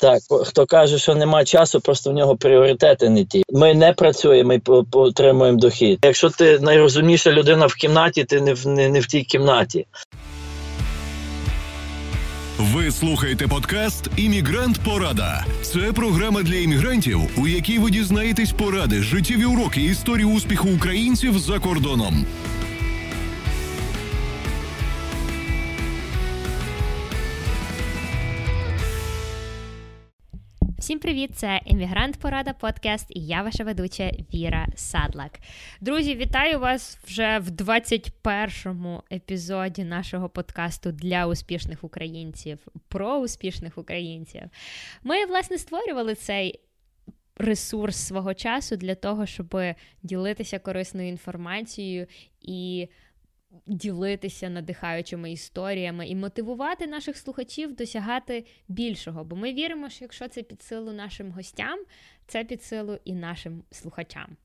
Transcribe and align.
Так, 0.00 0.22
хто 0.46 0.66
каже, 0.66 0.98
що 0.98 1.14
нема 1.14 1.44
часу, 1.44 1.80
просто 1.80 2.10
в 2.10 2.14
нього 2.14 2.36
пріоритети 2.36 3.08
не 3.08 3.24
ті. 3.24 3.42
Ми 3.52 3.74
не 3.74 3.92
працюємо, 3.92 4.48
ми 4.48 4.60
отримуємо 4.92 5.58
дохід. 5.58 5.98
Якщо 6.02 6.30
ти 6.30 6.58
найрозумніша 6.58 7.32
людина 7.32 7.66
в 7.66 7.74
кімнаті, 7.74 8.24
ти 8.24 8.40
не 8.40 8.54
в 8.54 8.66
не, 8.66 8.88
не 8.88 9.00
в 9.00 9.06
тій 9.06 9.22
кімнаті. 9.22 9.86
Ви 12.58 12.90
слухаєте 12.90 13.48
подкаст 13.48 14.08
Іммігрант 14.16 14.80
Порада. 14.84 15.44
Це 15.62 15.92
програма 15.92 16.42
для 16.42 16.54
іммігрантів, 16.54 17.20
у 17.36 17.46
якій 17.46 17.78
ви 17.78 17.90
дізнаєтесь 17.90 18.52
поради, 18.52 19.02
життєві 19.02 19.44
уроки 19.44 19.80
історії 19.80 20.26
успіху 20.26 20.68
українців 20.76 21.38
за 21.38 21.58
кордоном. 21.58 22.26
Всім 30.88 30.98
привіт! 30.98 31.30
Це 31.34 31.60
Емігрант 31.66 32.16
Порада 32.16 32.52
Подкаст 32.52 33.06
і 33.10 33.26
я 33.26 33.42
ваша 33.42 33.64
ведуча 33.64 34.10
Віра 34.34 34.66
Садлак. 34.74 35.38
Друзі, 35.80 36.14
вітаю 36.14 36.58
вас 36.60 36.98
вже 37.04 37.38
в 37.38 37.48
21-му 37.48 39.02
епізоді 39.12 39.84
нашого 39.84 40.28
подкасту 40.28 40.92
для 40.92 41.26
успішних 41.26 41.84
українців 41.84 42.58
про 42.88 43.18
успішних 43.18 43.78
українців. 43.78 44.42
Ми, 45.02 45.26
власне, 45.26 45.58
створювали 45.58 46.14
цей. 46.14 46.60
Ресурс 47.40 47.96
свого 47.96 48.34
часу 48.34 48.76
для 48.76 48.94
того, 48.94 49.26
щоб 49.26 49.56
ділитися 50.02 50.58
корисною 50.58 51.08
інформацією 51.08 52.06
і 52.42 52.88
ділитися 53.66 54.48
надихаючими 54.48 55.32
історіями 55.32 56.08
і 56.08 56.14
мотивувати 56.14 56.86
наших 56.86 57.16
слухачів 57.16 57.76
досягати 57.76 58.44
більшого. 58.68 59.24
Бо 59.24 59.36
ми 59.36 59.52
віримо, 59.52 59.88
що 59.88 60.04
якщо 60.04 60.28
це 60.28 60.42
під 60.42 60.62
силу 60.62 60.92
нашим 60.92 61.30
гостям, 61.30 61.78
це 62.26 62.44
під 62.44 62.62
силу 62.62 62.98
і 63.04 63.12
нашим 63.14 63.62
слухачам. 63.70 64.36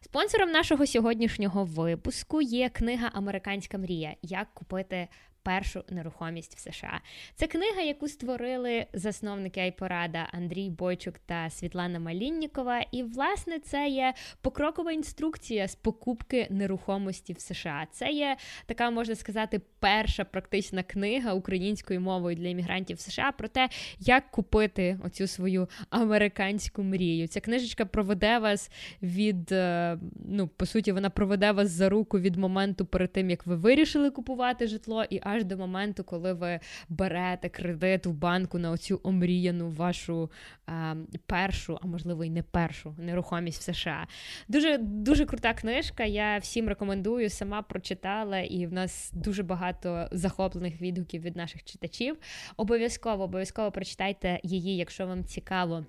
Спонсором 0.00 0.50
нашого 0.50 0.86
сьогоднішнього 0.86 1.64
випуску 1.64 2.42
є 2.42 2.68
книга 2.68 3.10
Американська 3.14 3.78
мрія. 3.78 4.14
Як 4.22 4.54
купити 4.54 5.08
першу 5.46 5.84
нерухомість 5.88 6.56
в 6.56 6.58
США. 6.58 7.00
Це 7.34 7.46
книга, 7.46 7.80
яку 7.82 8.08
створили 8.08 8.86
засновники 8.92 9.60
Айпорада 9.60 10.28
Андрій 10.32 10.70
Бойчук 10.70 11.18
та 11.18 11.50
Світлана 11.50 11.98
Маліннікова. 11.98 12.80
І, 12.92 13.02
власне, 13.02 13.58
це 13.58 13.88
є 13.88 14.14
покрокова 14.40 14.92
інструкція 14.92 15.68
з 15.68 15.74
покупки 15.74 16.46
нерухомості 16.50 17.32
в 17.32 17.40
США. 17.40 17.86
Це 17.90 18.10
є 18.10 18.36
така, 18.66 18.90
можна 18.90 19.14
сказати, 19.14 19.60
перша 19.78 20.24
практична 20.24 20.82
книга 20.82 21.32
українською 21.32 22.00
мовою 22.00 22.36
для 22.36 22.48
іммігрантів 22.48 22.96
в 22.96 23.00
США 23.00 23.32
про 23.32 23.48
те, 23.48 23.68
як 23.98 24.30
купити 24.30 24.98
оцю 25.04 25.26
свою 25.26 25.68
американську 25.90 26.82
мрію. 26.82 27.28
Ця 27.28 27.40
книжечка 27.40 27.84
проведе 27.84 28.38
вас 28.38 28.70
від, 29.02 29.52
е, 29.52 29.98
ну, 30.28 30.48
по 30.48 30.66
суті, 30.66 30.92
вона 30.92 31.10
проведе 31.10 31.52
вас 31.52 31.70
за 31.70 31.88
руку 31.88 32.18
від 32.18 32.36
моменту 32.36 32.86
перед 32.86 33.12
тим, 33.12 33.30
як 33.30 33.46
ви 33.46 33.56
вирішили 33.56 34.10
купувати 34.10 34.66
житло, 34.66 35.04
і 35.10 35.20
аж 35.22 35.35
аж 35.36 35.44
до 35.44 35.56
моменту, 35.56 36.04
коли 36.04 36.32
ви 36.32 36.60
берете 36.88 37.48
кредит 37.48 38.06
в 38.06 38.10
банку 38.10 38.58
на 38.58 38.70
оцю 38.70 39.00
омріяну 39.02 39.70
вашу 39.70 40.30
а, 40.66 40.94
першу, 41.26 41.78
а 41.82 41.86
можливо 41.86 42.24
й 42.24 42.30
не 42.30 42.42
першу 42.42 42.94
нерухомість 42.98 43.60
в 43.60 43.74
США. 43.74 44.06
Дуже 44.48 44.78
дуже 44.78 45.26
крута 45.26 45.54
книжка. 45.54 46.04
Я 46.04 46.38
всім 46.38 46.68
рекомендую, 46.68 47.30
сама 47.30 47.62
прочитала, 47.62 48.38
і 48.38 48.66
в 48.66 48.72
нас 48.72 49.10
дуже 49.14 49.42
багато 49.42 50.08
захоплених 50.12 50.80
відгуків 50.80 51.22
від 51.22 51.36
наших 51.36 51.64
читачів. 51.64 52.16
Обов'язково 52.56 53.24
обов'язково 53.24 53.70
прочитайте 53.70 54.40
її, 54.42 54.76
якщо 54.76 55.06
вам 55.06 55.24
цікаво. 55.24 55.84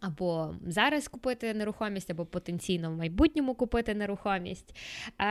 Або 0.00 0.54
зараз 0.66 1.08
купити 1.08 1.54
нерухомість, 1.54 2.10
або 2.10 2.26
потенційно 2.26 2.90
в 2.90 2.96
майбутньому 2.96 3.54
купити 3.54 3.94
нерухомість. 3.94 4.76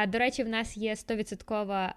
До 0.08 0.18
речі, 0.18 0.44
в 0.44 0.50
нас 0.50 0.78
є 0.78 0.94
100% 0.94 1.92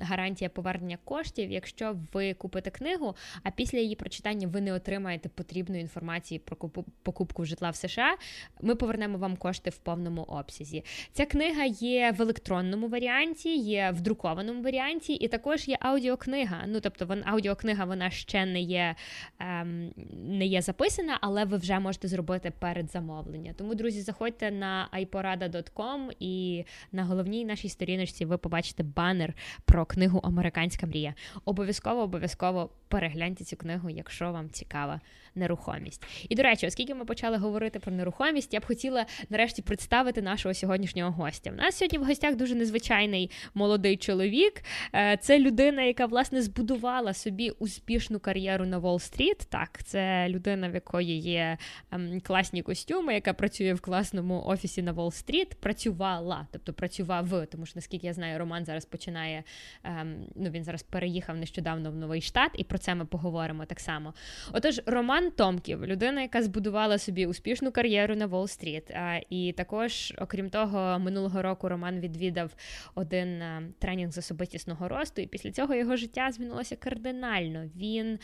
гарантія 0.00 0.50
повернення 0.50 0.98
коштів, 1.04 1.50
якщо 1.50 1.96
ви 2.12 2.34
купите 2.34 2.70
книгу, 2.70 3.16
а 3.42 3.50
після 3.50 3.78
її 3.78 3.94
прочитання 3.94 4.48
ви 4.48 4.60
не 4.60 4.72
отримаєте 4.72 5.28
потрібної 5.28 5.82
інформації 5.82 6.38
про 6.38 6.56
покупку 7.02 7.44
житла 7.44 7.70
в 7.70 7.76
США. 7.76 8.16
Ми 8.60 8.74
повернемо 8.74 9.18
вам 9.18 9.36
кошти 9.36 9.70
в 9.70 9.78
повному 9.78 10.22
обсязі. 10.22 10.84
Ця 11.12 11.26
книга 11.26 11.64
є 11.64 12.14
в 12.18 12.22
електронному 12.22 12.88
варіанті, 12.88 13.56
є 13.56 13.90
в 13.90 14.00
друкованому 14.00 14.62
варіанті, 14.62 15.12
і 15.12 15.28
також 15.28 15.68
є 15.68 15.76
аудіокнига. 15.80 16.64
Ну 16.66 16.80
тобто, 16.80 17.16
аудіокнига 17.24 17.84
вона 17.84 18.10
ще 18.10 18.46
не 18.46 18.60
є, 18.60 18.94
ем, 19.38 19.92
не 20.12 20.46
є 20.46 20.62
записана, 20.62 21.18
але 21.20 21.44
ви 21.44 21.56
вже 21.56 21.78
можете 21.78 21.97
можете 21.98 22.08
зробити 22.08 22.52
перед 22.58 22.90
замовлення. 22.90 23.54
Тому, 23.56 23.74
друзі, 23.74 24.02
заходьте 24.02 24.50
на 24.50 24.88
iporada.com 24.92 26.10
і 26.20 26.64
на 26.92 27.04
головній 27.04 27.44
нашій 27.44 27.68
сторіночці 27.68 28.24
ви 28.24 28.38
побачите 28.38 28.82
банер 28.82 29.34
про 29.64 29.86
книгу 29.86 30.20
Американська 30.24 30.86
мрія. 30.86 31.14
Обов'язково, 31.44 32.02
обов'язково 32.02 32.70
перегляньте 32.88 33.44
цю 33.44 33.56
книгу, 33.56 33.90
якщо 33.90 34.32
вам 34.32 34.50
цікава 34.50 35.00
нерухомість. 35.38 36.02
І 36.28 36.34
до 36.34 36.42
речі, 36.42 36.66
оскільки 36.66 36.94
ми 36.94 37.04
почали 37.04 37.36
говорити 37.36 37.78
про 37.78 37.92
нерухомість, 37.92 38.54
я 38.54 38.60
б 38.60 38.66
хотіла 38.66 39.06
нарешті 39.30 39.62
представити 39.62 40.22
нашого 40.22 40.54
сьогоднішнього 40.54 41.10
гостя. 41.10 41.50
У 41.50 41.54
нас 41.54 41.76
сьогодні 41.76 41.98
в 41.98 42.04
гостях 42.04 42.36
дуже 42.36 42.54
незвичайний 42.54 43.30
молодий 43.54 43.96
чоловік. 43.96 44.62
Е, 44.94 45.18
це 45.20 45.38
людина, 45.38 45.82
яка 45.82 46.06
власне 46.06 46.42
збудувала 46.42 47.14
собі 47.14 47.50
успішну 47.50 48.20
кар'єру 48.20 48.66
на 48.66 48.78
Уолл-стріт. 48.80 49.46
Так, 49.48 49.84
це 49.84 50.28
людина, 50.28 50.68
в 50.68 50.74
якої 50.74 51.18
є 51.18 51.58
ем, 51.90 52.20
класні 52.20 52.62
костюми, 52.62 53.14
яка 53.14 53.32
працює 53.32 53.74
в 53.74 53.80
класному 53.80 54.42
офісі 54.46 54.82
на 54.82 54.92
Уолл-стріт. 54.92 55.54
Працювала, 55.60 56.46
тобто 56.52 56.72
працював, 56.72 57.46
тому 57.52 57.66
що 57.66 57.72
наскільки 57.76 58.06
я 58.06 58.12
знаю, 58.12 58.38
Роман 58.38 58.64
зараз 58.64 58.84
починає. 58.84 59.44
Ем, 59.84 60.26
ну 60.36 60.50
він 60.50 60.64
зараз 60.64 60.82
переїхав 60.82 61.36
нещодавно 61.36 61.90
в 61.90 61.94
новий 61.94 62.20
штат, 62.20 62.50
і 62.54 62.64
про 62.64 62.78
це 62.78 62.94
ми 62.94 63.04
поговоримо 63.04 63.64
так 63.64 63.80
само. 63.80 64.14
Отож, 64.52 64.80
Роман. 64.86 65.27
Томків, 65.30 65.86
людина, 65.86 66.22
яка 66.22 66.42
збудувала 66.42 66.98
собі 66.98 67.26
успішну 67.26 67.72
кар'єру 67.72 68.16
на 68.16 68.26
Уолл-стріт. 68.26 69.20
І 69.30 69.52
також, 69.52 70.14
окрім 70.18 70.50
того, 70.50 70.98
минулого 70.98 71.42
року 71.42 71.68
Роман 71.68 72.00
відвідав 72.00 72.54
один 72.94 73.42
тренінг 73.78 74.12
з 74.12 74.18
особистісного 74.18 74.88
росту, 74.88 75.22
і 75.22 75.26
після 75.26 75.50
цього 75.50 75.74
його 75.74 75.96
життя 75.96 76.30
змінилося 76.32 76.76
кардинально. 76.76 77.64
Він 77.76 78.18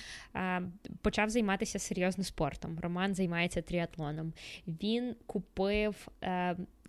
почав 1.03 1.29
займатися 1.31 1.79
серйозно 1.79 2.25
спортом. 2.25 2.79
Роман 2.83 3.15
займається 3.15 3.63
тріатлоном. 3.63 4.33
Він 4.67 5.17
купив 5.27 6.09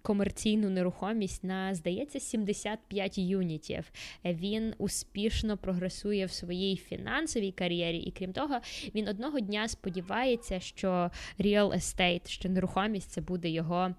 комерційну 0.05 0.69
нерухомість 0.69 1.43
на, 1.43 1.75
здається, 1.75 2.19
75 2.19 3.17
юнітів. 3.17 3.91
Він 4.25 4.73
успішно 4.77 5.57
прогресує 5.57 6.25
в 6.25 6.31
своїй 6.31 6.77
фінансовій 6.77 7.51
кар'єрі, 7.51 7.97
і 7.97 8.11
крім 8.11 8.33
того, 8.33 8.59
він 8.95 9.07
одного 9.07 9.39
дня 9.39 9.67
сподівається, 9.67 10.59
що 10.59 11.11
real 11.39 11.73
estate, 11.73 12.27
що 12.27 12.49
нерухомість 12.49 13.11
це 13.11 13.21
буде 13.21 13.49
його, 13.49 13.95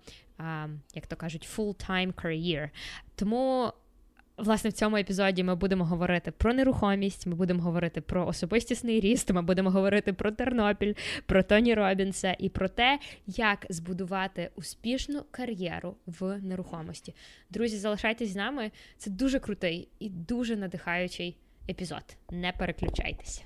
як 0.95 1.07
то 1.07 1.17
кажуть, 1.17 1.49
full-time 1.57 2.13
career. 2.13 2.71
Тому 3.15 3.73
Власне, 4.39 4.71
в 4.71 4.73
цьому 4.73 4.97
епізоді 4.97 5.45
ми 5.45 5.55
будемо 5.55 5.85
говорити 5.85 6.31
про 6.31 6.55
нерухомість, 6.55 7.27
ми 7.27 7.35
будемо 7.35 7.63
говорити 7.63 8.01
про 8.01 8.27
особистісний 8.27 9.01
ріст, 9.01 9.31
ми 9.31 9.43
будемо 9.43 9.71
говорити 9.71 10.13
про 10.13 10.31
Тернопіль, 10.31 10.95
про 11.27 11.43
Тоні 11.43 11.75
Робінса 11.75 12.37
і 12.39 12.49
про 12.49 12.69
те, 12.69 12.99
як 13.27 13.67
збудувати 13.69 14.51
успішну 14.57 15.23
кар'єру 15.31 15.97
в 16.07 16.39
нерухомості. 16.43 17.15
Друзі, 17.51 17.77
залишайтесь 17.77 18.29
з 18.29 18.37
нами. 18.37 18.71
Це 18.99 19.11
дуже 19.11 19.39
крутий 19.39 19.89
і 19.99 20.09
дуже 20.09 20.57
надихаючий 20.57 21.37
епізод. 21.69 22.17
Не 22.31 22.53
переключайтеся. 22.53 23.43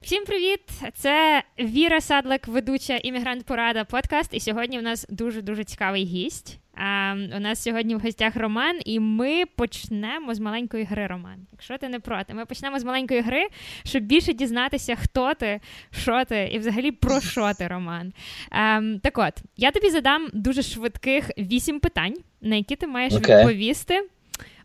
Всім 0.00 0.24
привіт! 0.24 0.60
Це 0.94 1.42
Віра 1.58 2.00
Садлик, 2.00 2.48
ведуча 2.48 2.96
іммігрант 2.96 3.44
Порада 3.44 3.84
подкаст. 3.84 4.34
І 4.34 4.40
сьогодні 4.40 4.78
в 4.78 4.82
нас 4.82 5.06
дуже 5.08 5.42
дуже 5.42 5.64
цікавий 5.64 6.04
гість. 6.04 6.60
А, 6.76 7.14
У 7.36 7.40
нас 7.40 7.62
сьогодні 7.62 7.94
в 7.94 8.00
гостях 8.00 8.36
Роман, 8.36 8.80
і 8.84 9.00
ми 9.00 9.44
почнемо 9.56 10.34
з 10.34 10.40
маленької 10.40 10.84
гри, 10.84 11.06
Роман. 11.06 11.46
Якщо 11.52 11.78
ти 11.78 11.88
не 11.88 12.00
проти, 12.00 12.34
ми 12.34 12.46
почнемо 12.46 12.78
з 12.78 12.84
маленької 12.84 13.20
гри, 13.20 13.46
щоб 13.84 14.02
більше 14.02 14.32
дізнатися, 14.32 14.96
хто 14.96 15.34
ти, 15.34 15.60
що 15.90 16.24
ти 16.24 16.50
і 16.52 16.58
взагалі 16.58 16.92
про 16.92 17.20
що 17.20 17.52
ти, 17.54 17.66
Роман. 17.66 18.12
А, 18.50 18.80
Так 19.02 19.18
от, 19.18 19.34
я 19.56 19.70
тобі 19.70 19.90
задам 19.90 20.28
дуже 20.32 20.62
швидких 20.62 21.30
вісім 21.38 21.80
питань, 21.80 22.14
на 22.40 22.56
які 22.56 22.76
ти 22.76 22.86
маєш 22.86 23.12
okay. 23.12 23.38
відповісти 23.38 24.02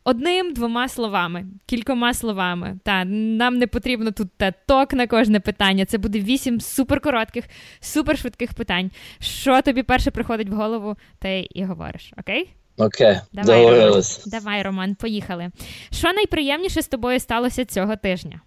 одним 0.04 0.54
двома 0.54 0.90
словами, 0.90 1.46
кількома 1.66 2.14
словами. 2.14 2.80
Та 2.84 3.06
нам 3.06 3.58
не 3.58 3.68
потрібно 3.68 4.12
тут 4.12 4.28
ток 4.68 4.94
на 4.94 5.08
кожне 5.08 5.40
питання. 5.40 5.86
Це 5.86 5.98
буде 5.98 6.20
вісім 6.20 6.62
суперкоротких, 6.62 7.46
супершвидких 7.80 8.54
питань. 8.54 8.92
Що 9.20 9.62
тобі 9.62 9.84
перше 9.84 10.12
приходить 10.12 10.50
в 10.50 10.54
голову, 10.54 10.96
ти 11.20 11.48
і 11.52 11.64
говориш, 11.64 12.14
окей? 12.20 12.50
Окей, 12.78 13.18
Давай, 13.34 13.66
Роман. 13.66 14.04
Давай, 14.26 14.64
Роман, 14.64 14.96
поїхали. 14.96 15.50
Що 15.92 16.14
найприємніше 16.14 16.82
з 16.82 16.88
тобою 16.88 17.20
сталося 17.20 17.66
цього 17.66 17.96
тижня? 17.96 18.42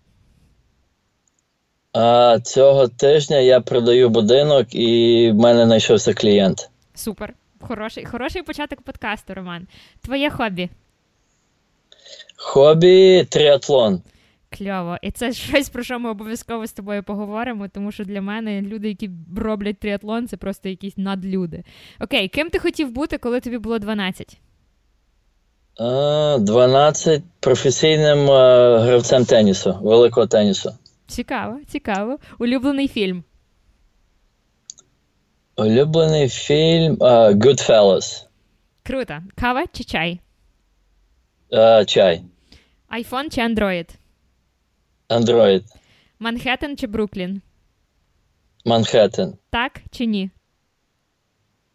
А 1.93 2.39
цього 2.41 2.89
тижня 2.89 3.37
я 3.39 3.61
продаю 3.61 4.09
будинок 4.09 4.75
і 4.75 5.31
в 5.31 5.35
мене 5.35 5.65
знайшовся 5.65 6.15
клієнт. 6.15 6.71
Супер. 6.95 7.35
Хороший, 7.61 8.05
хороший 8.05 8.43
початок 8.43 8.83
подкасту, 8.83 9.35
Роман. 9.35 9.67
Твоє 10.01 10.31
хобі. 10.31 10.69
Хобі 12.37 13.25
тріатлон. 13.31 14.03
Кльово. 14.59 14.97
І 15.03 15.11
це 15.11 15.33
щось, 15.33 15.69
про 15.69 15.83
що 15.83 15.99
ми 15.99 16.11
обов'язково 16.11 16.67
з 16.67 16.73
тобою 16.73 17.03
поговоримо, 17.03 17.69
тому 17.69 17.93
що 17.93 18.05
для 18.05 18.21
мене 18.21 18.62
люди, 18.62 18.89
які 18.89 19.11
роблять 19.37 19.79
тріатлон, 19.79 20.29
це 20.29 20.37
просто 20.37 20.69
якісь 20.69 20.97
надлюди. 20.97 21.65
Окей, 22.01 22.29
ким 22.29 22.51
ти 22.51 22.59
хотів 22.59 22.91
бути, 22.91 23.19
коли 23.19 23.41
тобі 23.41 23.59
було 23.59 23.79
12? 23.79 24.39
12 25.79 27.23
професійним 27.41 28.27
гравцем 28.81 29.25
тенісу, 29.25 29.79
великого 29.83 30.27
тенісу. 30.27 30.75
Цікаво, 31.06 31.59
цікаво. 31.69 32.19
Улюблений 32.39 32.89
фільм. 32.89 33.25
Улюблений 35.56 36.29
фільм 36.29 36.97
а, 37.01 37.31
Goodfellas. 37.31 38.27
Круто. 38.83 39.15
Кава 39.37 39.65
чи 39.73 39.85
чай? 39.85 40.21
А, 41.56 41.85
чай. 41.85 42.23
Айфон 42.89 43.31
чи 43.31 43.41
Android? 43.41 43.89
Android. 45.09 45.62
Манхеттен 46.19 46.77
чи 46.77 46.87
Бруклін? 46.87 47.41
Манхеттен. 48.65 49.35
Так 49.51 49.81
чи 49.91 50.06
ні? 50.06 50.31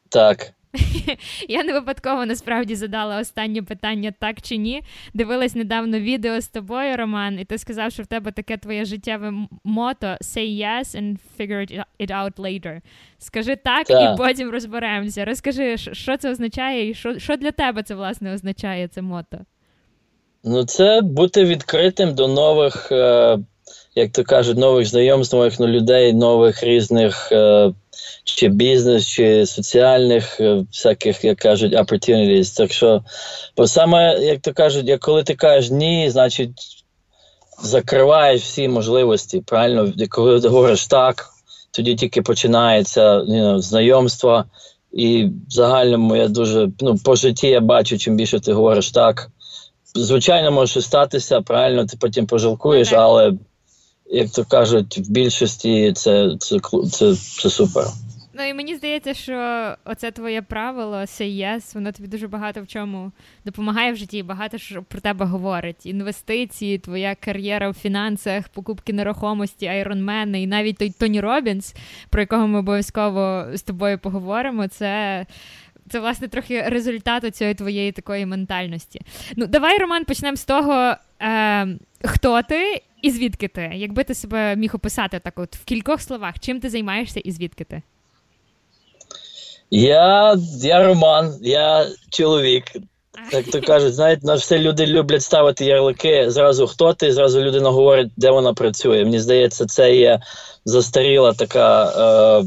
Так. 0.10 0.52
Я 1.50 1.64
не 1.64 1.74
випадково 1.74 2.26
насправді 2.26 2.76
задала 2.76 3.20
останнє 3.20 3.62
питання 3.64 4.14
так 4.20 4.42
чи 4.42 4.58
ні. 4.58 4.82
Дивилась 5.14 5.56
недавно 5.56 6.00
відео 6.00 6.42
з 6.42 6.48
тобою, 6.48 6.98
Роман, 6.98 7.40
і 7.40 7.46
ти 7.46 7.58
сказав, 7.58 7.92
що 7.92 8.04
в 8.04 8.08
тебе 8.08 8.32
таке 8.32 8.58
твоє 8.58 8.86
життєве 8.86 9.34
мото 9.64 10.08
say 10.08 10.58
yes 10.66 10.86
and 10.96 11.18
figure 11.40 11.84
it 12.00 12.12
out 12.12 12.34
later. 12.36 12.82
Скажи 13.18 13.56
так, 13.56 13.88
Так. 13.88 14.14
і 14.14 14.18
потім 14.18 14.50
розберемося. 14.50 15.26
Розкажи, 15.26 15.78
що- 15.78 15.94
що 15.94 16.18
це 16.18 16.32
означає, 16.32 16.90
і 16.90 16.94
що, 16.94 17.20
що 17.20 17.36
для 17.38 17.52
тебе 17.52 17.84
це 17.84 17.96
власне 17.96 18.34
означає 18.34 18.88
це 18.88 19.02
мото? 19.02 19.40
Ну, 20.44 20.66
це 20.66 21.02
бути 21.02 21.46
відкритим 21.46 22.16
до 22.16 22.28
нових, 22.28 22.92
е, 22.92 23.40
як 23.96 24.12
то 24.12 24.24
кажуть, 24.24 24.58
нових 24.58 24.88
знайомств, 24.88 25.36
нових 25.36 25.60
ну, 25.60 25.68
людей, 25.68 26.14
нових 26.14 26.64
різних 26.64 27.32
е, 27.32 27.72
чи 28.24 28.48
бізнес, 28.48 29.08
чи 29.08 29.46
соціальних 29.46 30.40
е, 30.40 30.66
всяких, 30.72 31.24
як 31.24 31.38
кажуть, 31.38 31.74
opportunities. 31.74 32.58
Так 32.58 32.74
що, 32.74 33.04
бо 33.58 33.68
саме, 33.68 34.20
як 34.20 34.40
то 34.42 34.54
кажуть, 34.54 34.88
як 34.88 35.00
коли 35.00 35.24
ти 35.24 35.36
кажеш 35.36 35.72
ні, 35.72 36.10
значить 36.10 36.84
закриваєш 37.64 38.42
всі 38.42 38.68
можливості. 38.68 39.44
Правильно, 39.46 39.94
коли 40.10 40.42
ти 40.42 40.48
говориш 40.48 40.88
так, 40.88 41.26
тоді 41.72 41.96
тільки 41.96 42.22
починається 42.22 43.20
you 43.20 43.44
know, 43.44 43.60
знайомство. 43.60 44.46
І 44.92 45.26
в 45.26 45.52
загальному 45.52 46.16
я 46.16 46.28
дуже 46.28 46.70
ну, 46.80 46.98
по 46.98 47.16
житті 47.16 47.48
я 47.48 47.60
бачу, 47.60 47.98
чим 47.98 48.16
більше 48.16 48.40
ти 48.40 48.54
говориш 48.54 48.92
так. 48.92 49.30
Звичайно, 49.96 50.52
може 50.52 50.82
статися, 50.82 51.42
правильно, 51.42 51.86
ти 51.86 51.98
потім 51.98 52.26
пожалкуєш, 52.26 52.94
але 52.94 53.34
як 54.12 54.30
то 54.30 54.46
кажуть, 54.46 54.98
в 54.98 55.12
більшості 55.12 55.94
це, 55.94 56.36
це, 56.40 56.60
це, 56.92 57.16
це 57.16 57.50
супер. 57.50 57.86
Ну 58.40 58.50
і 58.50 58.54
мені 58.54 58.76
здається, 58.76 59.14
що 59.14 59.70
оце 59.86 60.12
твоє 60.12 60.42
правило 60.42 60.96
say 60.96 61.46
yes, 61.46 61.74
воно 61.74 61.92
тобі 61.92 62.08
дуже 62.08 62.28
багато 62.28 62.62
в 62.62 62.68
чому 62.68 63.12
допомагає 63.46 63.92
в 63.94 63.96
житті, 63.96 64.18
і 64.18 64.24
багато 64.24 64.58
що 64.58 64.84
про 64.84 65.02
тебе 65.02 65.26
говорить. 65.26 65.86
Інвестиції, 65.86 66.78
твоя 66.78 67.16
кар'єра 67.16 67.70
в 67.70 67.74
фінансах, 67.74 68.50
покупки 68.50 68.94
нерухомості, 68.94 69.68
айронмени, 69.68 70.42
і 70.42 70.48
навіть 70.48 70.78
той 70.78 70.90
Тоні 70.90 71.22
Робінс, 71.22 71.76
про 72.10 72.22
якого 72.22 72.48
ми 72.48 72.60
обов'язково 72.60 73.46
з 73.54 73.62
тобою 73.62 74.00
поговоримо. 74.00 74.68
Це. 74.68 75.26
Це, 75.92 76.00
власне, 76.00 76.28
трохи 76.28 76.62
результат 76.62 77.36
цієї 77.36 77.56
твоєї 77.56 77.92
такої 77.92 78.26
ментальності. 78.26 79.02
Ну, 79.36 79.48
давай, 79.48 79.78
Роман, 79.78 80.06
почнемо 80.06 80.38
з 80.38 80.46
того, 80.46 80.94
е, 81.22 81.68
хто 82.04 82.42
ти 82.42 82.82
і 83.02 83.12
звідки 83.12 83.48
ти? 83.48 83.72
Якби 83.76 84.04
ти 84.04 84.14
себе 84.14 84.56
міг 84.56 84.76
описати 84.76 85.20
так, 85.20 85.40
от 85.40 85.56
в 85.56 85.64
кількох 85.64 86.02
словах, 86.02 86.40
чим 86.40 86.60
ти 86.60 86.70
займаєшся 86.70 87.20
і 87.20 87.32
звідки 87.32 87.64
ти? 87.64 87.82
Я, 89.72 90.38
я 90.62 90.84
Роман, 90.88 91.38
я 91.42 91.88
чоловік. 92.10 92.64
Як 93.32 93.46
то 93.46 93.62
кажуть, 93.62 93.94
знаєте, 93.94 94.28
нас 94.28 94.42
все 94.42 94.60
люди 94.60 94.86
люблять 94.86 95.22
ставити 95.22 95.66
ярлики. 95.66 96.32
Зразу 96.32 96.68
хто 96.68 96.94
ти, 96.94 97.14
зразу 97.14 97.42
людина 97.42 97.70
говорить, 97.70 98.12
де 98.18 98.32
вона 98.32 98.54
працює. 98.54 99.04
Мені 99.04 99.20
здається, 99.20 99.66
це 99.66 99.96
є 99.96 100.20
застаріла 100.66 101.34
така 101.34 101.86
е, 101.86 102.46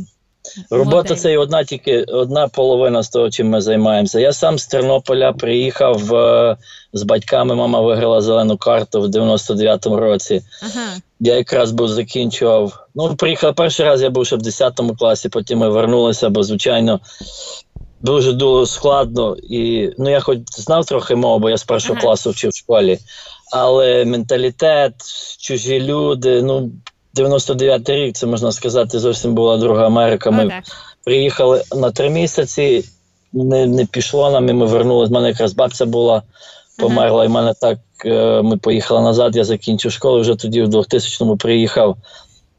робота. 0.70 1.16
Це 1.16 1.38
одна 1.38 1.64
тільки 1.64 2.02
одна 2.02 2.48
половина 2.48 3.02
з 3.02 3.08
того, 3.08 3.30
чим 3.30 3.48
ми 3.48 3.60
займаємося. 3.60 4.20
Я 4.20 4.32
сам 4.32 4.58
з 4.58 4.66
Тернополя 4.66 5.32
приїхав 5.32 6.14
е, 6.14 6.56
з 6.92 7.02
батьками. 7.02 7.54
Мама 7.54 7.80
виграла 7.80 8.20
зелену 8.20 8.56
карту 8.56 9.00
в 9.00 9.06
99-му 9.06 9.96
році. 9.96 10.42
Ага. 10.62 10.86
Я 11.20 11.34
якраз 11.36 11.72
був 11.72 11.88
закінчував. 11.88 12.86
Ну, 12.94 13.16
приїхав 13.16 13.54
перший 13.54 13.86
раз, 13.86 14.02
я 14.02 14.10
був 14.10 14.26
ще 14.26 14.36
в 14.36 14.42
10 14.42 14.80
класі, 14.98 15.28
потім 15.28 15.58
ми 15.58 15.68
вернулися, 15.68 16.28
бо, 16.28 16.42
звичайно, 16.42 17.00
дуже 18.00 18.32
дуже 18.32 18.66
складно. 18.66 19.36
І 19.50 19.90
ну, 19.98 20.10
я 20.10 20.20
хоч 20.20 20.38
знав 20.56 20.84
трохи 20.84 21.14
мову, 21.14 21.38
бо 21.38 21.50
я 21.50 21.56
з 21.56 21.64
першого 21.64 21.94
Ага. 21.94 22.02
класу 22.02 22.30
вчив 22.30 22.50
в 22.50 22.56
школі. 22.56 22.98
Але 23.52 24.04
менталітет, 24.04 24.94
чужі 25.38 25.80
люди, 25.80 26.42
ну, 26.42 26.70
99-й 27.16 28.06
рік, 28.06 28.16
це 28.16 28.26
можна 28.26 28.52
сказати, 28.52 28.98
зовсім 28.98 29.34
була 29.34 29.56
друга 29.56 29.86
Америка. 29.86 30.30
Ми 30.30 30.48
так. 30.48 30.64
приїхали 31.04 31.62
на 31.76 31.90
три 31.90 32.10
місяці, 32.10 32.84
не, 33.32 33.66
не 33.66 33.86
пішло 33.86 34.30
нам, 34.30 34.48
і 34.48 34.52
ми 34.52 34.66
вернулися. 34.66 35.10
У 35.10 35.14
мене 35.14 35.28
якраз 35.28 35.52
бабця 35.52 35.86
була, 35.86 36.22
померла, 36.78 37.24
і 37.24 37.28
в 37.28 37.30
мене 37.30 37.54
так. 37.60 37.78
е, 38.04 38.42
Ми 38.42 38.56
поїхали 38.56 39.00
назад, 39.00 39.36
я 39.36 39.44
закінчив 39.44 39.92
школу, 39.92 40.20
вже 40.20 40.34
тоді 40.34 40.62
в 40.62 40.68
2000-му 40.68 41.36
приїхав. 41.36 41.96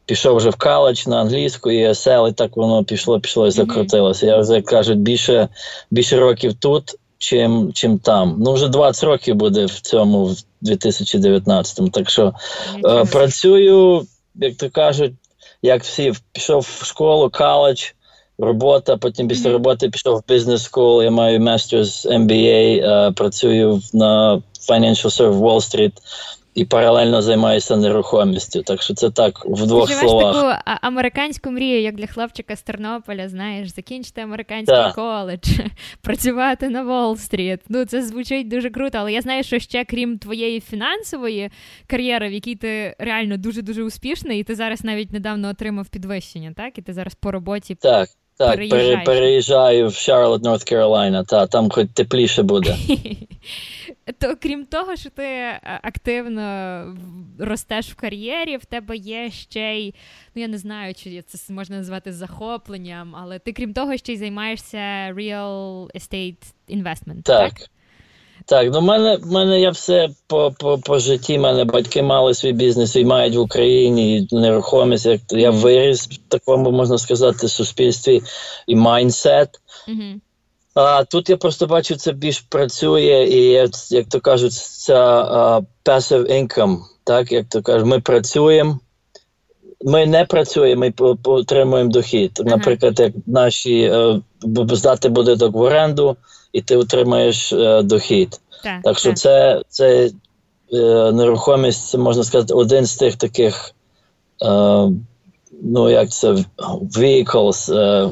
Пішов 0.05 0.37
вже 0.37 0.49
в 0.49 0.55
коледж 0.55 1.07
на 1.07 1.21
англійську 1.21 1.71
і 1.71 1.87
ESL, 1.87 2.29
і 2.29 2.31
так 2.31 2.57
воно 2.57 2.83
пішло, 2.83 3.19
пішло 3.19 3.47
і 3.47 3.51
закрутилося. 3.51 4.25
Я 4.25 4.37
вже 4.37 4.53
як 4.55 4.65
кажуть, 4.65 4.99
більше, 4.99 5.47
більше 5.91 6.19
років 6.19 6.53
тут, 6.53 6.95
чим, 7.17 7.71
чим 7.73 7.99
там. 7.99 8.35
Ну, 8.39 8.53
вже 8.53 8.67
20 8.67 9.03
років 9.03 9.35
буде 9.35 9.65
в 9.65 9.79
цьому, 9.79 10.25
в 10.25 10.35
2019-му. 10.63 11.89
Так 11.89 12.09
що 12.09 12.33
Е. 12.85 13.05
Працюю, 13.05 14.05
як 14.35 14.55
то 14.55 14.69
кажуть, 14.69 15.13
як 15.61 15.83
всі, 15.83 16.13
пішов 16.31 16.61
в 16.81 16.85
школу, 16.85 17.29
коледж, 17.29 17.83
робота, 18.37 18.97
потім 18.97 19.27
після 19.27 19.51
роботи 19.51 19.89
пішов 19.89 20.17
в 20.17 20.27
бізнес 20.27 20.65
школу, 20.65 21.03
я 21.03 21.11
маю 21.11 21.39
мастерс 21.39 22.05
MBA, 22.05 22.83
е, 22.83 23.11
працюю 23.11 23.81
на 23.93 24.41
Financial 24.69 25.05
Service 25.05 25.39
Wall 25.39 25.59
Street 25.59 25.91
і 26.55 26.65
паралельно 26.65 27.21
займаюся 27.21 27.77
нерухомістю. 27.77 28.63
Так 28.63 28.81
що 28.81 28.93
це 28.93 29.09
так 29.09 29.45
в 29.45 29.67
двох 29.67 29.87
живеш 29.87 30.03
словах. 30.03 30.41
таку 30.41 30.77
американську 30.81 31.51
мрію, 31.51 31.81
як 31.81 31.95
для 31.95 32.07
хлопчика 32.07 32.55
з 32.55 32.61
Тернополя, 32.61 33.29
знаєш, 33.29 33.75
закінчити 33.75 34.21
американський 34.21 34.75
Так. 34.75 34.95
коледж, 34.95 35.59
працювати 36.01 36.69
на 36.69 36.83
Уолл-стріт. 36.83 37.59
Ну, 37.69 37.85
це 37.85 38.03
звучить 38.03 38.47
дуже 38.47 38.69
круто, 38.69 38.97
але 38.97 39.13
я 39.13 39.21
знаю, 39.21 39.43
що 39.43 39.59
ще 39.59 39.85
крім 39.85 40.17
твоєї 40.17 40.59
фінансової 40.59 41.49
кар'єри, 41.87 42.29
в 42.29 42.33
якій 42.33 42.55
ти 42.55 42.95
реально 42.99 43.37
дуже-дуже 43.37 43.83
успішний, 43.83 44.39
і 44.39 44.43
ти 44.43 44.55
зараз 44.55 44.83
навіть 44.83 45.13
недавно 45.13 45.49
отримав 45.49 45.87
підвищення, 45.87 46.53
так? 46.57 46.77
І 46.77 46.81
ти 46.81 46.93
зараз 46.93 47.15
по 47.15 47.31
роботі. 47.31 47.75
Так, 47.75 48.09
так, 48.37 48.69
пере, 48.69 49.03
переїжджаю 49.05 49.87
в 49.87 49.93
Шарлот, 49.93 50.43
Норт 50.43 50.63
Каролайна. 50.63 51.23
Та, 51.23 51.47
там 51.47 51.69
хоч 51.69 51.87
тепліше 51.93 52.43
буде. 52.43 52.77
То 54.19 54.35
крім 54.41 54.65
того, 54.65 54.95
що 54.95 55.09
ти 55.09 55.23
е, 55.23 55.79
активно 55.83 56.85
ростеш 57.39 57.89
в 57.89 57.95
кар'єрі, 57.95 58.57
в 58.57 58.65
тебе 58.65 58.97
є 58.97 59.31
ще 59.31 59.75
й, 59.75 59.93
ну 60.35 60.41
я 60.41 60.47
не 60.47 60.57
знаю, 60.57 60.93
чи 60.93 61.21
це 61.21 61.53
можна 61.53 61.77
назвати 61.77 62.13
захопленням, 62.13 63.15
але 63.15 63.39
ти 63.39 63.53
крім 63.53 63.73
того, 63.73 63.97
ще 63.97 64.13
й 64.13 64.17
займаєшся 64.17 64.77
real 65.13 65.87
estate 65.95 66.37
investment. 66.69 67.21
Так. 67.23 67.53
Так, 67.53 67.69
ну 68.51 68.79
в 68.79 68.83
мене, 68.83 69.17
в 69.17 69.31
мене 69.31 69.59
я 69.59 69.69
все 69.69 70.09
по, 70.27 70.53
по, 70.59 70.77
по 70.77 70.99
житті. 70.99 71.37
мене 71.37 71.63
батьки 71.63 72.01
мали 72.01 72.33
свій 72.33 72.53
бізнес 72.53 72.95
і 72.95 73.05
мають 73.05 73.35
в 73.35 73.39
Україні 73.39 74.17
і 74.17 74.27
нерухомість. 74.35 75.05
Як 75.05 75.21
я 75.29 75.51
виріс 75.51 76.07
в 76.07 76.17
такому, 76.27 76.71
можна 76.71 76.97
сказати, 76.97 77.47
суспільстві 77.47 78.21
і 78.67 78.75
майндсет. 78.75 79.49
Угу. 79.87 80.19
А 80.75 81.03
тут 81.03 81.29
я 81.29 81.37
просто 81.37 81.67
бачу, 81.67 81.95
це 81.95 82.11
більш 82.11 82.39
працює, 82.39 83.27
і 83.31 83.69
як 83.89 84.05
то 84.09 84.19
кажуть, 84.19 84.53
це 84.53 84.95
а, 84.95 85.61
passive 85.85 86.31
income. 86.31 86.77
Так, 87.03 87.31
як 87.31 87.45
то 87.49 87.61
кажуть, 87.61 87.87
ми 87.87 87.99
працюємо. 87.99 88.79
Ми 89.85 90.05
не 90.05 90.25
працюємо, 90.25 90.79
ми 90.81 90.93
отримуємо 91.23 91.91
дохід. 91.91 92.41
Наприклад, 92.45 92.99
як 92.99 93.13
наші 93.25 93.81
е, 93.81 94.21
здати 94.71 95.09
будинок 95.09 95.53
в 95.53 95.59
оренду, 95.59 96.17
і 96.53 96.61
ти 96.61 96.77
отримаєш 96.77 97.53
е, 97.53 97.81
дохід. 97.81 98.39
Так, 98.63 98.81
Так 98.83 98.99
що 98.99 99.09
так. 99.09 99.17
це, 99.17 99.61
це 99.69 100.09
е, 100.73 101.11
нерухомість, 101.11 101.89
це 101.89 101.97
можна 101.97 102.23
сказати, 102.23 102.53
один 102.53 102.85
з 102.85 102.95
тих 102.95 103.15
таких 103.15 103.75
ну 105.63 105.89
як 105.89 106.09
це 106.09 106.35
vehicles, 106.97 107.73
е, 107.73 108.09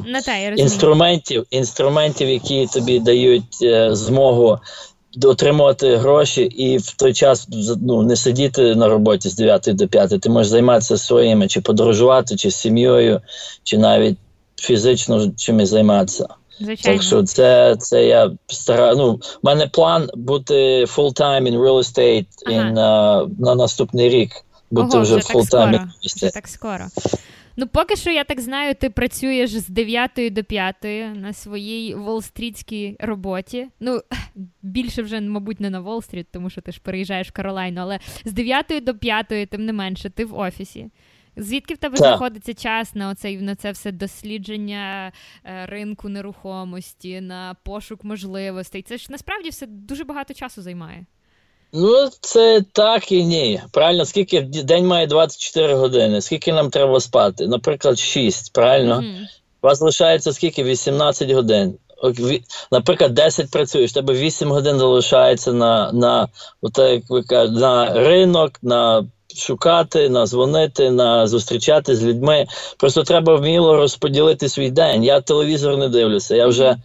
інструментів, 0.56 1.46
інструментів, 1.50 2.28
які 2.28 2.66
тобі 2.66 2.98
дають 2.98 3.58
е, 3.62 3.94
змогу 3.94 4.58
отримувати 5.24 5.96
гроші 5.96 6.42
і 6.42 6.78
в 6.78 6.92
той 6.92 7.12
час 7.12 7.48
ну, 7.82 8.02
не 8.02 8.16
сидіти 8.16 8.74
на 8.74 8.88
роботі 8.88 9.28
з 9.28 9.34
9 9.34 9.68
до 9.72 9.88
5. 9.88 10.20
Ти 10.20 10.30
можеш 10.30 10.50
займатися 10.50 10.98
своїми, 10.98 11.48
чи 11.48 11.60
подорожувати, 11.60 12.36
чи 12.36 12.50
з 12.50 12.56
сім'єю, 12.56 13.20
чи 13.62 13.78
навіть 13.78 14.18
фізично 14.56 15.30
чимось 15.36 15.68
займатися. 15.68 16.26
Звичайно. 16.60 16.98
Так 16.98 17.06
що 17.06 17.22
це 17.22 17.76
це 17.76 18.06
я 18.06 18.30
стара. 18.46 18.94
Ну, 18.94 19.12
в 19.12 19.38
мене 19.42 19.66
план 19.66 20.10
бути 20.14 20.84
full-time 20.84 21.42
in 21.42 21.58
real 21.58 21.78
estate 21.78 22.26
ага. 22.46 22.56
in, 22.56 22.74
uh, 22.74 23.40
на 23.40 23.54
наступний 23.54 24.08
рік. 24.08 24.30
Бути 24.70 24.96
Ого, 24.96 25.00
вже, 25.00 25.14
full-time. 25.14 25.88
Вже 26.02 26.30
так 26.30 26.48
скоро. 26.48 26.86
Ну, 27.56 27.66
поки 27.66 27.96
що, 27.96 28.10
я 28.10 28.24
так 28.24 28.40
знаю, 28.40 28.74
ти 28.74 28.90
працюєш 28.90 29.50
з 29.50 29.68
9 29.68 30.10
до 30.30 30.44
5 30.44 30.76
на 31.14 31.32
своїй 31.32 31.94
волстрітській 31.94 32.96
роботі. 33.00 33.68
Ну, 33.80 34.00
більше 34.62 35.02
вже, 35.02 35.20
мабуть, 35.20 35.60
не 35.60 35.70
на 35.70 35.80
Волстріт, 35.80 36.26
тому 36.32 36.50
що 36.50 36.60
ти 36.60 36.72
ж 36.72 36.80
переїжджаєш 36.82 37.28
в 37.28 37.32
Каролайну, 37.32 37.80
але 37.80 37.98
з 38.24 38.32
9 38.32 38.84
до 38.84 38.94
5, 38.94 39.26
тим 39.50 39.64
не 39.64 39.72
менше, 39.72 40.10
ти 40.10 40.24
в 40.24 40.38
офісі. 40.38 40.90
Звідки 41.36 41.74
в 41.74 41.78
тебе 41.78 41.96
так. 41.96 42.06
знаходиться 42.06 42.54
час 42.54 42.94
на 42.94 43.10
оцей 43.10 43.36
на 43.36 43.54
це 43.54 43.72
все 43.72 43.92
дослідження 43.92 45.12
е, 45.44 45.66
ринку 45.66 46.08
нерухомості, 46.08 47.20
на 47.20 47.56
пошук 47.62 48.04
можливостей? 48.04 48.82
Це 48.82 48.98
ж 48.98 49.06
насправді 49.10 49.48
все 49.48 49.66
дуже 49.66 50.04
багато 50.04 50.34
часу 50.34 50.62
займає. 50.62 51.06
Ну, 51.72 52.08
це 52.20 52.64
так 52.72 53.12
і 53.12 53.24
ні. 53.24 53.62
Правильно, 53.70 54.04
скільки 54.04 54.40
день 54.40 54.86
має 54.86 55.06
24 55.06 55.74
години, 55.74 56.20
скільки 56.20 56.52
нам 56.52 56.70
треба 56.70 57.00
спати? 57.00 57.46
Наприклад, 57.46 57.98
6, 57.98 58.52
правильно? 58.52 59.00
Mm-hmm. 59.00 59.22
У 59.62 59.66
вас 59.66 59.78
залишається 59.78 60.32
скільки? 60.32 60.64
18 60.64 61.30
годин. 61.30 61.78
Наприклад, 62.72 63.14
10 63.14 63.50
працюєш, 63.50 63.92
тебе 63.92 64.14
8 64.14 64.50
годин 64.50 64.78
залишається 64.78 65.52
на 65.52 65.92
на, 65.92 66.28
як 66.76 67.10
ви 67.10 67.22
кажете, 67.22 67.60
на 67.60 67.94
ринок, 67.94 68.52
на 68.62 69.06
шукати, 69.38 70.08
на 70.08 70.26
дзвонити, 70.26 70.90
на 70.90 71.26
зустрічати 71.26 71.96
з 71.96 72.04
людьми. 72.04 72.46
Просто 72.76 73.02
треба 73.02 73.36
вміло 73.36 73.76
розподілити 73.76 74.48
свій 74.48 74.70
день. 74.70 75.04
Я 75.04 75.20
телевізор 75.20 75.76
не 75.76 75.88
дивлюся. 75.88 76.36
Я 76.36 76.46
вже 76.46 76.76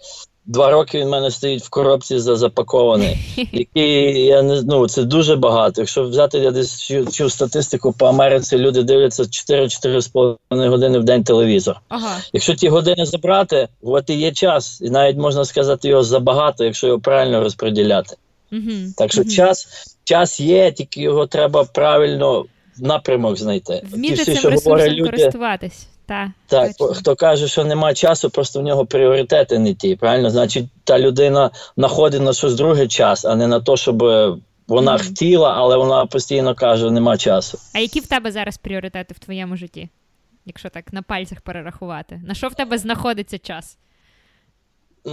Два 0.47 0.71
роки 0.71 0.99
він 0.99 1.07
в 1.07 1.09
мене 1.09 1.31
стоїть 1.31 1.63
в 1.63 1.69
коробці 1.69 2.19
за 2.19 2.35
запакований. 2.35 3.17
Який 3.51 4.25
я 4.25 4.41
не 4.41 4.61
ну 4.61 4.87
це 4.87 5.03
дуже 5.03 5.35
багато. 5.35 5.81
Якщо 5.81 6.03
взяти 6.03 6.39
я 6.39 6.51
десь 6.51 6.81
чув, 6.81 7.11
чув 7.13 7.31
статистику 7.31 7.93
по 7.93 8.05
Америці, 8.05 8.57
люди 8.57 8.83
дивляться 8.83 9.23
4-4,5 9.23 10.69
години 10.69 10.99
в 10.99 11.03
день 11.03 11.23
телевізор. 11.23 11.79
Ага. 11.89 12.17
Якщо 12.33 12.55
ті 12.55 12.69
години 12.69 13.05
забрати, 13.05 13.67
от 13.81 14.09
і 14.09 14.13
є 14.13 14.31
час, 14.31 14.81
і 14.81 14.89
навіть 14.89 15.17
можна 15.17 15.45
сказати 15.45 15.87
його 15.87 16.03
забагато, 16.03 16.63
якщо 16.63 16.87
його 16.87 16.99
правильно 16.99 17.43
розподіляти. 17.43 18.15
Угу. 18.51 18.93
Так 18.97 19.11
що 19.11 19.21
угу. 19.21 19.29
час 19.29 19.67
час 20.03 20.39
є, 20.39 20.71
тільки 20.71 21.01
його 21.01 21.27
треба 21.27 21.63
правильно 21.63 22.41
в 22.77 22.81
напрямок 22.81 23.37
знайти. 23.37 23.83
Вміти 23.91 24.13
всі, 24.13 24.35
цим 24.35 24.51
ресурсом 24.51 24.89
люди, 24.89 25.11
користуватись. 25.11 25.87
Так, 26.05 26.29
так 26.47 26.71
хто 26.93 27.15
каже, 27.15 27.47
що 27.47 27.65
нема 27.65 27.93
часу, 27.93 28.29
просто 28.29 28.59
в 28.59 28.63
нього 28.63 28.85
пріоритети 28.85 29.59
не 29.59 29.73
ті. 29.73 29.95
Правильно, 29.95 30.29
значить, 30.29 30.65
та 30.83 30.99
людина 30.99 31.51
знаходить 31.77 32.21
на 32.21 32.33
щось 32.33 32.55
друге 32.55 32.87
час, 32.87 33.25
а 33.25 33.35
не 33.35 33.47
на 33.47 33.59
те, 33.59 33.77
щоб 33.77 33.97
вона 34.67 34.93
mm-hmm. 34.93 35.07
хотіла, 35.07 35.53
але 35.57 35.77
вона 35.77 36.05
постійно 36.05 36.55
каже, 36.55 36.91
нема 36.91 37.17
часу. 37.17 37.59
А 37.73 37.79
які 37.79 37.99
в 37.99 38.07
тебе 38.07 38.31
зараз 38.31 38.57
пріоритети 38.57 39.13
в 39.13 39.19
твоєму 39.19 39.57
житті? 39.57 39.89
Якщо 40.45 40.69
так 40.69 40.93
на 40.93 41.01
пальцях 41.01 41.41
перерахувати, 41.41 42.21
на 42.27 42.33
що 42.33 42.47
в 42.47 42.53
тебе 42.53 42.77
знаходиться 42.77 43.37
час? 43.37 43.77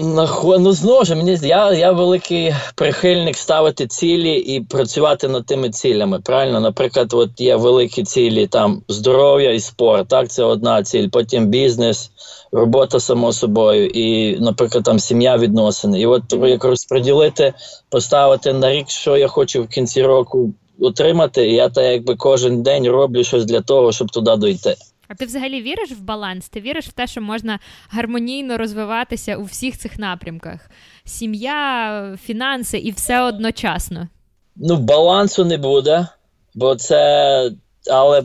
Ну, 0.01 0.73
знову 0.73 1.05
ж 1.05 1.15
мені 1.15 1.39
я 1.43 1.73
я 1.73 1.93
великий 1.93 2.55
прихильник 2.75 3.37
ставити 3.37 3.87
цілі 3.87 4.35
і 4.35 4.61
працювати 4.61 5.29
над 5.29 5.47
тими 5.47 5.71
цілями. 5.71 6.21
Правильно, 6.21 6.61
наприклад, 6.61 7.13
от 7.13 7.31
є 7.41 7.57
великі 7.57 8.03
цілі 8.03 8.47
там 8.47 8.83
здоров'я 8.89 9.53
і 9.53 9.61
спорт. 9.61 10.09
Так, 10.09 10.29
це 10.29 10.45
одна 10.45 10.83
ціль. 10.83 11.09
Потім 11.09 11.47
бізнес, 11.47 12.11
робота 12.53 13.01
само 13.01 13.33
собою, 13.33 13.87
і, 13.87 14.37
наприклад, 14.41 14.85
там 14.85 14.99
сім'я 14.99 15.37
відносини. 15.37 16.01
І 16.01 16.07
от 16.07 16.23
як 16.33 16.65
розподілити, 16.65 17.53
поставити 17.89 18.53
на 18.53 18.73
рік, 18.73 18.91
що 18.91 19.17
я 19.17 19.29
хочу 19.29 19.63
в 19.63 19.69
кінці 19.69 20.03
року 20.03 20.53
отримати. 20.81 21.49
І 21.51 21.55
я 21.55 21.69
так 21.69 21.85
якби 21.85 22.17
кожен 22.17 22.63
день 22.63 22.89
роблю 22.89 23.25
щось 23.25 23.45
для 23.45 23.61
того, 23.61 23.93
щоб 23.93 24.11
туди 24.11 24.37
дойти. 24.37 24.77
А 25.09 25.15
ти 25.15 25.27
взагалі 25.27 25.63
віриш 25.63 25.93
в 25.93 26.01
баланс? 26.01 26.49
Ти 26.49 26.61
віриш 26.61 26.87
в 26.87 26.93
те, 26.93 27.07
що 27.07 27.21
можна 27.21 27.59
гармонійно 27.89 28.59
розвиватися 28.59 29.37
у 29.37 29.45
всіх 29.45 29.79
цих 29.79 29.99
напрямках: 29.99 30.71
сім'я, 31.05 32.19
фінанси 32.23 32.79
і 32.79 32.91
все 32.91 33.23
одночасно? 33.23 34.09
Ну, 34.57 34.77
балансу 34.77 35.45
не 35.45 35.59
буде, 35.59 36.09
бо 36.55 36.75
це 36.75 37.51
але 37.91 38.23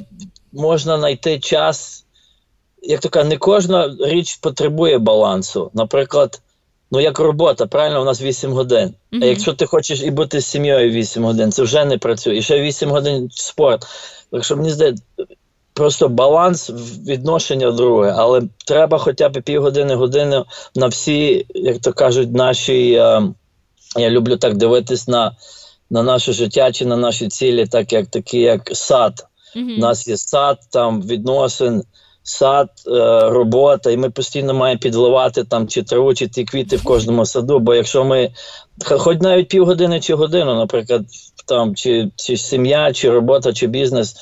можна 0.53 0.97
знайти 0.97 1.39
час. 1.39 2.05
Як 2.81 2.99
то 2.99 3.09
кажуть, 3.09 3.29
не 3.29 3.37
кожна 3.37 3.95
річ 3.99 4.35
потребує 4.35 4.97
балансу. 4.97 5.71
Наприклад, 5.73 6.41
ну 6.91 6.99
як 6.99 7.19
робота, 7.19 7.65
правильно, 7.65 8.01
у 8.01 8.05
нас 8.05 8.21
8 8.21 8.51
годин. 8.51 8.93
Mm-hmm. 9.11 9.23
А 9.23 9.25
якщо 9.25 9.53
ти 9.53 9.65
хочеш 9.65 10.03
і 10.03 10.11
бути 10.11 10.41
з 10.41 10.45
сім'єю 10.45 10.91
8 10.91 11.23
годин, 11.23 11.51
це 11.51 11.63
вже 11.63 11.85
не 11.85 11.97
працює. 11.97 12.37
І 12.37 12.41
ще 12.41 12.61
8 12.61 12.89
годин 12.89 13.29
спорт. 13.31 13.85
Так 14.31 14.43
що 14.43 14.57
мені 14.57 14.71
здається, 14.71 15.03
просто 15.79 16.09
баланс 16.09 16.69
відношення 17.07 17.71
друге, 17.71 18.13
але 18.17 18.41
треба 18.65 18.97
хоча 18.97 19.29
б 19.29 19.41
півгодини, 19.41 19.95
години 19.95 20.43
на 20.75 20.87
всі, 20.87 21.45
як 21.49 21.79
то 21.79 21.93
кажуть, 21.93 22.33
наші. 22.33 22.91
Е, 22.93 23.21
я 23.97 24.09
люблю 24.09 24.37
так 24.37 24.57
дивитись 24.57 25.07
на 25.07 25.31
на 25.89 26.03
наше 26.03 26.33
життя 26.33 26.71
чи 26.71 26.85
на 26.85 26.97
наші 26.97 27.27
цілі, 27.27 27.65
так 27.65 27.93
як 27.93 28.07
такі, 28.07 28.39
як 28.39 28.69
сад. 28.73 29.13
Mm-hmm. 29.55 29.75
У 29.75 29.79
нас 29.79 30.07
є 30.07 30.17
сад, 30.17 30.57
там 30.69 31.01
відносин, 31.01 31.83
сад, 32.23 32.69
е, 32.87 32.91
робота, 33.29 33.91
і 33.91 33.97
ми 33.97 34.09
постійно 34.09 34.53
маємо 34.53 34.79
підливати 34.79 35.43
там 35.43 35.67
чи 35.67 35.83
траву, 35.83 36.13
чи 36.13 36.27
ті 36.27 36.43
квіти 36.43 36.75
в 36.75 36.83
кожному 36.83 37.25
саду. 37.25 37.59
Бо 37.59 37.75
якщо 37.75 38.03
ми 38.03 38.31
хоч 38.85 39.19
навіть 39.21 39.47
півгодини 39.47 39.99
чи 39.99 40.13
годину, 40.13 40.55
наприклад, 40.55 41.01
там 41.45 41.75
чи, 41.75 42.11
чи 42.15 42.37
сім'я, 42.37 42.93
чи 42.93 43.09
робота, 43.09 43.53
чи 43.53 43.67
бізнес, 43.67 44.15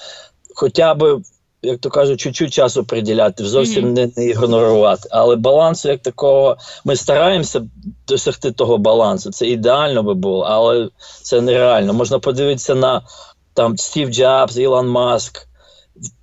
хоча 0.55 0.93
б 0.93 1.21
як 1.67 1.79
то 1.79 1.89
кажуть, 1.89 2.19
чуть-чуть 2.19 2.53
часу 2.53 2.83
приділяти, 2.83 3.45
зовсім 3.45 3.85
mm-hmm. 3.85 3.93
не, 3.93 4.11
не 4.17 4.25
ігнорувати. 4.25 5.09
Але 5.11 5.35
балансу, 5.35 5.89
як 5.89 6.01
такого, 6.01 6.57
ми 6.85 6.95
стараємося 6.95 7.61
досягти 8.07 8.51
того 8.51 8.77
балансу. 8.77 9.31
Це 9.31 9.47
ідеально 9.47 10.03
би 10.03 10.13
було, 10.13 10.41
але 10.41 10.89
це 11.21 11.41
нереально. 11.41 11.93
Можна 11.93 12.19
подивитися 12.19 12.75
на 12.75 13.01
там 13.53 13.77
Стів 13.77 14.09
Джобс, 14.09 14.57
Ілон 14.57 14.87
Маск. 14.87 15.47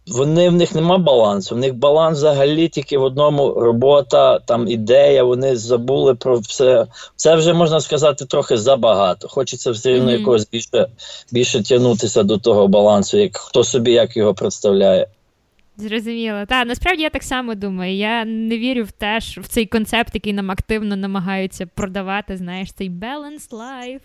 Вони 0.07 0.49
в 0.49 0.53
них 0.53 0.75
нема 0.75 0.99
балансу. 0.99 1.55
В 1.55 1.59
них 1.59 1.75
баланс 1.75 2.19
взагалі 2.19 2.69
тільки 2.69 2.99
в 2.99 3.03
одному 3.03 3.55
робота, 3.55 4.39
там 4.39 4.69
ідея. 4.69 5.25
Вони 5.25 5.57
забули 5.57 6.15
про 6.15 6.39
все. 6.39 6.87
Це 7.17 7.37
вже 7.37 7.53
можна 7.53 7.81
сказати 7.81 8.25
трохи 8.25 8.57
забагато. 8.57 9.29
Хочеться 9.29 9.71
все 9.71 9.91
рівно 9.91 10.11
mm-hmm. 10.11 10.19
якогось 10.19 10.49
більше 10.51 10.89
більше 11.33 11.63
тягнутися 11.63 12.23
до 12.23 12.39
того 12.39 12.69
балансу, 12.69 13.19
як 13.19 13.37
хто 13.37 13.65
собі 13.65 13.93
як 13.93 14.17
його 14.17 14.35
представляє. 14.35 15.07
Зрозуміло. 15.77 16.47
Та 16.47 16.65
насправді 16.65 17.03
я 17.03 17.11
так 17.11 17.23
само 17.23 17.55
думаю. 17.55 17.95
Я 17.95 18.25
не 18.25 18.59
вірю 18.59 18.85
в 18.85 18.93
те, 18.93 19.21
що 19.21 19.41
в 19.41 19.47
цей 19.47 19.67
концепт, 19.67 20.15
який 20.15 20.33
нам 20.33 20.51
активно 20.51 20.97
намагаються 20.97 21.67
продавати, 21.67 22.37
знаєш, 22.37 22.73
цей 22.73 22.91
balanced 22.91 23.51
life. 23.51 24.01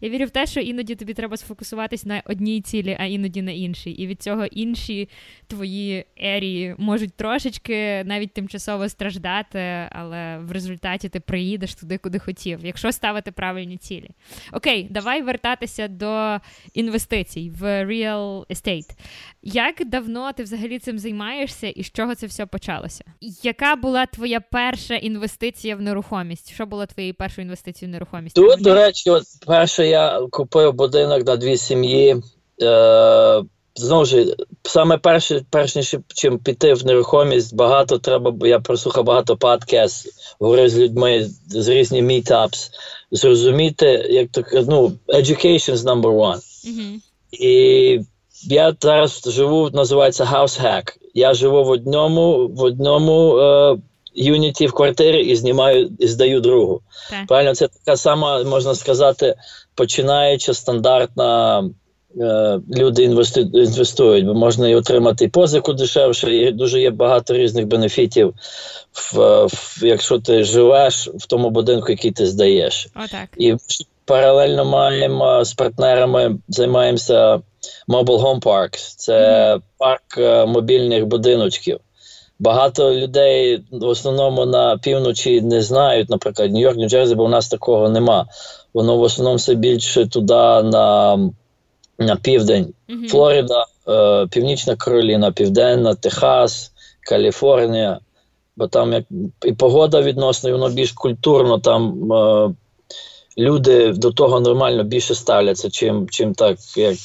Я 0.00 0.08
вірю 0.08 0.24
в 0.24 0.30
те, 0.30 0.46
що 0.46 0.60
іноді 0.60 0.94
тобі 0.94 1.14
треба 1.14 1.36
сфокусуватись 1.36 2.04
на 2.06 2.22
одній 2.24 2.60
цілі, 2.60 2.96
а 3.00 3.04
іноді 3.04 3.42
на 3.42 3.52
іншій. 3.52 3.90
І 3.90 4.06
від 4.06 4.22
цього 4.22 4.46
інші 4.46 5.08
твої 5.46 6.04
ерії 6.16 6.74
можуть 6.78 7.14
трошечки 7.14 8.04
навіть 8.04 8.32
тимчасово 8.32 8.88
страждати, 8.88 9.88
але 9.90 10.38
в 10.38 10.52
результаті 10.52 11.08
ти 11.08 11.20
приїдеш 11.20 11.74
туди, 11.74 11.98
куди 11.98 12.18
хотів, 12.18 12.58
якщо 12.62 12.92
ставити 12.92 13.32
правильні 13.32 13.76
цілі. 13.76 14.10
Окей, 14.52 14.86
давай 14.90 15.22
вертатися 15.22 15.88
до 15.88 16.38
інвестицій 16.74 17.50
в 17.50 17.84
real 17.84 18.46
estate. 18.46 18.90
Як 19.42 19.74
давно 19.86 20.32
ти 20.32 20.42
взагалі 20.42 20.78
цим 20.78 20.98
займаєшся 20.98 21.66
і 21.66 21.82
з 21.82 21.90
чого 21.90 22.14
це 22.14 22.26
все 22.26 22.46
почалося? 22.46 23.04
Яка 23.42 23.76
була 23.76 24.06
твоя 24.06 24.40
перша 24.40 24.94
інвестиція 24.94 25.76
в 25.76 25.82
нерухомість? 25.82 26.54
Що 26.54 26.66
було 26.66 26.86
твоєю 26.86 27.14
першою 27.14 27.44
інвестицією 27.44 27.90
в 27.90 27.92
нерухомість? 27.92 28.36
Тут, 28.36 28.62
до 28.62 28.74
речі, 28.74 29.10
от 29.10 29.22
перше 29.46 29.86
я 29.86 30.20
купив 30.30 30.72
будинок 30.72 31.26
на 31.26 31.36
дві 31.36 31.56
сім'ї. 31.56 32.16
Е- 32.62 33.42
Знову 33.74 34.04
ж, 34.04 34.36
саме 34.62 34.98
перше, 34.98 35.44
перш 35.50 35.76
ніж 35.76 35.96
чим 36.14 36.38
піти 36.38 36.74
в 36.74 36.86
нерухомість, 36.86 37.54
багато 37.54 37.98
треба, 37.98 38.48
я 38.48 38.60
прослухав 38.60 39.04
багато 39.04 39.36
подкаст, 39.36 40.08
говорив 40.40 40.68
з 40.68 40.78
людьми 40.78 41.30
з 41.46 41.68
різні 41.68 42.02
meetups, 42.02 42.70
зрозуміти, 43.10 43.86
як 44.10 44.28
то 44.30 44.44
ну, 44.52 44.92
education 45.08 45.74
is 45.74 45.76
number 45.76 46.12
one. 46.12 46.40
Mm-hmm. 46.66 47.00
І 47.32 48.00
я 48.44 48.74
зараз 48.80 49.22
живу, 49.26 49.70
називається 49.72 50.24
House 50.24 50.64
Hack. 50.64 50.96
я 51.14 51.34
живу 51.34 51.64
в 51.64 51.68
одному 51.70 52.48
в 52.48 52.62
одному 52.62 53.38
е, 53.38 53.76
юніті 54.14 54.66
в 54.66 54.72
квартирі 54.72 55.20
і 55.26 55.36
знімаю 55.36 55.90
і 55.98 56.06
здаю 56.06 56.40
другу. 56.40 56.80
Так. 57.10 57.26
Правильно, 57.26 57.54
це 57.54 57.68
така 57.68 57.96
сама, 57.96 58.42
можна 58.44 58.74
сказати, 58.74 59.34
починаюча 59.74 60.54
стандартна. 60.54 61.64
е, 62.20 62.60
Люди 62.76 63.02
інвести- 63.08 63.50
інвестують, 63.64 64.26
бо 64.26 64.34
можна 64.34 64.68
і 64.68 64.74
отримати 64.74 65.28
позику 65.28 65.72
дешевше, 65.72 66.36
і 66.36 66.52
дуже 66.52 66.80
є 66.80 66.90
багато 66.90 67.34
різних 67.34 67.66
бенефітів, 67.66 68.34
в, 68.92 69.46
в, 69.46 69.78
якщо 69.82 70.18
ти 70.18 70.44
живеш 70.44 71.08
в 71.14 71.26
тому 71.26 71.50
будинку, 71.50 71.90
який 71.90 72.10
ти 72.10 72.26
здаєш. 72.26 72.88
Отак. 73.04 73.28
І 73.36 73.56
паралельно 74.04 74.64
маємо 74.64 75.44
з 75.44 75.54
партнерами 75.54 76.38
займаємося 76.48 77.40
Mobile 77.88 78.20
Home 78.20 78.42
Parks. 78.42 78.94
Це 78.96 79.58
парк 79.78 80.18
е, 80.18 80.46
мобільних 80.46 81.06
будиночків. 81.06 81.78
Багато 82.38 82.94
людей 82.94 83.64
в 83.70 83.84
основному 83.84 84.46
на 84.46 84.78
півночі 84.78 85.40
не 85.40 85.62
знають, 85.62 86.10
наприклад, 86.10 86.52
Нью-Йорк, 86.52 86.76
Нью-Джерсі, 86.76 87.14
бо 87.14 87.24
у 87.24 87.28
нас 87.28 87.48
такого 87.48 87.88
нема. 87.88 88.26
Воно 88.74 88.96
в 88.96 89.02
основному 89.02 89.36
все 89.36 89.54
більше 89.54 90.06
туди 90.06 90.34
на, 90.34 91.18
на 91.98 92.16
південь. 92.16 92.74
Мгм. 92.88 93.08
Флорида, 93.08 93.66
е, 93.88 94.26
Північна 94.26 94.76
Кароліна, 94.76 95.32
Південна, 95.32 95.94
Техас, 95.94 96.72
Каліфорнія. 97.00 97.98
Бо 98.56 98.66
там 98.66 98.92
як 98.92 99.04
і 99.44 99.52
погода 99.52 100.02
відносно, 100.02 100.50
і 100.50 100.52
воно 100.52 100.68
більш 100.68 100.92
культурно, 100.92 101.58
там 101.58 102.12
е, 102.12 102.54
люди 103.38 103.92
до 103.92 104.10
того 104.12 104.40
нормально 104.40 104.82
більше 104.84 105.14
ставляться, 105.14 105.70
чим, 105.70 106.08
чим 106.08 106.34
так, 106.34 106.58
як 106.76 106.96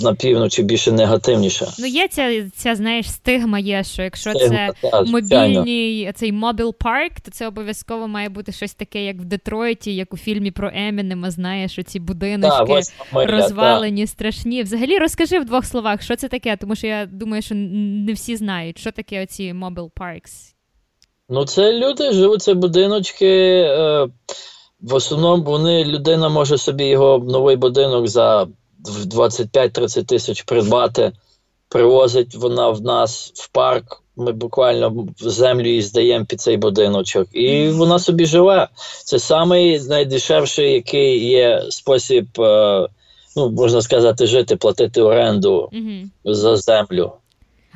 на 0.00 0.14
півночі 0.14 0.62
більше 0.62 0.92
негативніше. 0.92 1.66
Ну, 1.78 1.86
є 1.86 2.08
ця, 2.08 2.50
ця, 2.56 2.74
знаєш, 2.74 3.10
стигма 3.10 3.58
є, 3.58 3.84
що 3.84 4.02
якщо 4.02 4.32
Це, 4.32 4.48
це 4.48 4.72
та, 4.82 5.04
звичайно. 5.04 5.12
мобільний 5.12 6.12
цей 6.12 6.32
мобіл 6.32 6.74
парк, 6.74 7.20
то 7.20 7.30
це 7.30 7.46
обов'язково 7.46 8.08
має 8.08 8.28
бути 8.28 8.52
щось 8.52 8.74
таке, 8.74 9.04
як 9.04 9.16
в 9.16 9.24
Детройті, 9.24 9.94
як 9.94 10.14
у 10.14 10.16
фільмі 10.16 10.50
про 10.50 10.70
Емінема, 10.74 11.30
знаєш, 11.30 11.78
оці 11.78 11.98
Та, 11.98 12.04
будиночки. 12.04 12.64
восьма 12.64 13.04
миля, 13.12 13.26
та. 13.26 13.32
Розвалені, 13.32 14.06
страшні. 14.06 14.62
Взагалі 14.62 14.98
розкажи 14.98 15.38
в 15.38 15.44
двох 15.44 15.64
словах, 15.64 16.02
що 16.02 16.16
це 16.16 16.28
таке, 16.28 16.56
тому 16.56 16.76
що 16.76 16.86
я 16.86 17.06
думаю, 17.06 17.42
що 17.42 17.54
не 17.54 18.12
всі 18.12 18.36
знають, 18.36 18.78
що 18.78 18.92
таке 18.92 19.22
оці 19.22 19.52
mobile 19.52 19.90
parks. 20.00 20.52
Ну, 21.28 21.44
це 21.44 21.72
люди 21.72 22.12
живуть, 22.12 22.42
це 22.42 22.54
будиночки. 22.54 23.26
Е, 23.26 24.08
в 24.82 24.94
основному 24.94 25.42
вони, 25.42 25.84
людина 25.84 26.28
може 26.28 26.58
собі 26.58 26.84
його 26.84 27.18
новий 27.18 27.56
будинок 27.56 28.08
за 28.08 28.42
в 28.84 29.04
25-30 29.04 30.04
тисяч 30.04 30.42
придбати, 30.42 31.12
привозить 31.68 32.34
вона 32.34 32.68
в 32.68 32.82
нас 32.82 33.32
в 33.34 33.48
парк. 33.48 34.02
Ми 34.16 34.32
буквально 34.32 35.06
землю 35.20 35.68
їй 35.68 35.82
здаємо 35.82 36.24
під 36.24 36.40
цей 36.40 36.56
будиночок, 36.56 37.28
і 37.32 37.68
вона 37.68 37.98
собі 37.98 38.26
живе. 38.26 38.68
Це 39.04 39.18
самий 39.18 39.80
найдешевший, 39.80 40.72
який 40.72 41.28
є 41.28 41.62
спосіб, 41.70 42.40
е, 42.40 42.88
ну 43.36 43.50
можна 43.50 43.82
сказати, 43.82 44.26
жити, 44.26 44.56
платити 44.56 45.02
оренду 45.02 45.70
Угу. 45.72 46.34
за 46.34 46.56
землю. 46.56 47.12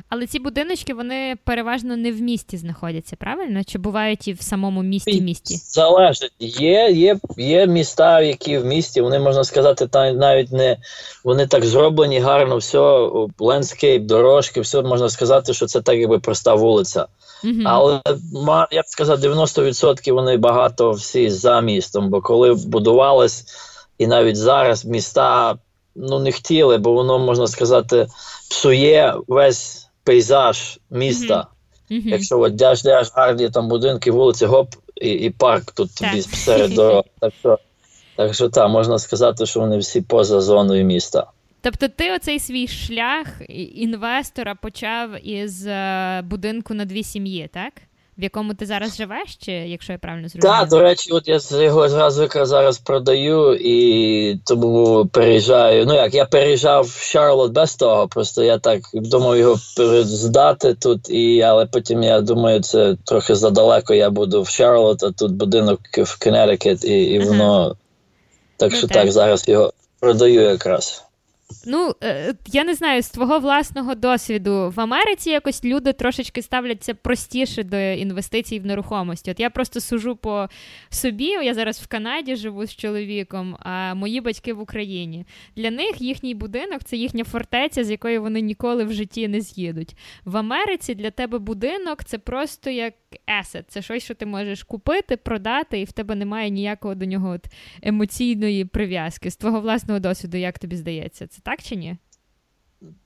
Але 0.09 0.27
ці 0.27 0.39
будиночки 0.39 0.93
вони 0.93 1.37
переважно 1.43 1.97
не 1.97 2.11
в 2.11 2.21
місті 2.21 2.57
знаходяться, 2.57 3.15
правильно? 3.15 3.63
Чи 3.63 3.77
бувають 3.77 4.27
і 4.27 4.33
в 4.33 4.41
самому 4.41 4.83
місті 4.83 5.21
місті? 5.21 5.55
Залежить. 5.55 6.31
Є, 6.39 6.89
є, 6.91 7.19
є 7.37 7.67
міста, 7.67 8.21
які 8.21 8.57
в 8.57 8.65
місті, 8.65 9.01
вони 9.01 9.19
можна 9.19 9.43
сказати, 9.43 9.87
та 9.87 10.11
навіть 10.11 10.51
не 10.51 10.77
вони 11.23 11.47
так 11.47 11.65
зроблені 11.65 12.19
гарно, 12.19 12.57
все, 12.57 13.09
лендскейп, 13.39 14.03
дорожки, 14.03 14.61
все 14.61 14.81
можна 14.81 15.09
сказати, 15.09 15.53
що 15.53 15.65
це 15.65 15.81
так, 15.81 15.95
якби 15.95 16.19
проста 16.19 16.55
вулиця. 16.55 17.07
Угу. 17.43 17.61
Але 17.65 18.01
я 18.71 18.81
б 18.81 18.85
сказав, 18.87 19.19
90% 19.19 20.13
вони 20.13 20.37
багато 20.37 20.91
всі 20.91 21.29
за 21.29 21.61
містом, 21.61 22.09
бо 22.09 22.21
коли 22.21 22.53
будувались, 22.53 23.45
і 23.97 24.07
навіть 24.07 24.37
зараз 24.37 24.85
міста 24.85 25.57
ну 25.95 26.19
не 26.19 26.31
хотіли, 26.31 26.77
бо 26.77 26.93
воно 26.93 27.19
можна 27.19 27.47
сказати 27.47 28.07
псує 28.49 29.15
весь 29.27 29.86
пейзаж 30.07 30.79
міста. 30.89 31.47
Угу. 31.91 32.01
Якщо 32.05 32.39
от 32.39 32.55
дяж 32.55 32.83
дяж 32.83 33.11
гарні 33.15 33.49
там 33.49 33.67
будинки, 33.67 34.11
вулиці, 34.11 34.45
гоп, 34.45 34.69
і, 34.95 35.09
і 35.09 35.29
парк 35.29 35.71
тут 35.71 35.95
тобі 35.95 36.21
серед 36.21 36.73
дороги. 36.73 37.03
Так 37.19 37.33
що, 37.39 37.59
так 38.15 38.33
що 38.33 38.49
так, 38.49 38.69
можна 38.69 38.99
сказати, 38.99 39.45
що 39.45 39.59
вони 39.59 39.77
всі 39.77 40.01
поза 40.01 40.41
зоною 40.41 40.85
міста. 40.85 41.27
Тобто 41.61 41.87
ти 41.87 42.11
оцей 42.11 42.39
свій 42.39 42.67
шлях 42.67 43.27
інвестора 43.75 44.55
почав 44.55 45.27
із 45.27 45.67
е, 45.67 46.21
будинку 46.25 46.73
на 46.73 46.85
дві 46.85 47.03
сім'ї, 47.03 47.49
так? 47.53 47.73
В 48.17 48.23
якому 48.23 48.53
ти 48.53 48.65
зараз 48.65 48.97
живеш, 48.97 49.35
чи 49.35 49.51
якщо 49.51 49.91
я 49.93 49.97
правильно 49.99 50.29
зрозуміла? 50.29 50.59
Так, 50.59 50.69
до 50.69 50.81
речі, 50.81 51.11
от 51.11 51.27
я 51.27 51.39
його 51.63 51.89
зразу 51.89 52.21
якраз 52.21 52.49
зараз 52.49 52.77
продаю 52.77 53.55
і 53.61 54.39
тому 54.45 55.05
переїжджаю. 55.05 55.85
Ну 55.85 55.93
як, 55.93 56.13
я 56.13 56.25
переїжджав 56.25 56.83
в 56.85 57.01
Шарлот 57.03 57.51
без 57.51 57.75
того, 57.75 58.07
просто 58.07 58.43
я 58.43 58.57
так 58.57 58.81
думав 58.93 59.37
його 59.37 59.55
здати 60.03 60.73
тут, 60.73 61.09
і, 61.09 61.41
але 61.41 61.65
потім 61.65 62.03
я 62.03 62.21
думаю, 62.21 62.59
це 62.59 62.95
трохи 63.03 63.35
задалеко. 63.35 63.93
Я 63.93 64.09
буду 64.09 64.41
в 64.41 64.47
Шарлот, 64.47 65.03
а 65.03 65.11
тут 65.11 65.31
будинок 65.31 65.79
в 65.97 66.23
Коннектикут, 66.23 66.83
і, 66.83 67.03
і 67.03 67.17
Ага. 67.17 67.27
воно. 67.29 67.75
Так 68.57 68.71
Ну, 68.71 68.77
що 68.77 68.87
так. 68.87 68.97
так, 68.97 69.11
зараз 69.11 69.47
його 69.47 69.73
продаю 69.99 70.41
якраз. 70.41 71.06
Ну, 71.65 71.95
е, 72.03 72.33
я 72.47 72.63
не 72.63 72.73
знаю, 72.73 73.01
з 73.01 73.09
твого 73.09 73.39
власного 73.39 73.95
досвіду 73.95 74.73
в 74.75 74.81
Америці 74.81 75.29
якось 75.29 75.65
люди 75.65 75.93
трошечки 75.93 76.41
ставляться 76.41 76.93
простіше 76.93 77.63
до 77.63 77.77
інвестицій 77.77 78.59
в 78.59 78.65
нерухомості. 78.65 79.31
От 79.31 79.39
я 79.39 79.49
просто 79.49 79.81
сужу 79.81 80.15
по 80.15 80.49
собі. 80.89 81.25
Я 81.25 81.53
зараз 81.53 81.79
в 81.79 81.87
Канаді 81.87 82.35
живу 82.35 82.65
з 82.65 82.75
чоловіком, 82.75 83.57
а 83.59 83.93
мої 83.93 84.21
батьки 84.21 84.53
в 84.53 84.59
Україні. 84.59 85.25
Для 85.55 85.71
них 85.71 86.01
їхній 86.01 86.35
будинок 86.35 86.83
це 86.83 86.97
їхня 86.97 87.23
фортеця, 87.23 87.83
з 87.83 87.91
якої 87.91 88.19
вони 88.19 88.41
ніколи 88.41 88.83
в 88.83 88.93
житті 88.93 89.27
не 89.27 89.41
з'їдуть. 89.41 89.95
В 90.25 90.37
Америці 90.37 90.95
для 90.95 91.11
тебе 91.11 91.39
будинок 91.39 92.03
це 92.03 92.17
просто 92.17 92.69
як 92.69 92.93
есет. 93.39 93.65
Це 93.67 93.81
щось, 93.81 94.03
що 94.03 94.15
ти 94.15 94.25
можеш 94.25 94.63
купити, 94.63 95.17
продати, 95.17 95.79
і 95.79 95.85
в 95.85 95.91
тебе 95.91 96.15
немає 96.15 96.49
ніякого 96.49 96.95
до 96.95 97.05
нього 97.05 97.29
от 97.29 97.45
емоційної 97.81 98.65
прив'язки. 98.65 99.31
З 99.31 99.35
твого 99.35 99.61
власного 99.61 99.99
досвіду, 99.99 100.37
як 100.37 100.59
тобі 100.59 100.75
здається, 100.75 101.27
це 101.27 101.41
так 101.43 101.63
чи 101.63 101.75
ні? 101.75 101.97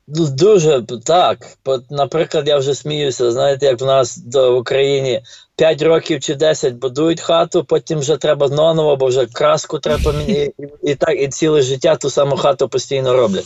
Ну, 0.07 0.27
Дуже 0.27 0.83
так. 1.05 1.57
Наприклад, 1.89 2.47
я 2.47 2.57
вже 2.57 2.75
сміюся. 2.75 3.31
Знаєте, 3.31 3.65
як 3.65 3.81
в 3.81 3.85
нас 3.85 4.19
в 4.33 4.49
Україні 4.49 5.21
5 5.55 5.81
років 5.81 6.19
чи 6.19 6.35
10 6.35 6.73
будують 6.73 7.21
хату, 7.21 7.63
потім 7.63 7.99
вже 7.99 8.17
треба 8.17 8.47
заново, 8.47 8.95
бо 8.95 9.05
вже 9.05 9.25
краску 9.25 9.79
треба 9.79 10.03
поміняти. 10.03 10.53
І, 10.57 10.91
і 10.91 10.95
так, 10.95 11.21
і 11.21 11.27
ціле 11.27 11.61
життя 11.61 11.95
ту 11.95 12.09
саму 12.09 12.37
хату 12.37 12.69
постійно 12.69 13.13
роблять. 13.13 13.45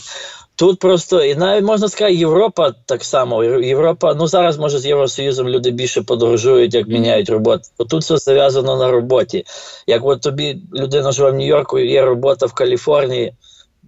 Тут 0.56 0.78
просто, 0.78 1.24
і 1.24 1.34
навіть 1.34 1.64
можна 1.64 1.88
сказати, 1.88 2.14
Європа 2.14 2.74
так 2.86 3.04
само. 3.04 3.44
Європа, 3.44 4.14
ну 4.14 4.26
зараз 4.26 4.58
може 4.58 4.78
з 4.78 4.86
Євросоюзом 4.86 5.48
люди 5.48 5.70
більше 5.70 6.02
подорожують, 6.02 6.74
як 6.74 6.88
міняють 6.88 7.30
роботу. 7.30 7.62
Бо 7.78 7.84
тут 7.84 8.02
все 8.02 8.16
зав'язано 8.16 8.76
на 8.76 8.90
роботі. 8.90 9.44
Як 9.86 10.04
от 10.04 10.20
тобі 10.20 10.62
людина 10.74 11.12
живе 11.12 11.30
в 11.30 11.34
Нью-Йорку, 11.34 11.78
є 11.78 12.04
робота 12.04 12.46
в 12.46 12.52
Каліфорнії 12.52 13.32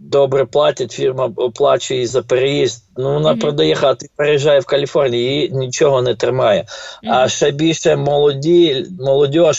добре 0.00 0.44
платять, 0.44 0.92
фірма 0.92 1.32
оплачує 1.37 2.06
за 2.06 2.22
переїзд. 2.22 2.82
Ну, 2.96 3.14
вона 3.14 3.30
Мгм. 3.30 3.38
продає 3.38 3.74
хату 3.74 4.06
переїжджає 4.16 4.61
в 4.61 4.66
Каліфорнію, 4.66 5.22
її 5.22 5.50
нічого 5.52 6.02
не 6.02 6.14
тримає. 6.14 6.64
А 7.11 7.28
ще 7.28 7.50
більше 7.50 7.96
молоді, 7.96 8.87
молодь, 9.00 9.56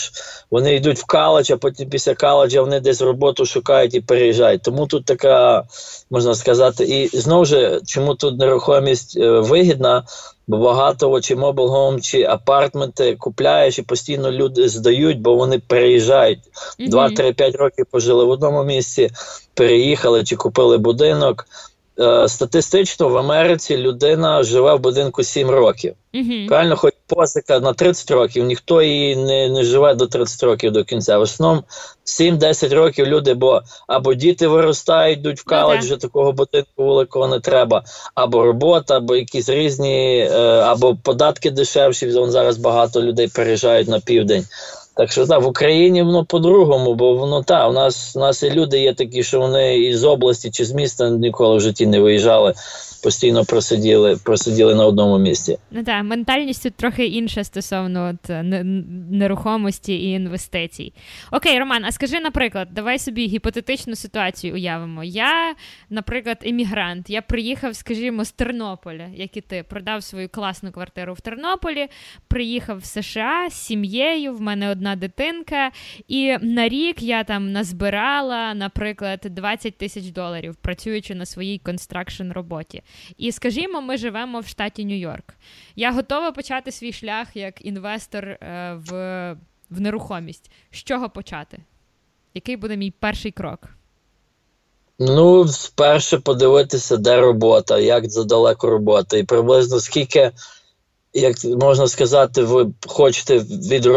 вони 0.50 0.74
йдуть 0.74 0.98
в 0.98 1.06
коледж, 1.06 1.50
а 1.50 1.56
потім 1.56 1.88
після 1.88 2.14
коледжа 2.14 2.60
вони 2.60 2.80
десь 2.80 3.02
роботу 3.02 3.46
шукають 3.46 3.94
і 3.94 4.00
переїжджають. 4.00 4.62
Тому 4.62 4.86
тут 4.86 5.04
така, 5.04 5.64
можна 6.10 6.34
сказати, 6.34 6.84
і 6.84 7.18
знову 7.18 7.44
ж, 7.44 7.80
чому 7.86 8.14
тут 8.14 8.38
нерухомість 8.38 9.16
е, 9.16 9.30
вигідна, 9.30 10.04
бо 10.50 10.58
багато 10.58 11.20
чи 11.20 11.34
mobile 11.34 12.00
чи 12.00 12.24
апартменти 12.24 13.16
купляєш 13.16 13.78
і 13.78 13.82
постійно 13.82 14.30
люди 14.30 14.68
здають, 14.68 15.20
бо 15.20 15.34
вони 15.34 15.58
переїжджають. 15.58 16.38
Мгм. 16.78 16.90
2-3-5 16.90 17.56
років 17.56 17.86
пожили 17.90 18.24
в 18.24 18.30
одному 18.30 18.64
місці, 18.64 19.10
переїхали 19.54 20.24
чи 20.24 20.36
купили 20.36 20.78
будинок. 20.78 21.46
Е, 21.98 22.28
Статистично 22.28 23.08
в 23.08 23.16
Америці 23.16 23.76
людина 23.76 24.42
живе 24.42 24.74
в 24.74 24.80
будинку 24.80 25.22
7 25.22 25.50
років. 25.50 25.94
Правильно, 26.48 26.76
хоч 26.76 26.94
позика 27.10 27.60
на 27.60 27.72
30 27.72 28.10
років, 28.10 28.44
ніхто 28.44 28.82
її 28.82 29.16
не, 29.16 29.48
не 29.48 29.64
живе 29.64 29.94
до 29.94 30.06
30 30.06 30.42
років 30.42 30.72
до 30.72 30.84
кінця. 30.84 31.18
В 31.18 31.20
основному 31.20 31.62
7-10 32.06 32.74
років 32.74 33.06
люди, 33.06 33.34
бо 33.34 33.62
або 33.86 34.14
діти 34.14 34.48
виростають, 34.48 35.18
йдуть 35.18 35.38
в 35.38 35.44
Ну, 35.46 35.56
коледж, 35.56 35.76
так. 35.76 35.84
вже 35.84 35.96
такого 35.96 36.32
будинку 36.32 36.84
великого 36.84 37.28
не 37.28 37.40
треба, 37.40 37.82
або 38.14 38.44
робота, 38.44 38.96
або 38.96 39.16
якісь 39.16 39.48
різні, 39.48 40.18
е, 40.18 40.38
або 40.60 40.96
податки 41.02 41.50
дешевші. 41.50 42.10
Вон 42.10 42.30
зараз 42.30 42.58
багато 42.58 43.02
людей 43.02 43.28
переїжджають 43.28 43.88
на 43.88 44.00
південь. 44.00 44.46
Так 44.96 45.12
що 45.12 45.26
так, 45.26 45.42
в 45.42 45.46
Україні 45.46 46.02
воно 46.02 46.24
по-другому, 46.24 46.94
бо 46.94 47.14
воно 47.14 47.42
та, 47.42 47.68
у 47.68 47.72
нас, 47.72 48.16
у 48.16 48.20
нас 48.20 48.42
і 48.42 48.50
люди 48.50 48.80
є 48.80 48.94
такі, 48.94 49.22
що 49.22 49.40
вони 49.40 49.78
із 49.78 50.04
області 50.04 50.50
чи 50.50 50.64
з 50.64 50.72
міста 50.72 51.10
ніколи 51.10 51.56
в 51.56 51.60
житті 51.60 51.86
не 51.86 52.00
виїжджали. 52.00 52.54
Постійно 53.02 53.44
просиділи 53.44 54.16
просиділи 54.24 54.74
на 54.74 54.86
одному 54.86 55.18
місці. 55.18 55.58
Ну 55.70 55.84
так, 55.84 56.04
ментальність 56.04 56.70
трохи 56.76 57.06
інша 57.06 57.44
стосовно 57.44 58.14
от, 58.14 58.30
нерухомості 59.10 59.94
і 59.94 60.10
інвестицій. 60.10 60.92
Окей, 61.32 61.58
Роман, 61.58 61.84
а 61.84 61.92
скажи, 61.92 62.20
наприклад, 62.20 62.68
давай 62.72 62.98
собі 62.98 63.26
гіпотетичну 63.26 63.96
ситуацію 63.96 64.54
уявимо. 64.54 65.04
Я, 65.04 65.54
наприклад, 65.90 66.38
емігрант, 66.42 67.10
я 67.10 67.22
приїхав, 67.22 67.76
скажімо, 67.76 68.24
з 68.24 68.32
Тернополя, 68.32 69.06
як 69.14 69.36
і 69.36 69.40
ти, 69.40 69.64
продав 69.68 70.02
свою 70.02 70.28
класну 70.28 70.72
квартиру 70.72 71.14
в 71.14 71.20
Тернополі, 71.20 71.88
приїхав 72.28 72.78
в 72.78 72.84
США 72.84 73.48
з 73.50 73.54
сім'єю, 73.54 74.34
в 74.34 74.40
мене 74.40 74.70
одна 74.70 74.96
дитинка, 74.96 75.70
і 76.08 76.36
на 76.40 76.68
рік 76.68 77.02
я 77.02 77.24
там 77.24 77.52
назбирала, 77.52 78.54
наприклад, 78.54 79.20
20 79.24 79.76
тисяч 79.76 80.04
доларів, 80.04 80.56
працюючи 80.56 81.14
на 81.14 81.26
своїй 81.26 81.58
construction 81.58 82.30
роботі. 82.32 82.82
І 83.16 83.32
скажімо, 83.32 83.80
ми 83.80 83.96
живемо 83.96 84.40
в 84.40 84.46
штаті 84.46 84.84
Нью-Йорк. 84.84 85.34
Я 85.76 85.92
готова 85.92 86.32
почати 86.32 86.72
свій 86.72 86.92
шлях 86.92 87.36
як 87.36 87.64
інвестор 87.64 88.24
е, 88.24 88.38
в, 88.86 88.92
в 89.70 89.80
нерухомість. 89.80 90.50
З 90.70 90.76
чого 90.76 91.10
почати? 91.10 91.58
Який 92.34 92.56
буде 92.56 92.76
мій 92.76 92.90
перший 92.90 93.32
крок? 93.32 93.68
Ну, 94.98 95.48
спершу 95.48 96.20
подивитися, 96.20 96.96
де 96.96 97.20
робота, 97.20 97.78
як 97.78 98.10
задалеко 98.10 98.70
робота, 98.70 99.16
і 99.16 99.24
приблизно 99.24 99.80
скільки, 99.80 100.30
як 101.12 101.44
можна 101.44 101.88
сказати, 101.88 102.42
ви 102.42 102.72
хочете 102.86 103.38
від, 103.38 103.88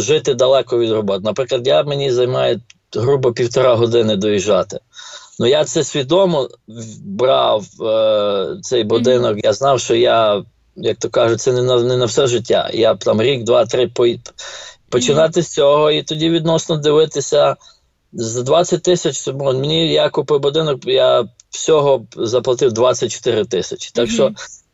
жити 0.00 0.34
далеко 0.34 0.78
від 0.78 0.90
роботи. 0.90 1.20
Наприклад, 1.24 1.66
я 1.66 1.82
мені 1.82 2.12
займає 2.12 2.60
грубо 2.96 3.32
півтора 3.32 3.74
години 3.74 4.16
доїжджати. 4.16 4.78
Ну 5.42 5.48
я 5.48 5.64
це 5.64 5.84
свідомо 5.84 6.48
брав 7.04 7.66
е, 7.82 8.56
цей 8.62 8.84
будинок. 8.84 9.44
Я 9.44 9.52
знав, 9.52 9.80
що 9.80 9.94
я, 9.94 10.44
як 10.76 10.98
то 10.98 11.08
кажуть, 11.08 11.40
це 11.40 11.52
не 11.52 11.62
на 11.62 11.82
не 11.82 11.96
на 11.96 12.04
все 12.04 12.26
життя. 12.26 12.70
Я 12.74 12.94
там 12.94 13.22
рік, 13.22 13.44
два, 13.44 13.66
три 13.66 13.88
по 13.88 14.06
починати 14.88 15.42
з 15.42 15.48
цього 15.48 15.90
і 15.90 16.02
тоді 16.02 16.30
відносно 16.30 16.76
дивитися 16.76 17.56
за 18.12 18.42
20 18.42 18.82
тисяч. 18.82 19.26
Мені 19.34 19.92
я 19.92 20.08
купив 20.08 20.40
будинок, 20.40 20.80
я 20.86 21.24
всього 21.50 22.06
заплатив 22.16 22.72
24 22.72 23.44
тисячі. 23.44 23.90
Так 23.94 24.10
що 24.10 24.32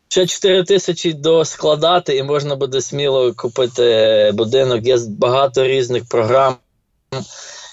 ще 0.09 0.26
4 0.26 0.64
тисячі 0.64 1.12
доскладати, 1.12 2.16
і 2.16 2.22
можна 2.22 2.57
буде 2.57 2.81
сміло 2.81 3.33
купити 3.37 4.31
будинок. 4.35 4.87
Є 4.87 4.98
багато 5.09 5.64
різних 5.64 6.09
програм 6.09 6.57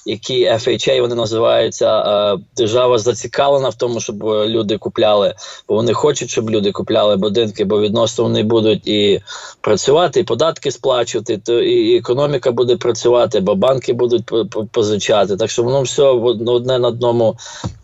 які 0.06 0.50
FHA 0.50 1.02
вони 1.02 1.16
називаються. 1.16 2.00
Е, 2.00 2.38
держава 2.58 2.98
зацікавлена 2.98 3.70
в 3.70 3.76
тому, 3.76 4.00
щоб 4.00 4.24
люди 4.24 4.78
купляли, 4.78 5.34
бо 5.68 5.76
вони 5.76 5.94
хочуть, 5.94 6.30
щоб 6.30 6.50
люди 6.50 6.72
купляли 6.72 7.16
будинки, 7.16 7.66
бо 7.66 7.82
відносно 7.82 8.24
вони 8.24 8.44
будуть 8.44 8.88
і 8.88 9.22
працювати, 9.62 10.20
і 10.20 10.24
податки 10.24 10.72
сплачувати, 10.72 11.38
то 11.38 11.62
і 11.62 11.98
економіка 11.98 12.52
буде 12.52 12.78
працювати, 12.78 13.40
бо 13.40 13.56
банки 13.56 13.94
будуть 13.94 14.32
позичати. 14.72 15.38
Так 15.38 15.50
що 15.50 15.64
воно 15.64 15.82
все 15.82 16.04
одне 16.04 16.80
на 16.80 16.88
одному 16.88 17.38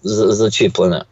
зачіплене. 0.03 1.03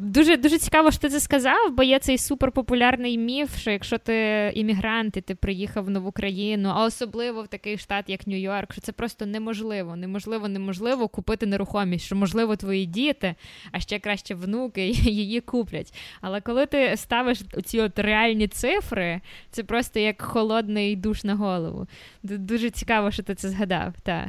Дуже 0.00 0.36
дуже 0.36 0.58
цікаво, 0.58 0.90
що 0.90 1.00
ти 1.00 1.08
це 1.08 1.20
сказав, 1.20 1.72
бо 1.72 1.82
є 1.82 1.98
цей 1.98 2.18
суперпопулярний 2.18 3.18
міф, 3.18 3.58
що 3.58 3.70
якщо 3.70 3.98
ти 3.98 4.52
іммігрант 4.54 5.16
і 5.16 5.20
ти 5.20 5.34
приїхав 5.34 5.84
в 5.84 5.90
нову 5.90 6.12
країну, 6.12 6.72
а 6.74 6.84
особливо 6.84 7.42
в 7.42 7.48
такий 7.48 7.78
штат, 7.78 8.04
як 8.08 8.26
Нью-Йорк, 8.26 8.72
що 8.72 8.80
це 8.80 8.92
просто 8.92 9.26
неможливо, 9.26 9.96
неможливо, 9.96 10.48
неможливо 10.48 11.08
купити 11.08 11.46
нерухомість, 11.46 12.04
що 12.04 12.16
можливо 12.16 12.56
твої 12.56 12.86
діти, 12.86 13.34
а 13.72 13.80
ще 13.80 13.98
краще 13.98 14.34
внуки 14.34 14.86
її 14.90 15.40
куплять. 15.40 15.94
Але 16.20 16.40
коли 16.40 16.66
ти 16.66 16.96
ставиш 16.96 17.40
ці 17.64 17.80
от 17.80 17.98
реальні 17.98 18.48
цифри, 18.48 19.20
це 19.50 19.62
просто 19.62 20.00
як 20.00 20.22
холодний 20.22 20.96
душ 20.96 21.24
на 21.24 21.34
голову. 21.34 21.86
Дуже 22.22 22.70
цікаво, 22.70 23.10
що 23.10 23.22
ти 23.22 23.34
це 23.34 23.48
згадав. 23.48 23.92
так. 24.02 24.28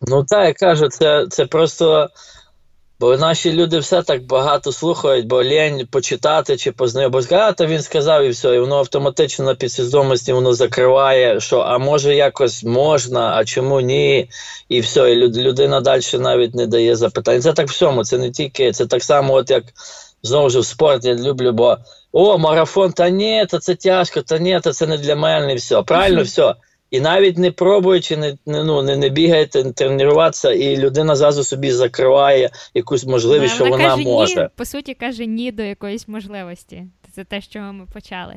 Ну 0.00 0.24
так, 0.24 0.46
я 0.46 0.54
кажу, 0.54 0.88
це, 0.88 1.26
це 1.26 1.46
просто. 1.46 2.08
Бо 3.00 3.16
наші 3.16 3.52
люди 3.52 3.78
все 3.78 4.02
так 4.02 4.26
багато 4.26 4.72
слухають, 4.72 5.26
бо 5.26 5.42
лінь 5.42 5.86
почитати 5.90 6.56
чи 6.56 6.72
познайомитися. 6.72 7.52
То 7.52 7.66
він 7.66 7.82
сказав 7.82 8.24
і 8.24 8.28
все, 8.28 8.54
і 8.54 8.58
воно 8.58 8.76
автоматично 8.76 9.44
на 9.44 9.54
підсвідомості 9.54 10.32
воно 10.32 10.54
закриває, 10.54 11.40
що 11.40 11.58
а 11.58 11.78
може 11.78 12.14
якось 12.14 12.64
можна, 12.64 13.36
а 13.36 13.44
чому 13.44 13.80
ні? 13.80 14.28
І 14.68 14.80
все, 14.80 15.12
і 15.12 15.16
людина 15.16 15.80
далі 15.80 16.02
навіть 16.14 16.54
не 16.54 16.66
дає 16.66 16.96
запитань. 16.96 17.42
Це 17.42 17.52
так 17.52 17.68
всьому, 17.68 18.04
це 18.04 18.18
не 18.18 18.30
тільки, 18.30 18.72
це 18.72 18.86
так 18.86 19.02
само, 19.02 19.34
от 19.34 19.50
як 19.50 19.64
знову 20.22 20.50
ж 20.50 20.58
в 20.58 20.64
спорт 20.64 21.04
я 21.04 21.14
люблю, 21.14 21.52
бо 21.52 21.76
о, 22.12 22.38
марафон, 22.38 22.92
та 22.92 23.08
ні, 23.08 23.46
то 23.50 23.58
це 23.58 23.74
тяжко, 23.74 24.22
та 24.22 24.38
ні, 24.38 24.60
то 24.60 24.72
це 24.72 24.86
не 24.86 24.98
для 24.98 25.16
мене, 25.16 25.52
і 25.52 25.56
все. 25.56 25.82
Правильно, 25.82 26.22
все. 26.22 26.54
І 26.90 27.00
навіть 27.00 27.38
не 27.38 27.50
пробуючи, 27.50 28.16
не 28.16 28.36
не, 28.46 28.64
ну, 28.64 28.82
не, 28.82 28.96
не 28.96 29.08
бігаєте, 29.08 29.72
тренуватися, 29.72 30.52
і 30.52 30.76
людина 30.76 31.16
зразу 31.16 31.44
собі 31.44 31.70
закриває 31.70 32.50
якусь 32.74 33.04
можливість, 33.04 33.54
що 33.54 33.64
вона 33.64 33.90
каже, 33.90 34.04
може. 34.04 34.42
Ні, 34.42 34.48
по 34.56 34.64
суті, 34.64 34.94
каже 34.94 35.26
ні 35.26 35.52
до 35.52 35.62
якоїсь 35.62 36.08
можливості. 36.08 36.86
Це 37.16 37.24
те, 37.24 37.40
з 37.40 37.48
чого 37.48 37.72
ми 37.72 37.86
почали. 37.86 38.34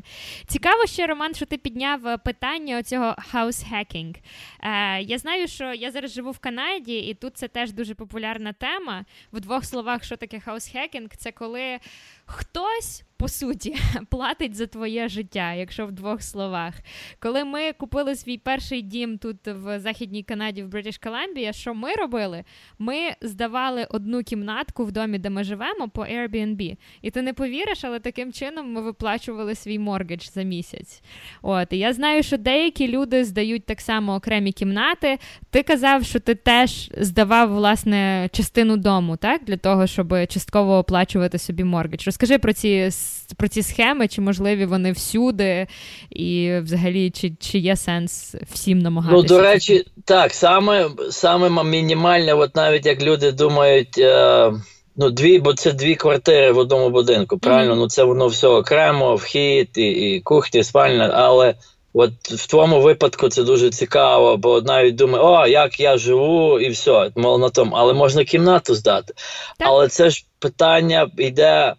Цікаво 0.47 0.85
ще, 0.85 1.07
Роман, 1.07 1.33
що 1.33 1.45
ти 1.45 1.57
підняв 1.57 2.07
е, 2.07 2.17
питання 2.17 2.79
оцього 2.79 3.15
house 3.33 3.65
hacking. 3.65 4.15
Е, 4.63 5.01
Я 5.01 5.17
знаю, 5.17 5.47
що 5.47 5.73
я 5.73 5.91
зараз 5.91 6.11
живу 6.11 6.31
в 6.31 6.39
Канаді, 6.39 6.97
і 6.97 7.13
тут 7.13 7.37
це 7.37 7.47
теж 7.47 7.71
дуже 7.71 7.95
популярна 7.95 8.53
тема. 8.53 9.05
В 9.33 9.39
двох 9.39 9.65
словах, 9.65 10.03
що 10.03 10.17
таке 10.17 10.41
house 10.47 10.71
hacking? 10.71 11.09
Це 11.17 11.31
коли 11.31 11.77
хтось 12.25 13.03
по 13.19 13.27
суті, 13.27 13.75
платить 14.09 14.55
за 14.55 14.67
твоє 14.67 15.07
життя, 15.07 15.53
якщо 15.53 15.85
в 15.85 15.91
двох 15.91 16.21
словах. 16.21 16.73
Коли 17.19 17.43
ми 17.43 17.73
купили 17.73 18.15
свій 18.15 18.37
перший 18.37 18.81
дім 18.81 19.17
тут 19.17 19.37
в 19.47 19.79
Західній 19.79 20.23
Канаді, 20.23 20.63
в 20.63 20.67
British 20.67 20.97
Columbia, 20.97 21.53
що 21.53 21.73
ми 21.73 21.93
робили? 21.93 22.43
Ми 22.79 22.95
здавали 23.21 23.87
одну 23.89 24.23
кімнатку 24.23 24.85
в 24.85 24.91
домі, 24.91 25.19
де 25.19 25.29
ми 25.29 25.43
живемо, 25.43 25.89
по 25.89 26.01
Airbnb. 26.01 26.77
І 27.01 27.11
ти 27.11 27.21
не 27.21 27.33
повіриш, 27.33 27.83
але 27.83 27.99
таким 27.99 28.33
чином 28.33 28.73
ми 28.73 28.81
виплачували 28.81 29.55
свій 29.55 29.79
mortgage 29.79 30.29
за 30.29 30.43
місяць. 30.43 31.01
От, 31.41 31.73
і 31.73 31.77
я 31.77 31.93
знаю, 31.93 32.23
що 32.23 32.37
деякі 32.37 32.87
люди 32.87 33.25
здають 33.25 33.65
так 33.65 33.81
само 33.81 34.15
окремі 34.15 34.51
кімнати. 34.51 35.17
Ти 35.49 35.63
казав, 35.63 36.05
що 36.05 36.19
ти 36.19 36.35
теж 36.35 36.91
здавав 36.97 37.53
власне 37.53 38.29
частину 38.31 38.77
дому, 38.77 39.17
так? 39.17 39.43
Для 39.43 39.57
того, 39.57 39.87
щоб 39.87 40.27
частково 40.27 40.77
оплачувати 40.77 41.37
собі 41.37 41.63
моргідж. 41.63 42.05
Розкажи 42.05 42.37
про 42.37 42.53
ці 42.53 42.91
про 43.37 43.47
ці 43.47 43.63
схеми, 43.63 44.07
чи 44.07 44.21
можливі 44.21 44.65
вони 44.65 44.91
всюди, 44.91 45.67
і 46.09 46.57
взагалі, 46.63 47.11
чи 47.11 47.31
чи 47.39 47.57
є 47.57 47.75
сенс 47.75 48.35
всім 48.51 48.79
намагатися? 48.79 49.21
Ну, 49.21 49.23
до 49.23 49.41
речі, 49.41 49.85
так, 50.05 50.33
саме 50.33 50.89
саме 51.09 51.63
мінімальне, 51.63 52.33
от 52.33 52.55
навіть 52.55 52.85
як 52.85 53.01
люди 53.01 53.31
думають. 53.31 53.97
Е... 53.97 54.53
Ну, 55.01 55.09
дві, 55.09 55.39
бо 55.39 55.53
це 55.53 55.71
дві 55.71 55.95
квартири 55.95 56.51
в 56.51 56.57
одному 56.57 56.89
будинку. 56.89 57.37
Правильно, 57.37 57.73
mm-hmm. 57.73 57.77
ну 57.77 57.87
це 57.87 58.03
воно 58.03 58.27
все 58.27 58.47
окремо, 58.47 59.15
вхід, 59.15 59.69
і 59.75 59.89
і 59.89 60.19
кухня, 60.19 60.59
і 60.59 60.63
спальня. 60.63 61.11
Але 61.13 61.53
от 61.93 62.11
в 62.21 62.47
твоєму 62.47 62.81
випадку 62.81 63.29
це 63.29 63.43
дуже 63.43 63.69
цікаво, 63.69 64.37
бо 64.37 64.61
навіть 64.61 64.95
думає, 64.95 65.23
о, 65.23 65.47
як 65.47 65.79
я 65.79 65.97
живу, 65.97 66.59
і 66.59 66.69
все, 66.69 67.11
мол 67.15 67.39
на 67.39 67.49
тому. 67.49 67.75
Але 67.75 67.93
можна 67.93 68.23
кімнату 68.23 68.75
здати. 68.75 69.13
Так. 69.57 69.67
Але 69.67 69.87
це 69.87 70.09
ж 70.09 70.25
питання 70.39 71.09
йде 71.17 71.73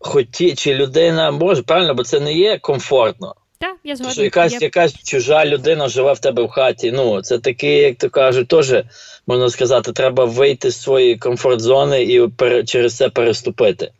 хоті, 0.00 0.54
чи 0.54 0.74
людина 0.74 1.30
може 1.30 1.62
правильно, 1.62 1.94
бо 1.94 2.04
це 2.04 2.20
не 2.20 2.32
є 2.32 2.58
комфортно. 2.58 3.34
Так, 3.58 3.76
я 3.84 3.96
згодна. 3.96 4.12
Що 4.12 4.22
якась 4.22 4.52
я... 4.52 4.58
якась 4.60 5.02
чужа 5.02 5.46
людина 5.46 5.88
живе 5.88 6.12
в 6.12 6.18
тебе 6.18 6.42
в 6.42 6.48
хаті. 6.48 6.92
Ну, 6.92 7.22
це 7.22 7.38
таке, 7.38 7.78
як 7.82 7.98
то 7.98 8.10
кажуть, 8.10 8.48
теж 8.48 8.74
можна 9.26 9.50
сказати, 9.50 9.92
треба 9.92 10.24
вийти 10.24 10.70
з 10.70 10.82
своєї 10.82 11.16
комфорт-зони 11.16 12.02
і 12.02 12.28
пере, 12.28 12.64
через 12.64 12.96
це 12.96 13.08
переступити. 13.08 13.92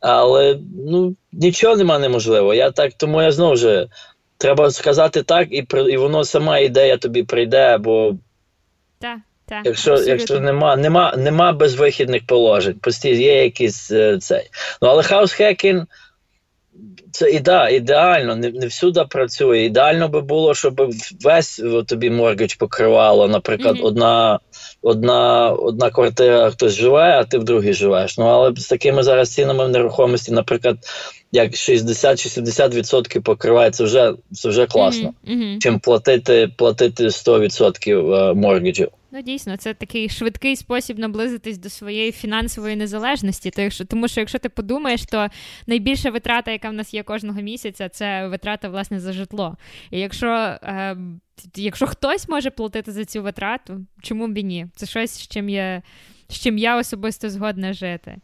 Але 0.00 0.58
ну, 0.86 1.16
нічого 1.32 1.76
нема 1.76 1.98
неможливо. 1.98 2.54
Я 2.54 2.70
так, 2.70 2.92
Тому 2.92 3.22
я 3.22 3.32
знову 3.32 3.56
ж 3.56 3.88
треба 4.38 4.70
сказати 4.70 5.22
так, 5.22 5.48
і 5.50 5.66
і 5.90 5.96
воно 5.96 6.24
сама 6.24 6.58
ідея 6.58 6.96
тобі 6.96 7.22
прийде, 7.22 7.78
бо. 7.78 8.14
Так. 8.98 9.18
Так, 9.48 9.66
якщо 9.66 9.94
якщо 9.94 10.40
нема 10.40 10.76
нема, 10.76 11.14
нема 11.16 11.52
безвихідних 11.52 12.26
положень, 12.26 12.74
постійно 12.74 13.20
є 13.20 13.44
якийсь 13.44 13.90
е, 13.90 14.18
цей. 14.18 14.50
Ну 14.82 14.88
але 14.88 15.02
house 15.02 15.37
hacking 15.37 15.86
це 17.10 17.30
іде, 17.30 17.68
ідеально, 17.72 18.36
не 18.36 18.50
не 18.50 18.66
всюди 18.66 19.04
працює. 19.04 19.64
Ідеально 19.64 20.08
би 20.08 20.20
було, 20.20 20.54
щоб 20.54 20.90
весь 21.20 21.60
о, 21.60 21.82
тобі 21.82 22.10
mortgage 22.10 22.54
покривало. 22.54 23.28
Наприклад, 23.28 23.76
mm-hmm. 23.76 23.84
одна 23.84 24.38
одна 24.82 25.50
одна 25.50 25.90
квартира 25.90 26.50
хтось 26.50 26.72
живе, 26.72 27.18
а 27.18 27.24
ти 27.24 27.38
в 27.38 27.44
другій 27.44 27.72
живеш. 27.72 28.18
Ну 28.18 28.24
але 28.24 28.52
з 28.56 28.68
такими 28.68 29.02
зараз 29.02 29.34
цінами 29.34 29.66
в 29.66 29.68
нерухомості, 29.68 30.32
наприклад, 30.32 30.76
як 31.32 31.56
60 31.56 32.18
чи 32.18 32.28
70% 32.28 33.20
покриває, 33.20 33.70
це 33.70 33.84
вже 33.84 34.12
це 34.32 34.48
вже 34.48 34.66
класно. 34.66 35.14
Mm-hmm. 35.28 35.58
Чим 35.58 35.80
платити 35.80 36.48
платити 36.56 37.04
100% 37.04 38.14
е, 38.14 38.34
моргіджів. 38.34 38.88
Ну, 39.10 39.22
дійсно, 39.22 39.56
це 39.56 39.74
такий 39.74 40.08
швидкий 40.08 40.56
спосіб 40.56 40.98
наблизитись 40.98 41.58
до 41.58 41.70
своєї 41.70 42.12
фінансової 42.12 42.76
незалежності. 42.76 43.70
Тому 43.88 44.08
що 44.08 44.20
якщо 44.20 44.38
ти 44.38 44.48
подумаєш, 44.48 45.04
то 45.04 45.28
найбільша 45.66 46.10
витрата, 46.10 46.50
яка 46.50 46.70
в 46.70 46.72
нас 46.72 46.94
є 46.94 47.02
кожного 47.02 47.40
місяця, 47.40 47.88
це 47.88 48.28
витрата 48.28 48.68
власне 48.68 49.00
за 49.00 49.12
житло. 49.12 49.56
І 49.90 50.00
якщо 50.00 50.28
е, 50.62 50.96
якщо 51.54 51.86
хтось 51.86 52.28
може 52.28 52.50
платити 52.50 52.92
за 52.92 53.04
цю 53.04 53.22
витрату, 53.22 53.86
чому 54.02 54.28
б 54.28 54.38
і 54.38 54.44
ні? 54.44 54.66
Це 54.76 54.86
щось, 54.86 55.10
з 55.10 55.28
чим 55.28 55.48
я 55.48 55.82
з 56.28 56.40
чим 56.40 56.58
я 56.58 56.76
особисто 56.76 57.30
згодна 57.30 57.72
жити. 57.72 58.16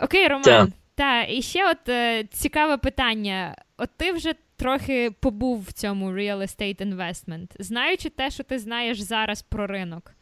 Окей, 0.00 0.28
Роман. 0.28 0.42
Так, 0.42 0.68
та, 0.94 1.22
і 1.22 1.42
ще 1.42 1.70
от 1.70 1.88
е, 1.88 2.24
цікаве 2.24 2.76
питання. 2.76 3.56
От 3.76 3.90
ти 3.96 4.12
вже 4.12 4.34
трохи 4.56 5.10
побув 5.10 5.62
в 5.68 5.72
цьому 5.72 6.12
real 6.12 6.38
estate 6.38 6.94
investment. 6.94 7.46
Знаючи 7.58 8.10
те, 8.10 8.30
що 8.30 8.44
ти 8.44 8.58
знаєш 8.58 9.00
зараз 9.00 9.42
про 9.42 9.66
ринок, 9.66 10.12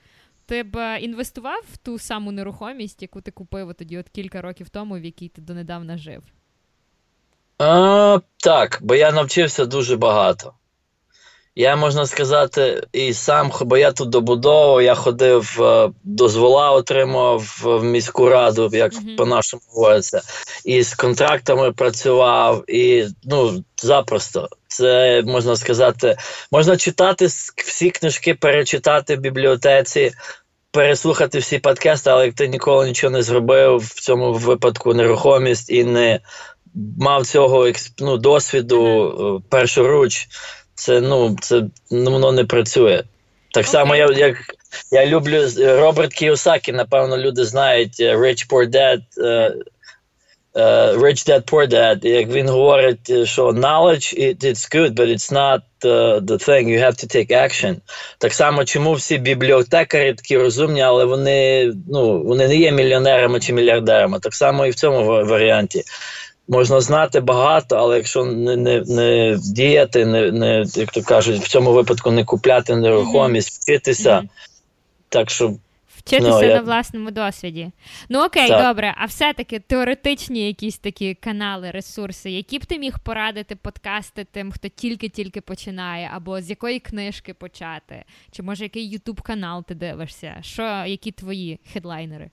ти 0.46 0.62
б 0.62 0.76
е, 0.76 0.98
інвестував 1.00 1.62
в 1.72 1.76
ту 1.76 1.98
саму 1.98 2.32
нерухомість, 2.32 3.02
яку 3.02 3.20
ти 3.20 3.30
купив 3.30 3.74
тоді 3.74 3.98
от 3.98 4.08
кілька 4.08 4.42
років 4.42 4.68
тому, 4.68 4.98
в 4.98 5.04
якій 5.04 5.28
ти 5.28 5.40
донедавна 5.40 5.98
жив? 5.98 6.22
А, 7.58 8.18
Так, 8.36 8.78
бо 8.82 8.94
я 8.94 9.12
навчився 9.12 9.66
дуже 9.66 9.96
багато. 9.96 10.54
Я 11.56 11.76
можна 11.76 12.06
сказати, 12.06 12.82
і 12.92 13.14
сам, 13.14 13.52
бо 13.60 13.76
я 13.76 13.92
тут 13.92 14.08
добудовував, 14.08 14.82
я 14.82 14.94
ходив, 14.94 15.62
е, 15.62 15.90
дозвола 16.04 16.70
отримав 16.72 17.60
в 17.62 17.84
міську 17.84 18.28
раду, 18.28 18.70
як 18.72 18.92
mm-hmm. 18.92 19.16
по-нашому 19.16 19.62
говориться, 19.68 20.22
і 20.64 20.82
з 20.82 20.94
контрактами 20.94 21.72
працював, 21.72 22.70
і 22.70 23.06
ну, 23.24 23.64
запросто. 23.82 24.48
Це 24.66 25.22
можна 25.26 25.56
сказати, 25.56 26.16
можна 26.52 26.76
читати 26.76 27.26
всі 27.56 27.90
книжки, 27.90 28.34
перечитати 28.34 29.16
в 29.16 29.20
бібліотеці, 29.20 30.12
переслухати 30.70 31.38
всі 31.38 31.58
подкасти, 31.58 32.10
але 32.10 32.26
як 32.26 32.34
ти 32.34 32.48
ніколи 32.48 32.86
нічого 32.86 33.10
не 33.10 33.22
зробив 33.22 33.76
в 33.76 34.00
цьому 34.00 34.32
випадку 34.32 34.94
нерухомість 34.94 35.70
і 35.70 35.84
не 35.84 36.20
мав 36.98 37.26
цього 37.26 37.70
ну, 37.98 38.16
досвіду 38.16 38.82
mm-hmm. 38.82 39.42
першоруч 39.48 40.28
це 40.74 41.00
ну, 41.00 41.36
це 41.40 41.62
ну, 41.90 42.10
воно 42.10 42.32
не 42.32 42.44
працює. 42.44 43.02
Так 43.52 43.64
okay. 43.64 43.68
само, 43.68 43.96
я 43.96 44.08
як 44.16 44.36
я 44.90 45.06
люблю 45.06 45.48
Роберт 45.58 46.14
Кіосакі, 46.14 46.72
напевно, 46.72 47.18
люди 47.18 47.44
знають 47.44 48.00
е, 48.00 48.16
Rich 48.16 48.48
Poor 48.48 48.70
Dad, 48.70 49.00
uh, 49.16 49.50
uh, 50.54 50.98
Rich 50.98 51.28
Dad 51.28 51.50
Poor 51.50 51.68
Dad. 51.68 52.06
Як 52.06 52.28
він 52.28 52.48
говорить, 52.48 53.28
що 53.28 53.48
knowledge 53.48 54.20
it, 54.20 54.44
it's 54.44 54.76
good, 54.76 54.94
but 54.94 55.08
it's 55.08 55.32
not 55.32 55.60
uh, 55.84 56.20
the 56.20 56.38
thing. 56.48 56.68
You 56.68 56.78
have 56.78 56.96
to 56.96 57.16
take 57.16 57.30
action. 57.30 57.76
Так 58.18 58.34
само, 58.34 58.64
чому 58.64 58.92
всі 58.92 59.18
бібліотекарі 59.18 60.14
такі 60.14 60.38
розумні, 60.38 60.82
але 60.82 61.04
вони 61.04 61.72
ну, 61.88 62.22
вони 62.22 62.48
не 62.48 62.56
є 62.56 62.72
мільйонерами 62.72 63.40
чи 63.40 63.52
мільярдерами. 63.52 64.20
Так 64.20 64.34
само 64.34 64.66
і 64.66 64.70
в 64.70 64.74
цьому 64.74 65.04
варіанті. 65.06 65.82
Можна 66.48 66.80
знати 66.80 67.20
багато, 67.20 67.76
але 67.76 67.96
якщо 67.96 68.24
не 68.24 68.56
не, 68.56 68.80
не 68.80 69.38
діяти, 69.54 70.06
не, 70.06 70.32
не 70.32 70.64
як 70.74 70.90
то 70.90 71.02
кажуть, 71.02 71.42
в 71.42 71.48
цьому 71.48 71.72
випадку 71.72 72.10
не 72.10 72.24
купляти 72.24 72.76
нерухомість, 72.76 73.48
mm-hmm. 73.48 73.62
вчитися, 73.62 74.18
mm-hmm. 74.18 74.28
так 75.08 75.30
що. 75.30 75.54
Вчитися 75.96 76.30
ну, 76.30 76.42
я... 76.42 76.54
на 76.54 76.60
власному 76.60 77.10
досвіді. 77.10 77.70
Ну 78.08 78.24
окей, 78.24 78.48
так. 78.48 78.62
добре, 78.62 78.94
а 78.98 79.04
все-таки 79.04 79.58
теоретичні 79.58 80.46
якісь 80.46 80.78
такі 80.78 81.14
канали, 81.14 81.70
ресурси, 81.70 82.30
які 82.30 82.58
б 82.58 82.66
ти 82.66 82.78
міг 82.78 82.98
порадити 82.98 83.56
подкасти 83.56 84.26
тим, 84.32 84.52
хто 84.52 84.68
тільки-тільки 84.68 85.40
починає, 85.40 86.10
або 86.14 86.40
з 86.40 86.50
якої 86.50 86.80
книжки 86.80 87.34
почати, 87.34 88.04
чи 88.30 88.42
може 88.42 88.64
який 88.64 88.88
ютуб 88.88 89.20
канал 89.20 89.64
ти 89.64 89.74
дивишся? 89.74 90.38
Що, 90.42 90.62
які 90.86 91.12
твої 91.12 91.60
хедлайнери? 91.72 92.30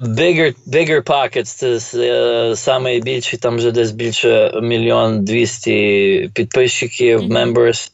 Bigger 0.00 0.54
bigger 0.66 1.02
pockets 1.02 1.78
це 1.78 2.56
саме 2.56 3.00
більше, 3.00 3.38
там 3.38 3.56
вже 3.56 3.70
десь 3.70 3.90
більше 3.90 4.52
мільйон 4.62 5.24
двісті 5.24 6.30
підписчиків, 6.34 7.20
mm-hmm. 7.20 7.32
members. 7.32 7.90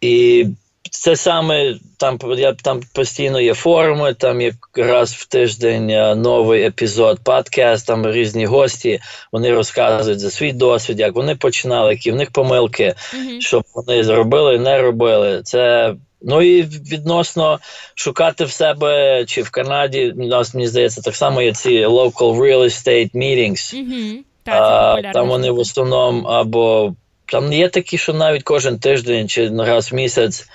І 0.00 0.46
це 0.90 1.16
саме 1.16 1.74
там 1.96 2.18
я 2.36 2.52
там 2.52 2.80
постійно 2.94 3.40
є 3.40 3.54
форуми, 3.54 4.14
там 4.14 4.40
є 4.40 4.52
раз 4.76 5.12
в 5.12 5.26
тиждень 5.26 5.90
uh, 5.90 6.14
новий 6.14 6.62
епізод, 6.62 7.20
подкаст, 7.24 7.86
там 7.86 8.12
різні 8.12 8.46
гості. 8.46 9.00
Вони 9.32 9.54
розказують 9.54 10.20
за 10.20 10.30
свій 10.30 10.52
досвід, 10.52 11.00
як 11.00 11.14
вони 11.14 11.36
починали, 11.36 11.90
які 11.90 12.12
в 12.12 12.16
них 12.16 12.30
помилки, 12.30 12.94
mm-hmm. 13.14 13.40
що 13.40 13.62
вони 13.74 14.04
зробили, 14.04 14.58
не 14.58 14.82
робили. 14.82 15.42
Це 15.44 15.94
Ну 16.26 16.42
і 16.42 16.62
відносно 16.62 17.58
шукати 17.94 18.44
в 18.44 18.50
себе 18.50 19.24
чи 19.26 19.42
в 19.42 19.50
Канаді, 19.50 20.12
нас 20.16 20.54
мені 20.54 20.68
здається, 20.68 21.00
так 21.00 21.16
само 21.16 21.42
є 21.42 21.52
ці 21.52 21.86
local 21.86 22.38
real 22.38 22.60
estate 22.60 23.14
meetings. 23.14 23.74
Mm-hmm. 23.74 24.18
а, 24.44 25.12
Там 25.12 25.28
вони 25.28 25.50
в 25.50 25.58
основному 25.58 26.28
або 26.28 26.94
там 27.26 27.52
є 27.52 27.68
такі, 27.68 27.98
що 27.98 28.12
навіть 28.12 28.42
кожен 28.42 28.78
тиждень 28.78 29.28
чи 29.28 29.48
раз 29.48 29.92
в 29.92 29.94
місяць. 29.94 30.46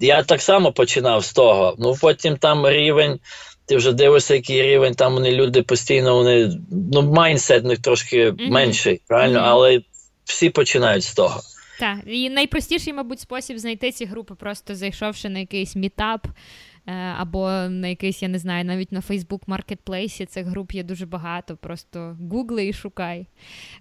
Я 0.00 0.22
так 0.22 0.42
само 0.42 0.72
починав 0.72 1.24
з 1.24 1.32
того. 1.32 1.74
Ну 1.78 1.96
потім 2.00 2.36
там 2.36 2.68
рівень. 2.68 3.18
Ти 3.66 3.76
вже 3.76 3.92
дивишся, 3.92 4.34
який 4.34 4.62
рівень, 4.62 4.94
там 4.94 5.14
вони 5.14 5.32
люди 5.32 5.62
постійно, 5.62 6.14
вони 6.14 6.50
ну 6.92 7.02
майндсет 7.02 7.64
у 7.64 7.68
них 7.68 7.78
трошки 7.78 8.30
mm-hmm. 8.30 8.50
менший, 8.50 9.00
правильно, 9.08 9.38
mm-hmm. 9.38 9.48
але 9.48 9.80
всі 10.24 10.50
починають 10.50 11.04
з 11.04 11.14
того. 11.14 11.40
Так, 11.82 11.98
і 12.06 12.30
найпростіший, 12.30 12.92
мабуть, 12.92 13.20
спосіб 13.20 13.58
знайти 13.58 13.92
ці 13.92 14.04
групи, 14.04 14.34
просто 14.34 14.74
зайшовши 14.74 15.28
на 15.28 15.38
якийсь 15.38 15.76
мітап. 15.76 16.26
Е, 16.86 16.92
або 17.18 17.48
на 17.68 17.88
якийсь, 17.88 18.22
я 18.22 18.28
не 18.28 18.38
знаю, 18.38 18.64
навіть 18.64 18.92
на 18.92 19.00
Facebook 19.00 19.40
маркетплейсі 19.46 20.26
цих 20.26 20.46
груп 20.46 20.72
є 20.72 20.82
дуже 20.82 21.06
багато. 21.06 21.56
Просто 21.56 22.16
гугли 22.30 22.66
і 22.66 22.72
шукай. 22.72 23.26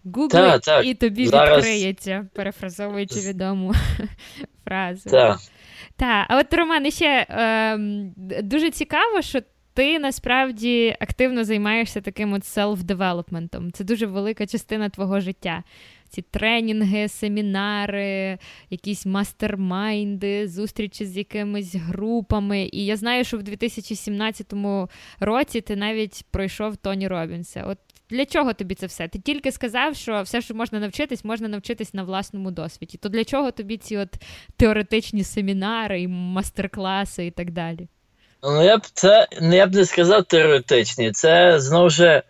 Гугли 0.04 0.60
і 0.84 0.94
тобі 0.94 1.28
Зараз... 1.28 1.58
відкриється, 1.58 2.28
перефразовуючи 2.34 3.20
відому 3.20 3.74
фразу. 4.66 5.10
Так. 5.10 5.40
Так, 5.96 6.26
а 6.30 6.40
от 6.40 6.54
Роман, 6.54 6.92
ще 6.92 7.26
е, 7.30 7.78
дуже 8.44 8.72
цікаво, 8.72 9.22
що 9.22 9.42
ти 9.74 10.00
насправді 10.00 10.96
активно 11.00 11.44
займаєшся 11.44 12.02
таким 12.02 12.34
от 12.34 12.42
селф-девелопментом. 12.42 13.72
Це 13.72 13.84
дуже 13.84 14.06
велика 14.06 14.48
частина 14.48 14.90
твого 14.90 15.20
життя 15.20 15.64
ці 16.12 16.22
тренінги, 16.22 17.08
семінари, 17.08 18.38
якісь 18.70 19.06
мастермайнди, 19.06 20.48
зустрічі 20.48 21.06
з 21.06 21.18
якимись 21.18 21.76
групами. 21.76 22.70
І 22.72 22.86
я 22.86 22.98
знаю, 22.98 23.24
що 23.24 23.38
в 23.38 23.44
2017 23.44 24.54
році 25.20 25.62
ти 25.62 25.76
навіть 25.76 26.26
пройшов 26.32 26.78
Тоні 26.78 27.08
Робінса. 27.08 27.64
От 27.68 27.78
для 28.10 28.26
чого 28.26 28.54
тобі 28.54 28.76
це 28.76 28.86
все? 28.86 29.08
Ти 29.08 29.20
тільки 29.20 29.52
сказав, 29.52 29.96
що 29.96 30.22
все, 30.22 30.42
що 30.42 30.56
можна 30.56 30.80
навчитись, 30.80 31.26
можна 31.26 31.48
навчитись 31.48 31.94
на 31.94 32.04
власному 32.04 32.52
досвіді. 32.52 32.98
То 32.98 33.10
для 33.10 33.24
чого 33.24 33.52
тобі 33.52 33.78
ці 33.78 33.98
от 33.98 34.10
теоретичні 34.58 35.24
семінари, 35.24 36.02
і 36.02 36.08
мастер-класи 36.08 37.26
і 37.26 37.32
так 37.32 37.52
далі? 37.52 37.88
Ну, 38.44 38.64
я 38.64 38.78
б 38.78 38.82
це 38.94 39.28
я 39.42 39.68
б 39.68 39.76
не 39.76 39.86
сказав 39.86 40.24
теоретичні. 40.24 41.12
Це 41.12 41.60
знову 41.60 41.90
ж 41.90 42.24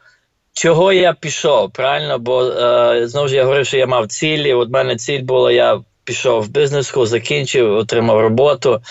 чого 0.54 0.94
я 0.94 1.14
пішов, 1.14 1.72
правильно? 1.72 2.20
Бо 2.20 2.44
е, 2.44 3.08
знову 3.08 3.28
ж 3.28 3.36
я 3.36 3.44
говорив, 3.44 3.66
що 3.66 3.78
я 3.78 3.88
мав 3.88 4.08
цілі. 4.08 4.54
От 4.54 4.70
мене 4.70 4.96
ціль 4.96 5.22
була, 5.22 5.52
я 5.52 5.82
пішов 6.04 6.44
в 6.44 6.50
бізнес, 6.50 6.94
закінчив, 6.96 7.74
отримав 7.74 8.20
роботу. 8.20 8.82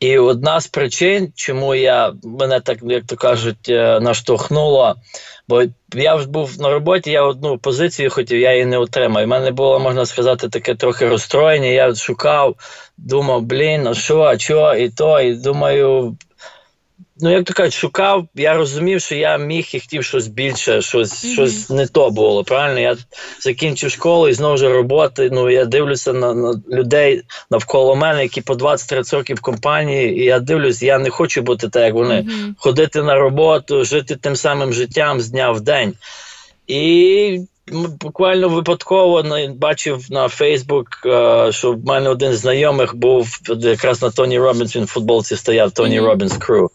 І 0.00 0.18
одна 0.18 0.60
з 0.60 0.66
причин, 0.66 1.32
чому 1.34 1.74
я 1.74 2.12
мене 2.22 2.60
так, 2.60 2.78
як 2.82 3.04
то 3.04 3.16
кажуть, 3.16 3.68
е, 3.68 4.00
наштовхнуло, 4.00 4.94
бо 5.48 5.62
я 5.94 6.14
вже 6.14 6.28
був 6.28 6.60
на 6.60 6.70
роботі, 6.70 7.10
я 7.10 7.22
одну 7.22 7.58
позицію 7.58 8.10
хотів, 8.10 8.40
я 8.40 8.52
її 8.52 8.66
не 8.66 8.78
отримав. 8.78 9.24
У 9.24 9.26
мене 9.26 9.50
було, 9.50 9.78
можна 9.78 10.06
сказати, 10.06 10.48
таке 10.48 10.74
трохи 10.74 11.08
розстроєння. 11.08 11.68
Я 11.68 11.94
шукав, 11.94 12.54
думав, 12.96 13.42
блін, 13.42 13.86
а 13.86 13.94
що, 13.94 14.22
а 14.22 14.38
що, 14.38 14.74
і 14.74 14.88
то, 14.88 15.20
і 15.20 15.34
думаю, 15.34 16.16
Ну, 17.20 17.30
як 17.30 17.44
то 17.44 17.54
кажуть, 17.54 17.74
шукав, 17.74 18.28
я 18.34 18.54
розумів, 18.54 19.00
що 19.00 19.14
я 19.14 19.38
міг 19.38 19.68
і 19.72 19.80
хотів 19.80 20.04
щось 20.04 20.26
більше, 20.26 20.82
щось 20.82 21.24
mm-hmm. 21.24 21.32
щось 21.32 21.70
не 21.70 21.86
то 21.86 22.10
було. 22.10 22.44
Правильно? 22.44 22.80
Я 22.80 22.96
закінчив 23.40 23.90
школу 23.90 24.28
і 24.28 24.32
знову 24.32 24.56
ж 24.56 24.68
роботи. 24.68 25.30
Ну, 25.32 25.50
я 25.50 25.64
дивлюся 25.64 26.12
на 26.12 26.34
на 26.34 26.60
людей 26.68 27.22
навколо 27.50 27.96
мене, 27.96 28.22
які 28.22 28.40
по 28.40 28.54
20-30 28.54 29.16
років 29.16 29.36
в 29.36 29.40
компанії, 29.40 30.18
і 30.20 30.24
я 30.24 30.40
дивлюсь, 30.40 30.82
я 30.82 30.98
не 30.98 31.10
хочу 31.10 31.42
бути 31.42 31.68
так, 31.68 31.84
як 31.84 31.94
вони, 31.94 32.14
mm-hmm. 32.14 32.52
ходити 32.58 33.02
на 33.02 33.14
роботу, 33.14 33.84
жити 33.84 34.16
тим 34.16 34.36
самим 34.36 34.72
життям 34.72 35.20
з 35.20 35.28
дня 35.28 35.50
в 35.50 35.60
день. 35.60 35.94
І 36.66 37.40
буквально 38.00 38.48
випадково 38.48 39.24
бачив 39.58 40.06
на 40.10 40.28
Фейсбук, 40.28 40.88
що 41.50 41.72
в 41.72 41.84
мене 41.86 42.08
один 42.10 42.32
з 42.32 42.38
знайомих 42.38 42.96
був 42.96 43.40
якраз 43.58 44.02
на 44.02 44.10
Тоні 44.10 44.38
Робінс, 44.38 44.76
він 44.76 44.84
в 44.84 44.88
футболці 44.88 45.36
стояв 45.36 45.70
Tony 45.70 46.00
Robbins 46.00 46.36
Crew. 46.36 46.70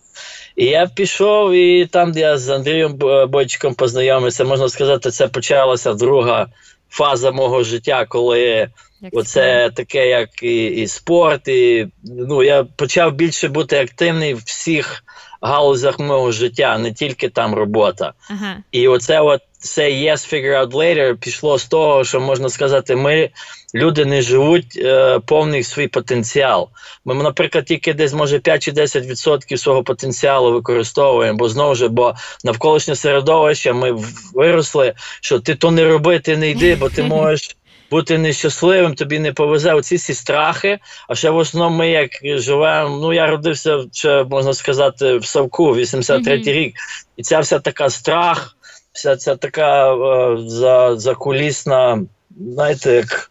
І 0.56 0.65
я 0.65 0.88
пішов, 0.88 1.54
і 1.54 1.86
там, 1.86 2.12
де 2.12 2.19
я 2.19 2.38
з 2.38 2.49
Андрієм 2.49 2.99
Бойчиком 3.30 3.73
познайомився, 3.73 4.43
можна 4.43 4.69
сказати, 4.69 5.12
це 5.12 5.27
почалася 5.27 5.93
друга 5.93 6.47
фаза 6.89 7.32
мого 7.32 7.63
життя, 7.63 8.06
коли 8.10 8.69
Як 9.01 9.13
Оце 9.15 9.71
таке, 9.75 10.08
як 10.08 10.43
і 10.43 10.65
і 10.65 10.88
спорт, 10.88 11.47
і 11.47 11.88
ну 12.04 12.43
я 12.43 12.63
почав 12.63 13.13
більше 13.13 13.47
бути 13.47 13.77
активний 13.77 14.34
в 14.34 14.41
всіх 14.45 15.04
галузях 15.41 15.99
мого 15.99 16.32
життя, 16.32 16.77
не 16.77 16.93
тільки 16.93 17.30
там 17.30 17.56
робота. 17.56 18.13
Ага. 18.30 18.58
І 18.71 18.88
оце 18.88 19.21
от 19.21 19.41
say 19.62 20.04
yes, 20.04 20.34
figure 20.34 20.56
out 20.56 20.71
later 20.71 21.15
пішло 21.15 21.60
з 21.60 21.65
того, 21.65 22.04
що 22.04 22.19
можна 22.19 22.49
сказати, 22.49 22.95
ми 22.95 23.30
люди 23.75 24.06
не 24.06 24.21
живуть 24.21 24.77
е, 24.77 25.19
повний 25.19 25.63
свій 25.63 25.88
потенціал. 25.88 26.69
Ми, 27.06 27.15
наприклад, 27.15 27.65
тільки 27.65 27.93
десь 27.93 28.13
може 28.13 28.39
5 28.39 28.63
чи 28.63 28.71
10% 28.71 29.58
свого 29.58 29.84
потенціалу 29.84 30.51
використовуємо, 30.51 31.38
бо 31.38 31.49
знову 31.49 31.75
ж 31.75 31.88
бо 31.88 32.13
навколишнє 32.43 32.95
середовище 32.95 33.73
ми 33.73 33.97
виросли, 34.34 34.93
що 35.21 35.39
ти 35.39 35.56
то 35.56 35.71
не 35.71 35.86
роби, 35.86 36.19
ти 36.19 36.38
не 36.38 36.49
йди, 36.49 36.75
бо 36.75 36.89
ти 36.89 37.04
можеш 37.04 37.56
бути 37.91 38.17
нещасливим, 38.17 38.95
тобі 38.95 39.19
не 39.19 39.34
повезе 39.34 39.73
оці 39.73 39.95
всі 39.95 40.13
страхи. 40.13 40.80
А 41.08 41.15
ще 41.15 41.30
в 41.30 41.38
основному 41.38 41.77
ми 41.77 41.89
як 41.89 42.10
живемо. 42.23 42.97
Ну 43.01 43.13
я 43.13 43.27
родився 43.27 43.84
ще 43.91 44.23
можна 44.23 44.54
сказати 44.54 45.17
в 45.17 45.25
Савку, 45.25 45.75
83-й 45.75 46.19
mm-hmm. 46.19 46.54
рік, 46.54 46.75
і 47.17 47.23
ця 47.23 47.39
вся 47.39 47.60
така 47.60 47.89
страх, 47.89 48.58
вся 48.93 49.15
ця 49.15 49.36
така 49.36 49.93
е, 49.93 50.38
за, 50.47 50.95
закулісна, 50.95 52.04
знаєте, 52.39 52.93
як. 52.93 53.27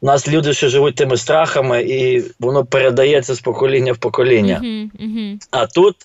У 0.00 0.06
нас 0.06 0.28
люди 0.28 0.54
ще 0.54 0.68
живуть 0.68 0.94
тими 0.94 1.16
страхами, 1.16 1.82
і 1.82 2.24
воно 2.40 2.64
передається 2.64 3.34
з 3.34 3.40
покоління 3.40 3.92
в 3.92 3.98
покоління. 3.98 4.60
Uh-huh, 4.64 4.90
uh-huh. 5.00 5.36
А 5.50 5.66
тут 5.66 5.96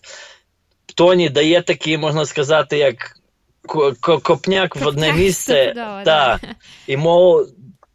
Тоні 0.95 1.29
дає 1.29 1.61
такий, 1.61 1.97
можна 1.97 2.25
сказати, 2.25 2.77
як 2.77 2.95
копняк 4.01 4.75
в 4.75 4.87
одне 4.87 5.13
місце. 5.13 5.73
Та, 6.05 6.39
І 6.87 6.97
мов 6.97 7.47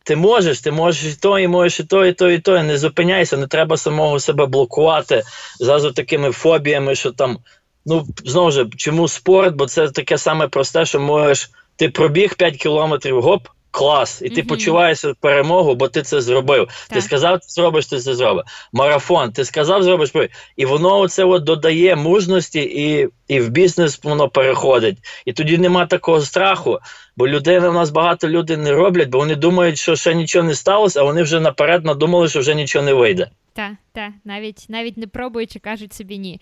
ти 0.09 0.16
можеш, 0.16 0.61
ти 0.61 0.71
можеш 0.71 1.05
і 1.05 1.16
то, 1.21 1.38
і 1.38 1.49
можеш 1.49 1.81
і 1.81 1.85
то, 1.85 2.07
і 2.07 2.12
то, 2.12 2.31
і 2.31 2.38
то. 2.38 2.62
Не 2.62 2.79
зупиняйся, 2.79 3.37
не 3.37 3.47
треба 3.47 3.77
самого 3.77 4.21
себе 4.21 4.47
блокувати 4.47 5.23
зразу 5.61 5.92
такими 5.92 6.33
фобіями, 6.33 6.94
що 6.94 7.12
там. 7.12 7.38
Ну, 7.87 8.07
знову 8.25 8.51
ж, 8.51 8.66
чому 8.77 9.09
спорт? 9.09 9.55
Бо 9.55 9.66
це 9.66 9.88
таке 9.88 10.18
саме 10.18 10.49
просте, 10.49 10.85
що 10.85 11.01
можеш. 11.01 11.51
Ти 11.77 11.88
пробіг 11.88 12.35
5 12.35 12.57
кілометрів, 12.57 13.23
гоп, 13.23 13.49
клас, 13.71 14.23
і 14.23 14.31
ти 14.31 14.43
mm-hmm. 14.43 14.49
почуваєшся 14.49 15.15
перемогу, 15.21 15.75
бо 15.75 15.89
ти 15.89 16.03
це 16.03 16.21
зробив. 16.21 16.67
Так. 16.67 16.89
Ти 16.89 17.03
сказав, 17.03 17.41
ти 17.41 17.47
зробиш, 17.49 17.87
ти 17.87 17.99
це 17.99 18.15
зробиш. 18.15 18.45
Марафон, 18.73 19.33
ти 19.33 19.45
сказав, 19.45 19.83
зробиш, 19.83 20.13
і 20.57 20.67
воно 20.67 21.09
це 21.09 21.25
от 21.25 21.45
додає 21.45 21.97
мужності, 21.97 22.61
і 22.61 23.09
і 23.29 23.41
в 23.41 23.49
бізнес 23.49 24.01
воно 24.03 24.29
переходить. 24.29 24.99
І 25.25 25.33
тоді 25.33 25.59
нема 25.59 25.87
такого 25.87 26.21
страху. 26.21 26.79
Бо 27.17 27.29
людина 27.29 27.69
у 27.69 27.73
нас 27.73 27.91
багато 27.91 28.29
людей 28.29 28.57
не 28.57 28.73
роблять, 28.73 29.09
бо 29.09 29.19
вони 29.19 29.35
думають, 29.35 29.79
що 29.79 29.97
ще 29.97 30.15
нічого 30.15 30.45
не 30.45 30.55
сталося, 30.55 31.01
а 31.01 31.03
вони 31.03 31.23
вже 31.23 31.41
наперед 31.41 31.85
надумали, 31.85 32.29
що 32.29 32.41
вже 32.41 32.55
нічого 32.55 32.85
не 32.85 32.93
вийде. 32.93 33.31
Так, 33.59 33.73
так, 33.92 34.12
навіть 34.25 34.66
навіть 34.68 34.97
не 34.97 35.07
пробуючи, 35.07 35.59
кажуть 35.59 35.92
собі 35.92 36.18
ні. 36.18 36.40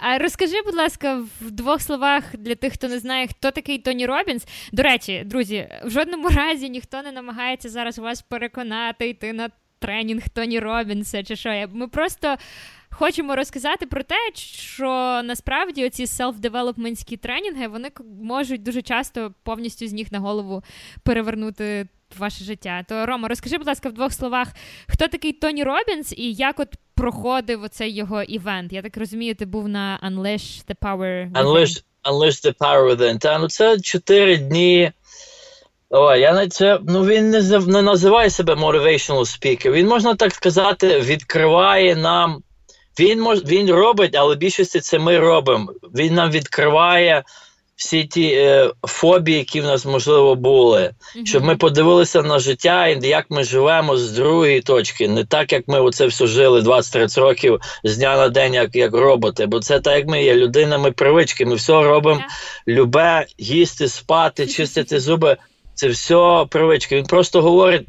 А 0.00 0.18
розкажи, 0.18 0.62
будь 0.64 0.74
ласка, 0.74 1.26
в 1.40 1.50
двох 1.50 1.82
словах 1.82 2.36
для 2.36 2.54
тих, 2.54 2.72
хто 2.72 2.88
не 2.88 2.98
знає, 2.98 3.26
хто 3.26 3.50
такий 3.50 3.78
Тоні 3.78 4.06
Робінс. 4.06 4.46
До 4.72 4.82
речі, 4.82 5.22
друзі, 5.26 5.68
в 5.84 5.90
жодному 5.90 6.28
разі 6.34 6.70
ніхто 6.70 7.02
не 7.02 7.12
намагається 7.12 7.68
зараз 7.68 7.98
вас 7.98 8.22
переконати 8.22 9.08
йти 9.08 9.32
на 9.32 9.50
тренінг 9.78 10.28
Тоні 10.28 10.60
Робінса 10.60 11.22
чи 11.22 11.36
що. 11.36 11.68
Ми 11.72 11.88
просто. 11.88 12.36
Хочемо 12.90 13.36
розказати 13.36 13.86
про 13.86 14.02
те, 14.02 14.16
що 14.34 14.86
насправді 15.24 15.86
оці 15.86 16.04
self-development 16.04 16.94
ські 16.94 17.16
тренінги 17.16 17.68
вони 17.68 17.90
можуть 18.22 18.62
дуже 18.62 18.82
часто 18.82 19.34
повністю 19.42 19.86
з 19.86 19.92
ніг 19.92 20.08
на 20.10 20.18
голову 20.18 20.62
перевернути 21.02 21.86
ваше 22.18 22.44
життя. 22.44 22.84
То 22.88 23.06
Рома, 23.06 23.28
розкажи, 23.28 23.58
будь 23.58 23.66
ласка, 23.66 23.88
в 23.88 23.92
двох 23.92 24.12
словах, 24.12 24.48
хто 24.88 25.08
такий 25.08 25.32
Тоні 25.32 25.64
Робінс 25.64 26.14
і 26.16 26.32
як 26.32 26.60
от 26.60 26.68
проходив 26.94 27.62
оцей 27.62 27.94
його 27.94 28.22
івент? 28.22 28.72
Я 28.72 28.82
так 28.82 28.96
розумію, 28.96 29.34
ти 29.34 29.46
був 29.46 29.68
на 29.68 30.00
Unleash 30.10 30.64
the 30.66 30.76
Power. 30.82 31.32
Unleash, 31.32 31.82
Unleash 32.04 32.46
the 32.46 32.56
Power 32.58 32.96
Within. 32.96 33.18
Та 33.18 33.38
ну 33.38 33.48
це 33.48 33.80
чотири 33.80 34.36
дні. 34.36 34.92
О, 35.90 36.16
я 36.16 36.32
не 36.32 36.48
це 36.48 36.80
ну 36.88 37.06
він 37.06 37.30
не 37.30 37.58
не 37.58 37.82
називає 37.82 38.30
себе 38.30 38.54
motivational 38.54 39.20
speaker. 39.20 39.70
Він 39.70 39.86
можна 39.86 40.14
так 40.14 40.34
сказати, 40.34 41.00
відкриває 41.00 41.96
нам. 41.96 42.42
Він 43.00 43.20
мож, 43.20 43.44
він 43.44 43.70
робить, 43.70 44.16
але 44.16 44.36
більшості 44.36 44.80
це 44.80 44.98
ми 44.98 45.18
робимо. 45.18 45.72
Він 45.94 46.14
нам 46.14 46.30
відкриває 46.30 47.24
всі 47.82 48.04
ті 48.04 48.32
е, 48.34 48.70
фобії, 48.82 49.38
які 49.38 49.60
в 49.60 49.64
нас 49.64 49.84
можливо 49.84 50.34
були, 50.34 50.80
mm-hmm. 50.80 51.26
щоб 51.26 51.44
ми 51.44 51.56
подивилися 51.56 52.22
на 52.22 52.38
життя 52.38 52.86
і 52.86 53.08
як 53.08 53.26
ми 53.30 53.44
живемо 53.44 53.96
з 53.96 54.10
другої 54.10 54.60
точки, 54.60 55.08
не 55.08 55.24
так 55.24 55.52
як 55.52 55.68
ми 55.68 55.80
оце 55.80 56.06
все 56.06 56.26
жили 56.26 56.60
20-30 56.60 57.20
років 57.20 57.60
з 57.84 57.96
дня 57.96 58.16
на 58.16 58.28
день, 58.28 58.54
як 58.54 58.76
як 58.76 58.94
роботи. 58.94 59.46
Бо 59.46 59.60
це 59.60 59.80
так, 59.80 59.96
як 59.96 60.08
ми 60.08 60.24
є 60.24 60.34
людинами 60.34 60.90
привички. 60.92 61.46
Ми 61.46 61.54
все 61.54 61.72
робимо 61.72 62.20
yeah. 62.20 62.72
любе 62.74 63.26
їсти, 63.38 63.88
спати, 63.88 64.46
чистити 64.46 65.00
зуби. 65.00 65.36
Це 65.74 65.88
все 65.88 66.46
привички. 66.50 66.96
Він 66.96 67.04
просто 67.04 67.42
говорить 67.42 67.86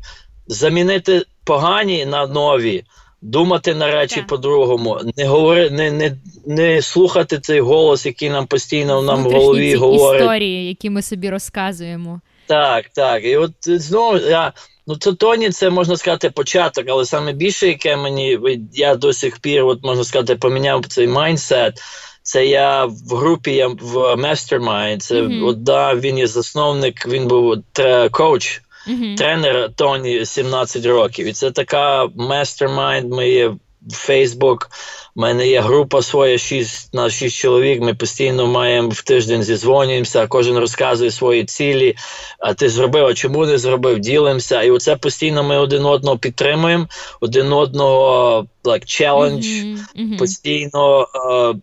замінити 0.47 1.25
погані 1.43 2.05
на 2.05 2.27
нові 2.27 2.83
думати 3.23 3.75
на 3.75 3.91
речі 3.91 4.19
yeah. 4.19 4.27
по-другому, 4.27 4.99
не 5.17 5.25
говори, 5.25 5.69
не 5.69 5.91
не, 5.91 6.17
не 6.45 6.81
слухати 6.81 7.39
цей 7.39 7.59
голос, 7.59 8.05
який 8.05 8.29
нам 8.29 8.47
постійно 8.47 9.01
нам 9.01 9.23
в 9.23 9.31
голові 9.31 9.71
ці 9.71 9.77
говорить. 9.77 10.21
історії, 10.21 10.67
які 10.67 10.89
ми 10.89 11.01
собі 11.01 11.29
розказуємо. 11.29 12.21
Так, 12.47 12.89
так. 12.89 13.23
І 13.23 13.37
от 13.37 13.51
знову 13.65 14.17
я. 14.17 14.53
Ну, 14.87 14.95
це 14.95 15.13
Тоні, 15.13 15.49
це 15.49 15.69
можна 15.69 15.97
сказати 15.97 16.29
початок, 16.29 16.85
але 16.87 17.05
саме 17.05 17.33
більше, 17.33 17.67
яке 17.67 17.97
мені 17.97 18.39
я 18.73 18.95
до 18.95 19.13
сих 19.13 19.39
пір, 19.39 19.65
от 19.65 19.83
можна 19.83 20.03
сказати, 20.03 20.35
поміняв 20.35 20.85
цей 20.87 21.07
майндсет. 21.07 21.79
Це 22.23 22.45
я 22.45 22.85
в 22.85 23.15
групі 23.15 23.51
я 23.51 23.67
в 23.67 23.95
Mastermind, 23.95 24.97
Це 24.97 25.21
mm-hmm. 25.21 25.45
от, 25.45 25.63
да, 25.63 25.95
він 25.95 26.17
є 26.17 26.27
засновник, 26.27 27.07
він 27.07 27.27
був 27.27 27.55
коуч 28.11 28.61
mm-hmm. 28.87 29.15
тренер 29.15 29.69
Тоні 29.75 30.25
17 30.25 30.85
років. 30.85 31.27
І 31.27 31.33
це 31.33 31.51
така 31.51 32.07
mastermind. 32.15 33.11
Ми 33.11 33.29
є 33.29 33.47
в 33.87 34.09
Facebook. 34.09 34.57
У 35.15 35.21
мене 35.21 35.47
є 35.47 35.61
група 35.61 36.01
своя 36.01 36.37
6 36.37 36.93
на 36.93 37.09
6 37.09 37.35
чоловік. 37.35 37.81
Ми 37.81 37.93
постійно 37.93 38.47
маємо 38.47 38.89
в 38.89 39.01
тиждень 39.01 39.43
зізвонюємося, 39.43 40.27
кожен 40.27 40.57
розказує 40.57 41.11
свої 41.11 41.45
цілі. 41.45 41.95
А 42.39 42.53
ти 42.53 42.69
зробив, 42.69 43.05
а 43.05 43.13
чому 43.13 43.45
не 43.45 43.57
зробив? 43.57 43.99
Ділимося. 43.99 44.63
І 44.63 44.71
оце 44.71 44.95
постійно 44.95 45.43
ми 45.43 45.57
один 45.57 45.85
одного 45.85 46.17
підтримуємо, 46.17 46.87
один 47.21 47.53
одного 47.53 48.45
like, 48.63 48.85
challenge, 48.85 49.43
mm-hmm. 49.43 49.77
Mm-hmm. 49.95 50.17
постійно. 50.17 51.07
Uh, 51.13 51.55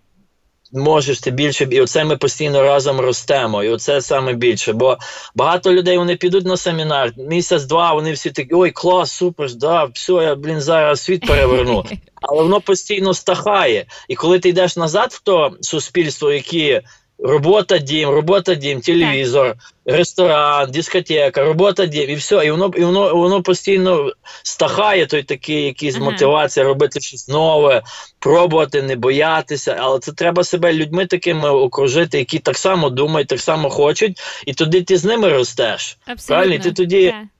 можеш 0.73 1.21
ти 1.21 1.31
більше, 1.31 1.69
і 1.71 1.81
оце 1.81 2.05
ми 2.05 2.17
постійно 2.17 2.63
разом 2.63 3.01
ростемо. 3.01 3.65
І 3.65 3.69
оце 3.69 4.01
саме 4.01 4.33
більше. 4.33 4.73
Бо 4.73 4.99
багато 5.35 5.73
людей 5.73 5.99
вони 5.99 6.17
підуть 6.17 6.47
на 6.47 6.57
семінар, 6.57 7.13
місяць-два, 7.17 7.95
вони 7.95 8.13
всі 8.13 8.31
такі, 8.31 8.55
ой, 8.55 8.71
клас, 8.71 9.13
супер, 9.13 9.55
да, 9.55 9.85
все, 9.85 10.13
я 10.13 10.35
блін, 10.35 10.61
зараз 10.61 11.01
світ 11.01 11.27
переверну. 11.27 11.85
Але 12.23 12.43
воно 12.43 12.61
постійно 12.61 13.15
стахає. 13.15 13.87
І 14.09 14.15
коли 14.15 14.39
ти 14.39 14.49
йдеш 14.49 14.77
назад 14.77 15.13
в 15.13 15.21
то 15.21 15.53
суспільство, 15.61 16.33
яке 16.33 16.83
Робота 17.25 17.79
дім, 17.79 18.09
робота 18.09 18.55
дім, 18.55 18.81
телевізор, 18.81 19.55
ресторан, 19.85 20.71
дискотека, 20.71 21.45
робота 21.45 21.87
дім, 21.87 22.11
і 22.11 22.15
все. 22.15 22.47
І 22.47 22.51
воно 22.51 22.71
і 22.77 22.85
воно, 22.85 23.15
воно 23.15 23.43
постійно 23.43 24.13
стахає 24.43 25.07
той 25.07 25.23
такий 25.23 25.63
якийсь 25.65 25.97
ага. 25.97 26.05
мотивація 26.05 26.67
робити 26.67 27.01
щось 27.01 27.29
нове, 27.29 27.83
пробувати, 28.19 28.83
не 28.83 28.97
боятися. 28.97 29.77
Але 29.81 29.99
це 29.99 30.13
треба 30.13 30.45
себе 30.45 30.73
людьми 30.73 31.07
такими 31.07 31.51
окружити, 31.51 32.19
які 32.19 32.39
так 32.39 32.59
само 32.59 32.91
думають, 32.91 33.29
так 33.29 33.41
само 33.41 33.71
хочуть, 33.71 34.21
і 34.47 34.55
тоді 34.55 34.83
ти 34.83 34.97
з 34.97 35.05
ними 35.05 35.29
ростеш. 35.29 35.99
Абсолютно. 36.01 36.27
Правильно? 36.27 36.55
І 36.55 36.59
ти 36.59 36.73
тоді. 36.73 37.07
Yeah 37.07 37.40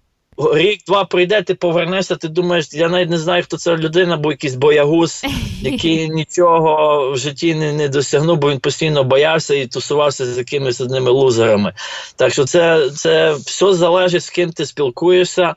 рік-два 0.55 1.05
пройде, 1.05 1.43
ти 1.43 1.55
повернешся, 1.55 2.17
ти 2.17 2.29
думаєш, 2.29 2.69
я 2.73 2.89
навіть 2.89 3.11
не 3.11 3.19
знаю, 3.19 3.43
хто 3.43 3.57
це 3.57 3.77
людина, 3.77 4.17
бо 4.17 4.31
якийсь 4.31 4.55
боягуз, 4.55 5.23
який 5.63 6.09
нічого 6.09 7.11
в 7.11 7.19
житті 7.19 7.55
не 7.55 7.73
не 7.73 7.89
досягнув, 7.89 8.39
бо 8.39 8.51
він 8.51 8.59
постійно 8.59 9.05
боявся 9.05 9.55
і 9.55 9.67
тусувався 9.67 10.27
з 10.27 10.39
якимись 10.39 10.81
одними 10.81 11.11
лузерами. 11.11 11.73
Так 12.17 12.33
що 12.33 12.45
це 12.45 12.91
це 12.91 13.33
все 13.33 13.75
залежить, 13.75 14.25
з 14.25 14.31
ким 14.31 14.53
ти 14.53 14.67
спілкуєшся, 14.67 15.55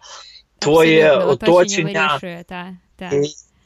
твоє 0.59 1.11
Абсолютно, 1.11 1.49
оточення. 1.49 2.09
Вирішує, 2.21 2.43
та, 2.47 2.67
та. 2.97 3.11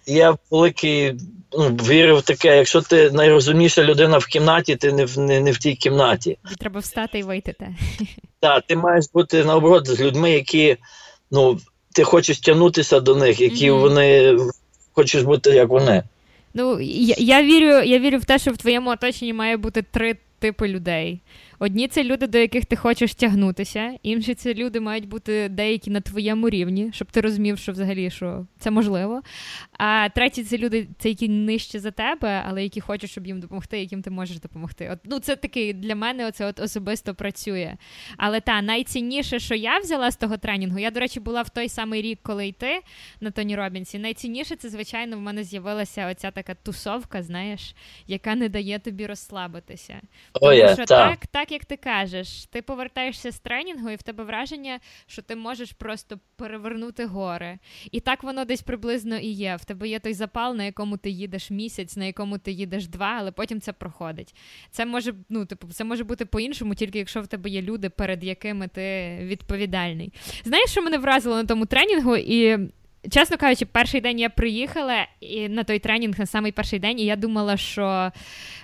Я 0.06 0.38
великий 0.52 1.14
ну, 1.54 1.70
вірив 1.70 2.18
в 2.18 2.22
таке, 2.22 2.58
якщо 2.58 2.82
ти 2.82 3.12
найрозумніша 3.12 3.84
людина 3.84 4.18
в 4.18 4.26
кімнаті, 4.26 4.76
ти 4.76 4.92
не 4.92 5.06
в 5.06 5.20
не, 5.20 5.40
не 5.40 5.52
в 5.52 5.58
тій 5.58 5.76
кімнаті. 5.76 6.38
Треба 6.60 6.80
встати 6.80 7.20
і 7.20 7.24
вийти. 7.24 7.56
Так, 8.40 8.64
ти 8.68 8.76
маєш 8.76 9.06
бути 9.14 9.44
наоборот 9.44 9.88
з 9.88 10.02
людьми, 10.02 10.32
які 10.32 10.78
ну, 11.32 11.60
ти 11.94 12.04
хочеш 12.04 12.40
тягнутися 12.40 13.00
до 13.00 13.16
них, 13.16 13.42
які 13.42 13.72
mm-hmm. 13.72 13.80
вони 13.80 14.38
хочеш 14.94 15.24
бути 15.24 15.50
як 15.50 15.70
вони. 15.70 16.04
Ну, 16.54 16.80
я, 16.82 17.16
я 17.18 17.44
вірю, 17.44 17.84
я 17.84 18.00
вірю 18.00 18.18
в 18.18 18.26
те, 18.26 18.40
що 18.40 18.52
в 18.52 18.58
твоєму 18.58 18.90
оточенні 18.90 19.34
має 19.34 19.58
бути 19.58 19.82
три 19.82 20.18
типи 20.40 20.68
людей. 20.68 21.20
Одні 21.60 21.88
це 21.88 22.04
люди, 22.04 22.28
до 22.28 22.38
яких 22.38 22.66
ти 22.66 22.76
хочеш 22.76 23.16
тягнутися, 23.16 23.94
інші 24.04 24.36
це 24.36 24.54
люди 24.54 24.80
мають 24.80 25.08
бути 25.08 25.50
деякі 25.50 25.92
на 25.92 26.02
твоєму 26.02 26.50
рівні, 26.50 26.90
щоб 26.94 27.12
ти 27.12 27.22
розумів, 27.22 27.58
що 27.58 27.72
взагалі 27.72 28.10
що 28.10 28.46
це 28.60 28.72
можливо. 28.72 29.22
А 29.72 30.10
треті 30.10 30.44
це 30.44 30.58
люди, 30.58 30.88
це 31.00 31.10
які 31.10 31.30
нижче 31.30 31.80
за 31.80 31.92
тебе, 31.92 32.44
але 32.48 32.64
які 32.64 32.82
хочуть, 32.82 33.10
щоб 33.10 33.28
їм 33.28 33.40
допомогти, 33.40 33.80
яким 33.80 34.02
ти 34.02 34.10
можеш 34.10 34.40
допомогти. 34.40 34.90
От, 34.94 35.00
Ну, 35.04 35.20
це 35.20 35.36
такий 35.36 35.74
для 35.74 35.96
мене 35.96 36.28
оце 36.28 36.46
от 36.46 36.60
особисто 36.60 37.16
працює. 37.16 37.78
Але 38.18 38.40
та 38.40 38.62
найцінніше, 38.62 39.40
що 39.40 39.56
я 39.56 39.80
взяла 39.80 40.12
з 40.12 40.16
того 40.16 40.38
тренінгу, 40.38 40.80
я, 40.80 40.92
до 40.92 41.00
речі, 41.00 41.20
була 41.20 41.42
в 41.42 41.50
той 41.50 41.70
самий 41.70 42.02
рік, 42.02 42.20
коли 42.24 42.48
йти 42.48 42.80
на 43.22 43.32
Тоні 43.32 43.56
Робінсі. 43.56 44.00
Найцінніше 44.00 44.56
це, 44.56 44.70
звичайно, 44.70 45.18
в 45.18 45.22
мене 45.22 45.44
з'явилася 45.44 46.08
оця 46.12 46.32
така 46.32 46.56
тусовка, 46.56 47.24
знаєш, 47.24 47.76
яка 48.08 48.36
не 48.36 48.50
дає 48.50 48.80
тобі 48.80 49.06
розслабитися. 49.06 50.02
Тому 50.32 50.52
oh, 50.52 50.66
yeah, 50.66 50.74
що 50.74 50.86
та. 50.86 51.10
так, 51.10 51.28
так 51.28 51.47
як 51.52 51.66
ти 51.66 51.78
кажеш, 51.78 52.46
ти 52.46 52.62
повертаєшся 52.62 53.32
з 53.32 53.40
тренінгу, 53.40 53.90
і 53.90 53.96
в 53.96 54.02
тебе 54.02 54.24
враження, 54.24 54.80
що 55.08 55.22
ти 55.22 55.36
можеш 55.36 55.72
просто 55.72 56.20
перевернути 56.36 57.06
гори. 57.06 57.60
І 57.92 58.00
так 58.00 58.24
воно 58.24 58.46
десь 58.46 58.62
приблизно 58.62 59.18
і 59.18 59.28
є. 59.28 59.56
В 59.56 59.66
тебе 59.66 59.88
є 59.88 60.00
той 60.00 60.14
запал, 60.14 60.56
на 60.56 60.64
якому 60.64 60.98
ти 60.98 61.10
їдеш 61.10 61.52
місяць, 61.52 61.98
на 61.98 62.06
якому 62.06 62.38
ти 62.38 62.52
їдеш 62.52 62.88
два, 62.88 63.16
але 63.20 63.32
потім 63.32 63.62
це 63.62 63.74
проходить. 63.74 64.36
Це 64.72 64.86
може 64.86 65.14
ну, 65.30 65.46
типу, 65.46 65.68
це 65.68 65.84
може 65.84 66.04
бути 66.04 66.26
по-іншому, 66.26 66.76
тільки 66.76 66.98
якщо 66.98 67.22
в 67.22 67.28
тебе 67.28 67.50
є 67.50 67.62
люди, 67.62 67.90
перед 67.90 68.24
якими 68.24 68.68
ти 68.68 69.18
відповідальний. 69.22 70.14
Знаєш, 70.44 70.70
що 70.70 70.82
мене 70.82 70.98
вразило 70.98 71.36
на 71.36 71.44
тому 71.44 71.66
тренінгу? 71.66 72.18
І 72.18 72.58
чесно 73.10 73.38
кажучи, 73.38 73.66
перший 73.66 74.02
день 74.02 74.20
я 74.20 74.30
приїхала 74.30 75.08
і 75.20 75.50
на 75.50 75.64
той 75.64 75.80
тренінг 75.80 76.20
на 76.20 76.26
самий 76.26 76.52
перший 76.52 76.80
день, 76.80 77.00
і 77.00 77.06
я 77.06 77.16
думала, 77.16 77.58
що 77.58 78.12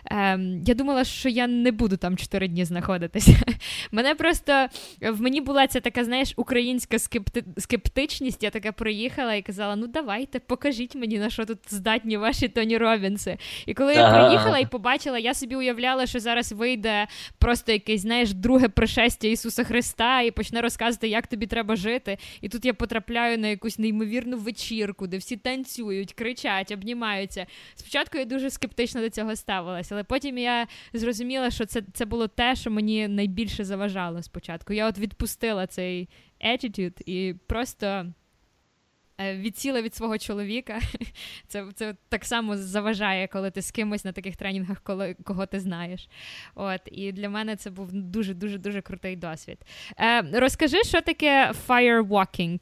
ем, 0.05 0.63
я 0.65 0.73
думала, 0.73 1.03
що 1.03 1.29
я 1.29 1.47
не 1.47 1.71
буду 1.71 1.97
там 1.97 2.17
чотири 2.17 2.47
дні 2.47 2.65
знаходитися. 2.65 3.31
Мене 3.91 4.15
просто 4.15 4.67
в 5.01 5.21
мені 5.21 5.41
була 5.41 5.67
ця 5.67 5.79
така, 5.79 6.03
знаєш, 6.03 6.33
українська 6.35 6.99
скепти... 6.99 7.43
скептичність. 7.57 8.43
Я 8.43 8.49
така 8.49 8.71
приїхала 8.71 9.35
і 9.35 9.41
казала: 9.41 9.75
ну 9.75 9.87
давайте, 9.87 10.39
покажіть 10.39 10.95
мені, 10.95 11.19
на 11.19 11.29
що 11.29 11.45
тут 11.45 11.59
здатні 11.69 12.17
ваші 12.17 12.47
Тоні 12.47 12.77
Робінси. 12.77 13.37
І 13.65 13.73
коли 13.73 13.93
я 13.93 14.09
приїхала 14.09 14.59
і 14.59 14.65
побачила, 14.65 15.19
я 15.19 15.33
собі 15.33 15.55
уявляла, 15.55 16.05
що 16.05 16.19
зараз 16.19 16.51
вийде 16.51 17.07
просто 17.39 17.71
якесь, 17.71 18.01
знаєш, 18.01 18.33
друге 18.33 18.69
пришестя 18.69 19.27
Ісуса 19.27 19.63
Христа 19.63 20.21
і 20.21 20.31
почне 20.31 20.61
розказувати, 20.61 21.07
як 21.07 21.27
тобі 21.27 21.47
треба 21.47 21.75
жити. 21.75 22.17
І 22.41 22.49
тут 22.49 22.65
я 22.65 22.73
потрапляю 22.73 23.37
на 23.37 23.47
якусь 23.47 23.79
неймовірну 23.79 24.22
вечірку, 24.31 25.07
де 25.07 25.17
всі 25.17 25.37
танцюють, 25.37 26.13
кричать, 26.13 26.71
обнімаються. 26.71 27.45
Спочатку 27.75 28.17
я 28.17 28.25
дуже 28.25 28.49
скептично 28.49 29.01
до 29.01 29.09
цього 29.09 29.35
ставилася, 29.35 29.95
але 29.95 30.03
потім 30.03 30.37
я 30.37 30.67
зрозуміла, 30.93 31.51
що 31.51 31.65
це 31.65 31.81
це 31.93 32.05
було 32.05 32.27
те, 32.27 32.55
що 32.55 32.71
мені 32.71 33.07
найбільше 33.07 33.65
заважало 33.65 34.23
спочатку. 34.23 34.73
Я 34.73 34.87
от 34.87 34.97
відпустила 34.97 35.67
цей 35.67 36.09
attitude 36.45 37.01
і 37.05 37.35
просто. 37.47 38.05
Відсіла 39.19 39.81
від 39.81 39.95
свого 39.95 40.17
чоловіка. 40.17 40.79
Це 41.47 41.65
це 41.75 41.95
так 42.09 42.25
само 42.25 42.57
заважає, 42.57 43.27
коли 43.27 43.51
ти 43.51 43.61
з 43.61 43.71
кимось 43.71 44.05
на 44.05 44.11
таких 44.11 44.35
тренінгах, 44.35 44.81
коли, 44.83 45.15
кого 45.23 45.45
ти 45.45 45.59
знаєш. 45.59 46.09
От, 46.55 46.81
І 46.85 47.11
для 47.11 47.29
мене 47.29 47.55
це 47.55 47.69
був 47.69 47.93
дуже-дуже 47.93 48.57
дуже 48.57 48.81
крутий 48.81 49.15
досвід. 49.15 49.57
Е, 49.99 50.21
Розкажи, 50.21 50.83
що 50.83 51.01
таке 51.01 51.51
firewalking? 51.67 52.61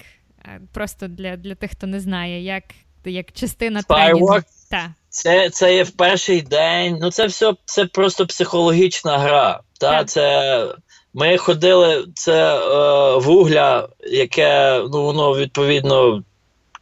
Просто 0.74 1.08
для 1.08 1.38
для 1.38 1.56
тих, 1.56 1.72
хто 1.72 1.88
не 1.88 2.00
знає, 2.00 2.44
як 2.44 2.64
як 3.06 3.32
частина 3.32 3.82
тренінгу. 3.82 4.40
Та. 4.70 4.94
Це 5.10 5.50
це 5.50 5.76
є 5.76 5.84
в 5.84 5.92
перший 5.92 6.42
день. 6.42 6.98
Ну, 7.02 7.12
це 7.12 7.26
все 7.26 7.54
це 7.66 7.86
просто 7.86 8.28
психологічна 8.28 9.18
гра. 9.18 9.60
Та? 9.80 9.92
Так. 9.92 10.10
Це 10.10 10.68
Ми 11.14 11.38
ходили, 11.38 12.06
це 12.14 12.56
е, 12.56 13.18
вугля, 13.18 13.90
яке 14.00 14.82
ну, 14.92 15.04
воно 15.04 15.38
відповідно 15.38 16.24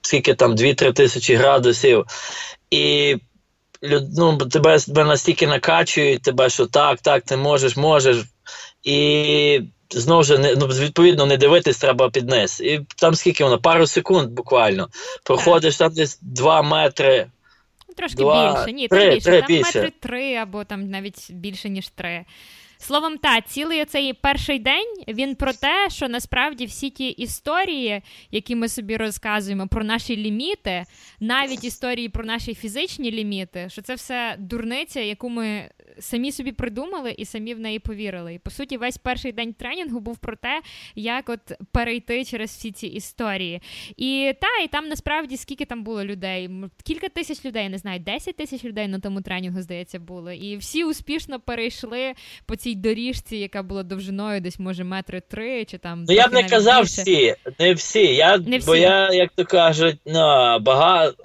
скільки 0.02 0.34
там 0.34 0.56
2-3 0.56 0.94
тисячі 0.94 1.36
градусів. 1.36 2.06
І 2.72 3.16
ну, 4.18 4.38
тебе, 4.38 4.80
тебе 4.80 5.04
настільки 5.04 5.48
накачують, 5.48 6.22
тебе, 6.22 6.50
що 6.50 6.66
так, 6.66 7.02
так, 7.02 7.24
ти 7.24 7.38
можеш, 7.38 7.78
можеш. 7.78 8.26
І 8.84 9.62
знову 9.92 10.24
ж 10.24 10.38
не 10.38 10.56
ну, 10.56 10.68
відповідно 10.68 11.26
не 11.26 11.38
дивитись 11.38 11.78
треба 11.78 12.10
під 12.10 12.30
низ. 12.30 12.62
І 12.62 12.80
там 12.96 13.16
скільки 13.16 13.44
воно, 13.44 13.58
пару 13.58 13.88
секунд 13.88 14.30
буквально. 14.30 14.90
Проходиш 15.24 15.78
там 15.78 15.94
десь 15.94 16.20
2 16.22 16.62
метри. 16.62 17.28
Трошки 17.98 18.18
два, 18.18 18.54
більше, 18.54 18.74
ні, 18.74 18.88
три, 18.88 19.10
більше. 19.10 19.26
Три, 19.26 19.40
там 19.40 19.48
більше. 19.48 19.62
метри 19.66 19.94
три 20.00 20.36
або 20.36 20.64
там 20.64 20.90
навіть 20.90 21.32
більше, 21.32 21.70
ніж 21.70 21.88
три. 21.88 22.26
Словом, 22.82 23.18
та, 23.18 23.42
цілий 23.42 23.86
цей 23.86 24.14
перший 24.14 24.60
день 24.60 25.04
він 25.08 25.36
про 25.36 25.54
те, 25.54 25.88
що 25.90 26.10
насправді 26.10 26.66
всі 26.66 26.90
ті 26.90 27.08
історії, 27.08 28.02
які 28.32 28.56
ми 28.56 28.70
собі 28.70 28.98
розказуємо 28.98 29.68
про 29.68 29.84
наші 29.84 30.18
ліміти, 30.18 30.86
навіть 31.20 31.64
історії 31.64 32.10
про 32.10 32.26
наші 32.26 32.56
фізичні 32.56 33.12
ліміти, 33.12 33.68
що 33.70 33.82
це 33.82 33.96
все 33.96 34.36
дурниця, 34.40 35.00
яку 35.00 35.30
ми 35.30 35.70
самі 36.00 36.32
собі 36.32 36.52
придумали 36.52 37.12
і 37.18 37.26
самі 37.26 37.54
в 37.54 37.60
неї 37.60 37.80
повірили. 37.80 38.34
І 38.34 38.40
по 38.40 38.50
суті, 38.50 38.78
весь 38.78 38.98
перший 38.98 39.32
день 39.32 39.54
тренінгу 39.54 40.00
був 40.00 40.18
про 40.18 40.36
те, 40.36 40.62
як 40.96 41.30
от 41.30 41.40
перейти 41.72 42.26
через 42.26 42.50
всі 42.50 42.72
ці 42.72 42.88
історії. 42.88 43.62
І 43.98 44.34
та, 44.42 44.64
і 44.64 44.68
там 44.68 44.88
насправді 44.88 45.38
скільки 45.38 45.66
там 45.66 45.84
було 45.84 46.06
людей? 46.06 46.50
Кілька 46.84 47.10
тисяч 47.10 47.46
людей, 47.46 47.70
не 47.70 47.78
знаю, 47.78 48.00
10 48.00 48.36
тисяч 48.36 48.64
людей 48.64 48.88
на 48.88 49.00
тому 49.00 49.22
тренінгу, 49.22 49.62
здається, 49.62 50.00
було. 50.00 50.32
І 50.32 50.58
всі 50.58 50.84
успішно 50.84 51.40
перейшли 51.40 52.14
по 52.46 52.56
цій 52.56 52.76
доріжці, 52.76 53.38
яка 53.38 53.64
була 53.64 53.84
довжиною, 53.84 54.42
десь 54.42 54.60
може 54.60 54.84
метри 54.84 55.22
три 55.22 55.66
чи 55.66 55.78
там. 55.78 56.06
Ну 56.08 56.14
я 56.14 56.28
б 56.28 56.34
не 56.34 56.44
казав 56.44 56.82
більше. 56.82 57.02
всі, 57.02 57.36
не 57.60 57.74
всі. 57.74 58.16
Я, 58.16 58.38
не 58.38 58.58
всі. 58.58 58.68
Бо 58.68 58.76
я, 58.76 59.14
як 59.14 59.32
то 59.36 59.46
кажуть, 59.46 60.00
ну, 60.06 60.60
багато. 60.60 61.24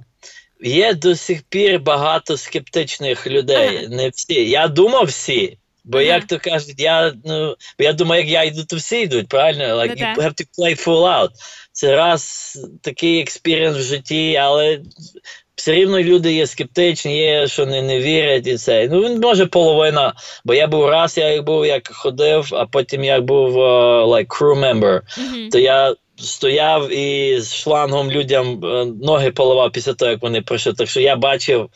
Є 0.61 0.95
до 0.95 1.17
сих 1.17 1.43
пір 1.43 1.81
багато 1.81 2.37
скептичних 2.37 3.27
людей. 3.27 3.79
Ага. 3.79 3.89
Не 3.89 4.09
всі. 4.09 4.51
Я 4.51 4.69
думав 4.69 5.05
всі. 5.05 5.59
Бо 5.85 5.99
ага. 5.99 6.07
як 6.07 6.27
то 6.27 6.39
кажуть, 6.39 6.75
я 6.79 7.13
ну 7.25 7.57
я 7.79 7.93
думаю, 7.93 8.23
як 8.23 8.31
я 8.31 8.45
йду, 8.45 8.65
то 8.65 8.77
всі 8.77 9.01
йдуть, 9.01 9.29
правильно? 9.29 9.65
Like, 9.65 9.97
you 9.97 10.17
have 10.17 10.35
to 10.35 10.47
play 10.59 10.87
full 10.87 11.03
out. 11.03 11.31
Це 11.73 11.97
раз 11.97 12.53
такий 12.83 13.21
experience 13.21 13.77
в 13.77 13.83
житті, 13.83 14.37
але 14.37 14.81
все 15.57 15.73
рівно 15.73 16.01
люди 16.01 16.33
є 16.33 16.47
скептичні, 16.47 17.19
є, 17.19 17.47
що 17.47 17.67
не 17.67 17.83
не 17.83 17.99
вірять 17.99 18.47
і 18.47 18.57
це. 18.57 18.89
Ну 18.93 19.01
він 19.01 19.21
може 19.21 19.47
половина. 19.47 20.13
Бо 20.45 20.55
я 20.55 20.67
був 20.67 20.89
раз, 20.89 21.19
я 21.19 21.43
був 21.43 21.67
як 21.67 21.89
ходив, 21.93 22.49
а 22.53 22.67
потім 22.67 23.05
я 23.05 23.21
був 23.21 23.57
uh, 23.57 24.07
like 24.07 24.27
crew 24.27 24.59
member, 24.59 25.01
mm-hmm. 25.01 25.51
то 25.51 25.59
я 25.59 25.95
стояв 26.17 26.93
і 26.93 27.41
з 27.41 27.55
шлангом 27.55 28.11
людям 28.11 28.65
е, 28.65 28.85
ноги 29.03 29.31
поливав 29.31 29.73
після 29.73 29.95
того, 29.95 30.11
як 30.11 30.23
вони 30.23 30.43
пройшли. 30.43 30.73
Так 30.73 30.89
що 30.89 31.01
я 31.01 31.17
бачив, 31.17 31.69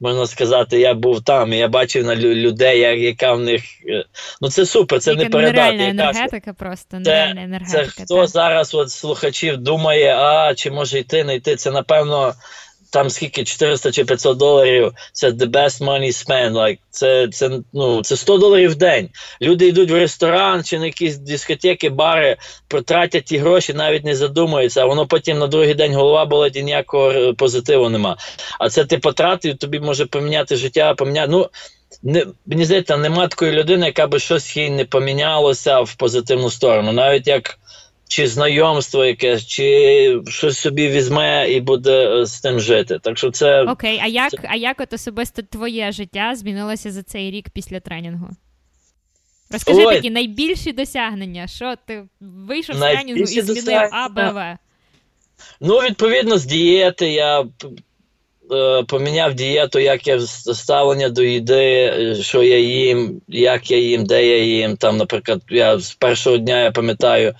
можна 0.00 0.26
сказати, 0.26 0.80
я 0.80 0.94
був 0.94 1.24
там, 1.24 1.52
і 1.52 1.58
я 1.58 1.68
бачив 1.68 2.04
на 2.04 2.16
людей, 2.16 2.80
як, 2.80 2.98
яка 2.98 3.32
в 3.32 3.40
них. 3.40 3.62
Е, 3.88 4.04
ну 4.40 4.50
це 4.50 4.66
супер, 4.66 5.00
це 5.00 5.10
Яка 5.10 5.22
не 5.22 5.30
передати. 5.30 5.76
енергетика 5.76 6.52
просто, 6.52 7.00
це, 7.04 7.34
енергетика. 7.36 7.86
Це 7.86 8.02
хто 8.04 8.20
так. 8.20 8.28
зараз 8.28 8.74
от 8.74 8.90
слухачів 8.90 9.56
думає, 9.56 10.16
а 10.16 10.54
чи 10.54 10.70
може 10.70 10.98
йти, 10.98 11.24
не 11.24 11.34
йти, 11.34 11.56
це 11.56 11.70
напевно 11.70 12.34
там 12.94 13.10
скільки 13.10 13.44
400 13.44 13.92
чи 13.92 14.04
500 14.04 14.38
доларів, 14.38 14.92
це 15.12 15.30
the 15.30 15.50
best 15.50 15.84
money 15.84 16.26
spent, 16.26 16.52
like, 16.52 16.78
це 16.90 17.28
це, 17.28 17.50
ну, 17.72 18.02
це 18.02 18.16
100 18.16 18.38
доларів 18.38 18.70
в 18.70 18.74
день. 18.74 19.08
Люди 19.42 19.66
йдуть 19.66 19.90
в 19.90 19.94
ресторан 19.94 20.64
чи 20.64 20.78
на 20.78 20.86
якісь 20.86 21.16
дискотеки, 21.16 21.90
бари, 21.90 22.36
протратять 22.68 23.24
ті 23.24 23.38
гроші, 23.38 23.74
навіть 23.74 24.04
не 24.04 24.16
задумуються, 24.16 24.82
а 24.82 24.84
воно 24.84 25.06
потім 25.06 25.38
на 25.38 25.46
другий 25.46 25.74
день 25.74 25.94
голова 25.94 26.24
болить 26.24 26.56
і 26.56 26.62
ніякого 26.62 27.34
позитиву 27.34 27.88
нема. 27.88 28.16
А 28.60 28.70
це 28.70 28.84
ти 28.84 28.98
потратив, 28.98 29.58
тобі 29.58 29.80
може 29.80 30.06
поміняти 30.06 30.56
життя, 30.56 30.94
поміняти. 30.94 31.28
ну, 31.30 31.48
не, 32.02 32.26
Мені 32.46 32.64
здається, 32.64 32.96
нема 32.96 33.28
такої 33.28 33.52
людини, 33.52 33.86
яка 33.86 34.06
би 34.06 34.18
щось 34.18 34.56
їй 34.56 34.70
не 34.70 34.84
помінялося 34.84 35.80
в 35.80 35.94
позитивну 35.94 36.50
сторону. 36.50 36.92
Навіть 36.92 37.26
як 37.26 37.58
чи 38.08 38.26
знайомство 38.26 39.04
якесь, 39.04 39.46
чи 39.46 40.20
щось 40.28 40.58
собі 40.58 40.88
візьме 40.88 41.50
і 41.50 41.60
буде 41.60 42.20
е, 42.20 42.26
з 42.26 42.40
тим 42.40 42.60
жити. 42.60 42.98
Так 43.02 43.18
що 43.18 43.30
це 43.30 43.62
окей. 43.62 44.00
А 44.02 44.06
як 44.06 44.30
це... 44.30 44.38
а 44.42 44.56
як 44.56 44.80
от 44.80 44.92
особисто 44.92 45.42
твоє 45.42 45.92
життя 45.92 46.34
змінилося 46.34 46.90
за 46.90 47.02
цей 47.02 47.30
рік 47.30 47.50
після 47.50 47.80
тренінгу? 47.80 48.28
Розкажи 49.50 49.84
Ой. 49.86 49.94
такі 49.94 50.10
найбільші 50.10 50.72
досягнення, 50.72 51.46
що 51.46 51.74
ти 51.86 52.04
вийшов 52.20 52.76
з 52.76 52.78
тренінгу 52.78 53.22
і 53.22 53.26
змінив 53.26 53.88
А, 53.92 54.08
Б, 54.08 54.30
В? 54.30 54.58
Ну, 55.60 55.78
відповідно, 55.78 56.38
з 56.38 56.44
дієти 56.44 57.10
я 57.10 57.40
е, 58.52 58.82
поміняв 58.82 59.34
дієту, 59.34 59.78
як 59.78 60.06
я 60.06 60.20
ставлення 60.20 61.08
до 61.08 61.22
їди, 61.22 62.16
що 62.20 62.42
я 62.42 62.58
їм, 62.58 63.20
як 63.28 63.70
я 63.70 63.78
їм, 63.78 64.06
де 64.06 64.26
я 64.26 64.44
їм. 64.44 64.76
Там, 64.76 64.96
наприклад, 64.96 65.42
я 65.50 65.78
з 65.78 65.94
першого 65.94 66.36
дня 66.36 66.62
я 66.62 66.70
пам'ятаю. 66.70 67.34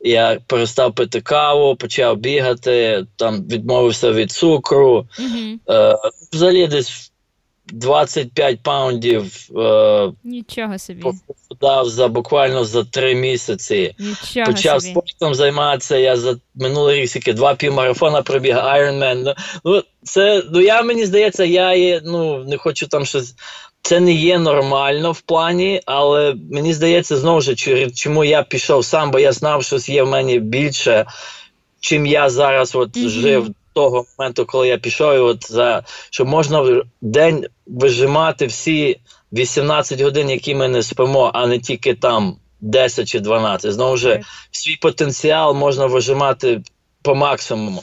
Я 0.00 0.38
перестав 0.46 0.94
пити 0.94 1.20
каву, 1.20 1.76
почав 1.76 2.16
бігати, 2.16 3.06
там 3.16 3.42
відмовився 3.42 4.12
від 4.12 4.30
цукру. 4.32 5.06
Mm-hmm. 5.20 5.58
Е, 5.70 5.96
Взагалі 6.32 6.66
десь 6.66 7.12
25 7.72 8.62
паундів 8.62 9.48
е, 9.58 10.12
Нічого 10.24 10.78
собі. 10.78 11.02
похудав 11.02 11.88
за 11.88 12.08
буквально 12.08 12.64
за 12.64 12.84
три 12.84 13.14
місяці. 13.14 13.94
Нічого 13.98 14.46
Почав 14.46 14.82
собі. 14.82 14.92
спортом 14.92 15.34
займатися. 15.34 15.96
Я 15.96 16.16
за 16.16 16.36
минулий 16.54 17.00
рік 17.00 17.10
тільки 17.10 17.32
два 17.32 17.54
півмарафона 17.54 18.22
пробіг 18.22 18.56
Ironman. 18.56 19.14
Ну, 19.24 19.34
Ну, 19.64 19.82
це, 20.02 20.42
ну 20.52 20.60
я 20.60 20.82
мені 20.82 21.06
здається, 21.06 21.44
я 21.44 21.74
є, 21.74 22.00
ну 22.04 22.44
не 22.44 22.56
хочу 22.56 22.86
там 22.86 23.04
щось. 23.04 23.34
Це 23.82 24.00
не 24.00 24.12
є 24.12 24.38
нормально 24.38 25.12
в 25.12 25.20
плані, 25.20 25.80
але 25.86 26.34
мені 26.52 26.74
здається, 26.74 27.16
знову 27.16 27.40
ж 27.40 27.54
чому 27.94 28.24
я 28.24 28.42
пішов 28.42 28.84
сам, 28.84 29.10
бо 29.10 29.18
я 29.18 29.32
знав, 29.32 29.64
що 29.64 29.76
є 29.76 30.02
в 30.02 30.08
мене 30.08 30.38
більше, 30.38 31.06
чим 31.80 32.06
я 32.06 32.30
зараз 32.30 32.74
от 32.74 32.96
Мгм. 32.96 33.08
жив 33.08 33.48
до 33.48 33.54
того 33.74 34.04
моменту, 34.18 34.46
коли 34.46 34.68
я 34.68 34.78
пішов, 34.78 35.14
і 35.14 35.18
от 35.18 35.52
за 35.52 35.82
що 36.10 36.24
можна 36.24 36.60
в 36.60 36.82
день 37.00 37.46
вижимати 37.66 38.46
всі 38.46 39.00
18 39.32 40.00
годин, 40.00 40.30
які 40.30 40.54
ми 40.54 40.68
не 40.68 40.82
спимо, 40.82 41.30
а 41.34 41.46
не 41.46 41.58
тільки 41.58 41.94
там 41.94 42.36
10 42.60 43.08
чи 43.08 43.20
12. 43.20 43.72
Знову 43.72 43.96
ж 43.96 44.08
Так. 44.08 44.22
свій 44.50 44.76
потенціал 44.76 45.54
можна 45.54 45.86
вижимати 45.86 46.62
по 47.02 47.14
максимуму. 47.14 47.82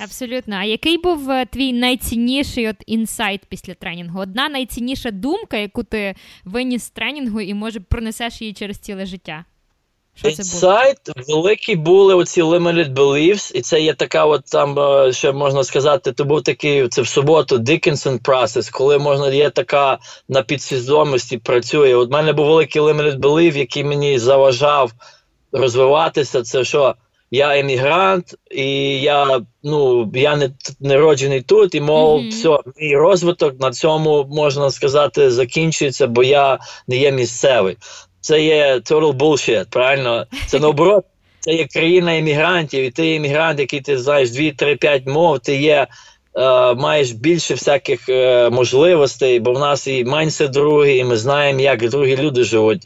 Абсолютно. 0.00 0.56
А 0.56 0.64
який 0.64 0.98
був 0.98 1.30
е, 1.30 1.46
твій 1.46 1.72
найцінніший 1.72 2.68
от 2.68 2.76
інсайт 2.86 3.40
після 3.48 3.74
тренінгу? 3.74 4.20
Одна 4.20 4.48
найцінніша 4.48 5.10
думка, 5.10 5.56
яку 5.56 5.82
ти 5.82 6.14
виніс 6.44 6.84
з 6.84 6.90
тренінгу 6.90 7.40
і 7.40 7.54
може 7.54 7.80
пронесеш 7.80 8.40
її 8.40 8.52
через 8.52 8.78
ціле 8.78 9.06
життя? 9.06 9.44
Що 10.14 10.30
це? 10.30 10.42
Інсайт 10.42 10.98
великі 11.28 11.76
були 11.76 12.14
оці 12.14 12.42
limited 12.42 12.94
beliefs, 12.94 13.52
і 13.54 13.60
це 13.60 13.80
є 13.80 13.94
така, 13.94 14.24
от 14.24 14.44
там 14.44 14.78
е, 14.78 15.12
ще 15.12 15.32
можна 15.32 15.64
сказати, 15.64 16.12
то 16.12 16.24
був 16.24 16.42
такий 16.42 16.88
це 16.88 17.02
в 17.02 17.08
суботу 17.08 17.56
Dickinson 17.56 18.20
process, 18.20 18.70
коли 18.72 18.98
можна 18.98 19.30
є 19.30 19.50
така 19.50 19.98
на 20.28 20.42
підсвідомості 20.42 21.38
працює. 21.38 21.94
От 21.94 22.10
мене 22.10 22.32
був 22.32 22.46
великий 22.46 22.82
limited 22.82 23.18
belief, 23.18 23.56
який 23.56 23.84
мені 23.84 24.18
заважав 24.18 24.92
розвиватися. 25.52 26.42
Це 26.42 26.64
що 26.64 26.94
я 27.30 27.58
емігрант, 27.58 28.34
і 28.50 29.00
я 29.00 29.40
ну 29.62 30.10
я 30.14 30.36
не, 30.36 30.50
не 30.80 30.96
роджений 30.96 31.40
тут, 31.42 31.74
і 31.74 31.80
мов, 31.80 32.20
Мгм. 32.20 32.28
все, 32.28 32.58
мій 32.80 32.96
розвиток 32.96 33.60
на 33.60 33.70
цьому 33.70 34.26
можна 34.30 34.70
сказати 34.70 35.30
закінчується, 35.30 36.06
бо 36.06 36.22
я 36.22 36.58
не 36.88 36.96
є 36.96 37.12
місцевий. 37.12 37.76
Це 38.20 38.42
є 38.42 38.74
total 38.74 39.12
bullshit, 39.12 39.66
правильно? 39.70 40.26
Це 40.46 40.58
наоборот, 40.60 41.04
це 41.40 41.52
є 41.52 41.66
країна 41.66 42.12
іммігрантів, 42.12 42.84
і 42.84 42.90
ти 42.90 43.14
іммігрант, 43.14 43.60
який 43.60 43.80
ти 43.80 43.98
знаєш 43.98 44.30
2-3-5 44.30 45.08
мов, 45.08 45.38
ти 45.38 45.56
є. 45.56 45.86
е, 46.34 46.74
маєш 46.74 47.10
більше 47.10 47.54
всяких 47.54 48.08
е, 48.08 48.50
можливостей, 48.50 49.40
бо 49.40 49.52
в 49.52 49.58
нас 49.58 49.86
і 49.86 50.04
майнсет 50.04 50.50
другий, 50.50 50.98
і 50.98 51.04
ми 51.04 51.16
знаємо, 51.16 51.60
як 51.60 51.88
другі 51.88 52.16
люди 52.16 52.44
живуть 52.44 52.82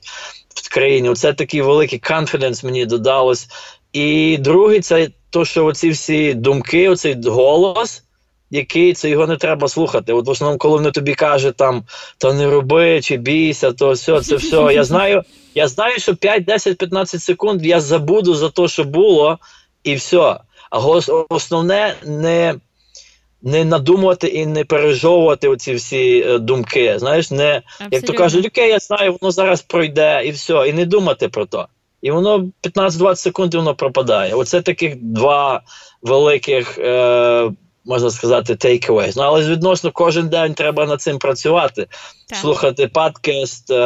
в 0.55 0.75
країні. 0.75 1.09
Оце 1.09 1.33
такий 1.33 1.61
великий 1.63 2.01
confidence 2.01 2.65
мені 2.65 2.87
додалось. 2.87 3.49
І 3.93 4.39
другий 4.39 4.81
це 4.81 5.09
то, 5.31 5.45
що 5.45 5.65
оці 5.65 5.91
всі 5.91 6.35
думки, 6.35 6.89
оцей 6.89 7.17
голос, 7.25 8.03
який 8.51 8.93
це 8.93 9.11
його 9.11 9.27
не 9.27 9.37
треба 9.37 9.69
слухати. 9.69 10.13
От 10.13 10.27
в 10.27 10.31
основному, 10.31 10.59
коли 10.59 10.77
вони 10.77 10.91
тобі 10.91 11.15
кажуть 11.15 11.57
там 11.57 11.85
то 12.19 12.35
не 12.35 12.51
роби 12.51 13.01
чи 13.01 13.17
бійся, 13.17 13.73
то 13.73 13.93
все, 13.93 14.21
це 14.21 14.37
все. 14.37 14.57
Я 14.57 14.85
знаю, 14.85 15.23
я 15.55 15.69
знаю, 15.69 15.99
що 15.99 16.17
5, 16.17 16.45
10, 16.45 16.79
15 16.79 17.23
секунд 17.23 17.67
я 17.67 17.81
забуду 17.81 18.35
за 18.35 18.51
те, 18.51 18.69
що 18.69 18.85
було, 18.85 19.39
і 19.85 19.95
все. 19.95 20.37
А 20.71 20.79
основне 21.29 21.95
не. 22.07 22.55
Не 23.45 23.65
надумувати 23.65 24.27
і 24.27 24.47
не 24.47 24.65
пережовувати 24.65 25.49
оці 25.49 25.75
всі 25.75 26.25
е, 26.27 26.39
думки. 26.39 26.99
Знаєш, 26.99 27.31
не 27.31 27.63
як 27.91 28.03
то 28.03 28.13
кажуть, 28.13 28.47
окей, 28.47 28.69
я 28.69 28.79
знаю, 28.79 29.17
воно 29.21 29.31
зараз 29.31 29.63
пройде 29.63 30.23
і 30.25 30.31
все, 30.31 30.69
і 30.69 30.73
не 30.73 30.87
думати 30.87 31.29
про 31.29 31.47
то. 31.47 31.69
І 32.03 32.11
воно 32.11 32.49
15-20 32.63 33.17
секунд 33.17 33.55
і 33.55 33.57
воно 33.57 33.75
пропадає. 33.75 34.35
Оце 34.35 34.61
таких 34.61 34.97
два 34.97 35.63
великих, 36.03 36.79
е, 36.79 37.51
можна 37.85 38.11
сказати, 38.11 38.53
takeaways. 38.53 39.13
Ну, 39.17 39.23
але 39.23 39.49
відносно 39.49 39.91
кожен 39.93 40.29
день 40.29 40.55
треба 40.55 40.87
над 40.87 41.03
цим 41.03 41.19
працювати, 41.19 41.87
Так. 42.29 42.39
слухати 42.39 42.89
подкаст, 42.89 43.71
е, 43.71 43.77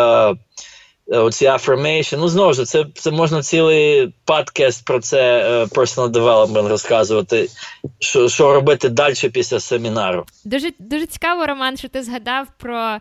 е, 1.09 1.19
оці 1.19 1.47
affirmation. 1.47 2.17
Ну, 2.19 2.29
знову 2.29 2.53
ж, 2.53 2.65
це, 2.65 2.87
це 2.95 3.11
можна 3.11 3.43
цілий 3.43 4.15
подкаст 4.25 4.85
про 4.85 5.01
це 5.01 5.39
е, 5.39 5.65
personal 5.65 6.11
development 6.11 6.69
розказувати, 6.69 7.49
що, 7.99 8.29
що 8.29 8.55
робити 8.55 8.89
далі 8.89 9.29
після 9.33 9.61
семінару. 9.61 10.25
Дуже, 10.45 10.71
дуже 10.79 11.07
цікаво, 11.07 11.47
Роман, 11.47 11.77
що 11.77 11.89
ти 11.89 12.03
згадав 12.03 12.47
про 12.59 12.99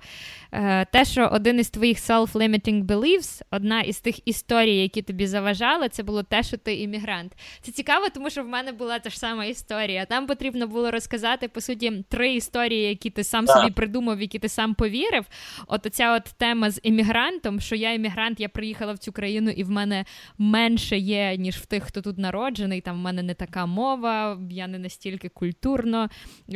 те, 0.91 1.05
що 1.05 1.29
один 1.31 1.59
із 1.59 1.69
твоїх 1.69 1.97
self-limiting 1.97 2.85
beliefs, 2.85 3.41
одна 3.51 3.81
із 3.81 3.99
тих 3.99 4.27
історій, 4.27 4.77
які 4.77 5.01
тобі 5.01 5.27
заважали, 5.27 5.89
це 5.89 6.03
було 6.03 6.23
те, 6.23 6.43
що 6.43 6.57
ти 6.57 6.75
іммігрант. 6.75 7.33
Це 7.61 7.71
цікаво, 7.71 8.05
тому 8.13 8.29
що 8.29 8.43
в 8.43 8.47
мене 8.47 8.71
була 8.71 8.99
та 8.99 9.09
ж 9.09 9.19
сама 9.19 9.45
історія. 9.45 10.05
Там 10.05 10.27
потрібно 10.27 10.67
було 10.67 10.91
розказати, 10.91 11.47
по 11.47 11.61
суті, 11.61 12.03
три 12.09 12.33
історії, 12.33 12.89
які 12.89 13.09
ти 13.09 13.23
сам 13.23 13.47
собі 13.47 13.71
придумав, 13.71 14.21
які 14.21 14.39
ти 14.39 14.49
сам 14.49 14.73
повірив. 14.73 15.25
От 15.67 15.85
оця 15.85 16.15
от 16.15 16.23
тема 16.23 16.71
з 16.71 16.79
іммігрантом, 16.83 17.59
що 17.59 17.75
я 17.75 17.93
іммігрант, 17.93 18.39
я 18.39 18.49
приїхала 18.49 18.93
в 18.93 18.97
цю 18.97 19.11
країну, 19.11 19.49
і 19.49 19.63
в 19.63 19.69
мене 19.69 20.05
менше 20.37 20.97
є, 20.97 21.37
ніж 21.37 21.55
в 21.55 21.65
тих, 21.65 21.83
хто 21.83 22.01
тут 22.01 22.17
народжений. 22.17 22.81
Там 22.81 22.95
в 22.95 22.99
мене 22.99 23.23
не 23.23 23.33
така 23.33 23.65
мова, 23.65 24.39
я 24.49 24.67
не 24.67 24.79
настільки 24.79 25.29
культурно 25.29 26.09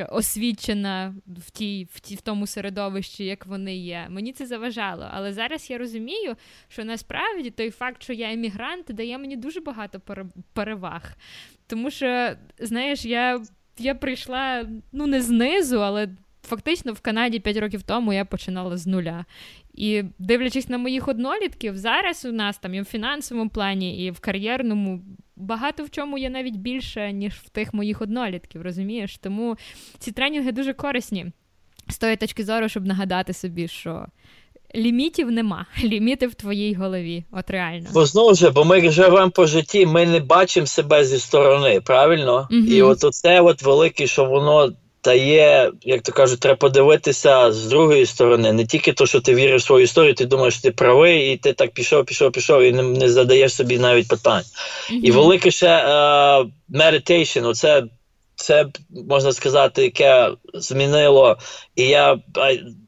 освічена 0.09 1.15
в 1.27 1.51
тій, 1.51 1.87
в 1.93 1.99
ті, 1.99 2.15
в 2.15 2.21
тому 2.21 2.47
середовищі, 2.47 3.25
як 3.25 3.45
вони 3.45 3.75
є. 3.75 3.88
Мені 4.09 4.33
це 4.33 4.45
заважало. 4.45 5.07
Але 5.11 5.33
зараз 5.33 5.69
я 5.69 5.77
розумію, 5.77 6.35
що 6.67 6.85
насправді 6.85 7.49
той 7.49 7.69
факт, 7.71 8.03
що 8.03 8.13
я 8.13 8.33
емігрант, 8.33 8.85
дає 8.89 9.17
мені 9.17 9.35
дуже 9.35 9.59
багато 9.59 10.01
переваг. 10.53 11.01
Тому 11.67 11.91
що, 11.91 12.29
знаєш, 12.59 13.05
я, 13.05 13.41
я 13.77 13.95
прийшла 13.95 14.65
ну 14.91 15.07
не 15.07 15.21
знизу, 15.21 15.79
але. 15.79 16.09
Фактично 16.43 16.93
в 16.93 16.99
Канаді 16.99 17.39
5 17.39 17.57
років 17.57 17.83
тому 17.83 18.13
я 18.13 18.25
починала 18.25 18.77
з 18.77 18.87
нуля. 18.87 19.25
І 19.73 20.03
дивлячись 20.19 20.69
на 20.69 20.77
моїх 20.77 21.07
однолітків, 21.07 21.77
зараз 21.77 22.25
у 22.25 22.31
нас 22.31 22.57
там 22.57 22.73
і 22.73 22.81
в 22.81 22.85
фінансовому 22.85 23.49
плані, 23.49 24.05
і 24.05 24.11
в 24.11 24.19
кар'єрному 24.19 25.01
багато 25.35 25.83
в 25.83 25.89
чому 25.89 26.17
є 26.17 26.29
навіть 26.29 26.55
більше, 26.55 27.11
ніж 27.11 27.33
в 27.33 27.49
тих 27.49 27.73
моїх 27.73 28.01
однолітків, 28.01 28.61
розумієш? 28.61 29.17
Тому 29.17 29.57
ці 29.97 30.11
тренінги 30.11 30.51
дуже 30.51 30.73
корисні 30.73 31.31
з 31.89 31.97
тої 31.97 32.15
точки 32.15 32.43
зору, 32.43 32.69
щоб 32.69 32.85
нагадати 32.85 33.33
собі, 33.33 33.67
що 33.67 34.05
лімітів 34.75 35.31
нема, 35.31 35.65
ліміти 35.83 36.27
в 36.27 36.35
твоїй 36.35 36.73
голові. 36.73 37.23
От 37.31 37.49
реально. 37.49 37.87
Бо 37.93 38.05
знову 38.05 38.35
ж, 38.35 38.49
бо 38.49 38.65
ми 38.65 38.91
живемо 38.91 39.31
по 39.31 39.45
житті, 39.45 39.85
ми 39.85 40.05
не 40.05 40.19
бачимо 40.19 40.67
себе 40.67 41.05
зі 41.05 41.19
сторони, 41.19 41.81
правильно? 41.81 42.47
Мгм. 42.51 42.67
І 42.67 42.81
от 42.81 43.03
оце 43.03 43.41
от 43.41 43.61
велике, 43.61 44.07
що 44.07 44.25
воно 44.25 44.73
дає, 45.03 45.71
як 45.81 46.01
то 46.01 46.11
кажуть, 46.11 46.39
треба 46.39 46.55
подивитися 46.55 47.51
з 47.51 47.65
другої 47.65 48.05
сторони. 48.05 48.53
Не 48.53 48.65
тільки 48.65 48.93
то, 48.93 49.05
що 49.05 49.21
ти 49.21 49.35
віриш 49.35 49.61
в 49.61 49.65
свою 49.65 49.83
історію, 49.83 50.13
ти 50.13 50.25
думаєш, 50.25 50.53
що 50.53 50.63
ти 50.63 50.71
правий, 50.71 51.33
і 51.33 51.37
ти 51.37 51.53
так 51.53 51.71
пішов, 51.71 52.05
пішов, 52.05 52.31
пішов, 52.31 52.61
і 52.61 52.71
не, 52.71 52.83
не 52.83 53.09
задаєш 53.09 53.53
собі 53.53 53.77
навіть 53.77 54.07
питань. 54.07 54.43
І 55.03 55.11
велике 55.11 55.51
ще 55.51 55.67
е, 55.67 55.89
meditation, 56.73 57.47
оце 57.47 57.83
це 58.39 58.65
можна 59.07 59.33
сказати, 59.33 59.83
яке 59.83 60.31
змінило. 60.53 61.37
І 61.75 61.83
я, 61.83 62.19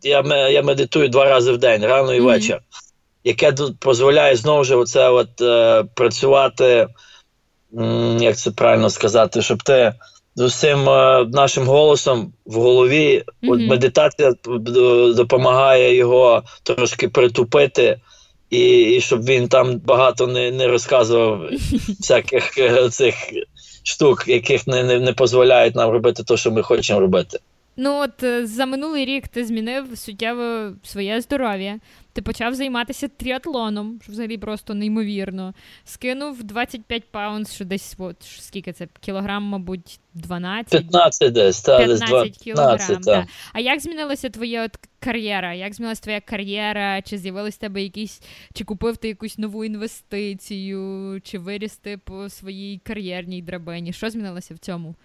я, 0.04 0.48
я 0.48 0.62
медитую 0.62 1.10
два 1.10 1.26
рази 1.26 1.52
в 1.52 1.58
день, 1.58 1.86
рано 1.86 2.14
і 2.14 2.20
вечір, 2.20 2.60
яке 3.24 3.52
дозволяє 3.82 4.36
знову 4.36 4.64
ж 4.64 4.76
оце 4.76 5.10
от, 5.10 5.42
е, 5.42 5.84
працювати, 5.96 6.88
м, 7.78 8.18
як 8.22 8.38
це 8.38 8.52
правильно 8.52 8.90
сказати, 8.90 9.42
щоб 9.42 9.64
ти 9.64 9.94
з 10.36 10.42
усім 10.42 10.90
е, 10.90 11.26
нашим 11.34 11.68
голосом 11.68 12.34
в 12.46 12.56
голові, 12.56 13.24
от 13.44 13.60
медитація 13.60 14.34
допомагає 15.16 15.96
його 15.96 16.44
трошки 16.64 17.10
притупити. 17.10 18.00
І, 18.50 18.82
і 18.82 19.02
щоб 19.02 19.26
він 19.26 19.48
там 19.48 19.80
багато 19.80 20.28
не, 20.28 20.52
не 20.52 20.68
розказував 20.68 21.42
всяких 22.00 22.58
е, 22.58 22.90
цих 22.90 23.16
штук, 23.84 24.28
яких 24.28 24.68
не, 24.68 24.84
не, 24.84 25.00
не 25.00 25.12
дозволяють 25.12 25.76
нам 25.76 25.92
робити 25.92 26.24
те, 26.24 26.38
що 26.38 26.52
ми 26.52 26.64
хочемо 26.64 27.00
робити. 27.00 27.40
Ну 27.78 27.96
от 27.96 28.24
е, 28.24 28.48
за 28.48 28.66
минулий 28.66 29.06
рік 29.06 29.28
ти 29.28 29.46
змінив 29.46 29.98
суттєво 29.98 30.72
своє 30.84 31.22
здоров'я. 31.22 31.80
Ти 32.14 32.22
почав 32.22 32.56
займатися 32.56 33.08
тріатлоном, 33.08 34.00
що 34.04 34.12
взагалі 34.12 34.38
просто 34.38 34.74
неймовірно. 34.74 35.54
Скинув 35.86 36.44
25 36.44 37.04
паунд, 37.12 37.48
що 37.48 37.66
десь 37.66 37.96
от, 37.98 38.16
скільки 38.22 38.74
це? 38.74 38.88
Кілограм, 39.00 39.44
мабуть, 39.44 40.00
12? 40.14 40.72
15 40.72 41.34
десь, 41.34 41.62
та, 41.62 41.88
десь 41.88 42.00
15 42.00 42.38
кілограм. 42.38 42.78
12, 42.78 43.06
та. 43.06 43.22
та. 43.22 43.28
А 43.54 43.60
як 43.60 43.80
змінилася 43.80 44.30
твоя 44.30 44.66
от 44.66 44.72
кар'єра? 45.00 45.54
Як 45.54 45.74
змінилася 45.74 46.02
твоя 46.02 46.22
кар'єра? 46.22 47.02
Чи 47.02 47.18
з'явились 47.18 47.56
в 47.56 47.60
тебе 47.60 47.82
якісь, 47.84 48.22
чи 48.54 48.64
купив 48.64 48.98
ти 48.98 49.08
якусь 49.08 49.38
нову 49.38 49.66
інвестицію, 49.66 51.22
чи 51.24 51.40
виріс 51.40 51.78
ти 51.78 51.98
по 51.98 52.30
своїй 52.30 52.78
кар'єрній 52.84 53.42
драбині? 53.42 53.94
Що 53.94 54.10
змінилося 54.10 54.54
в 54.54 54.58
цьому? 54.58 54.96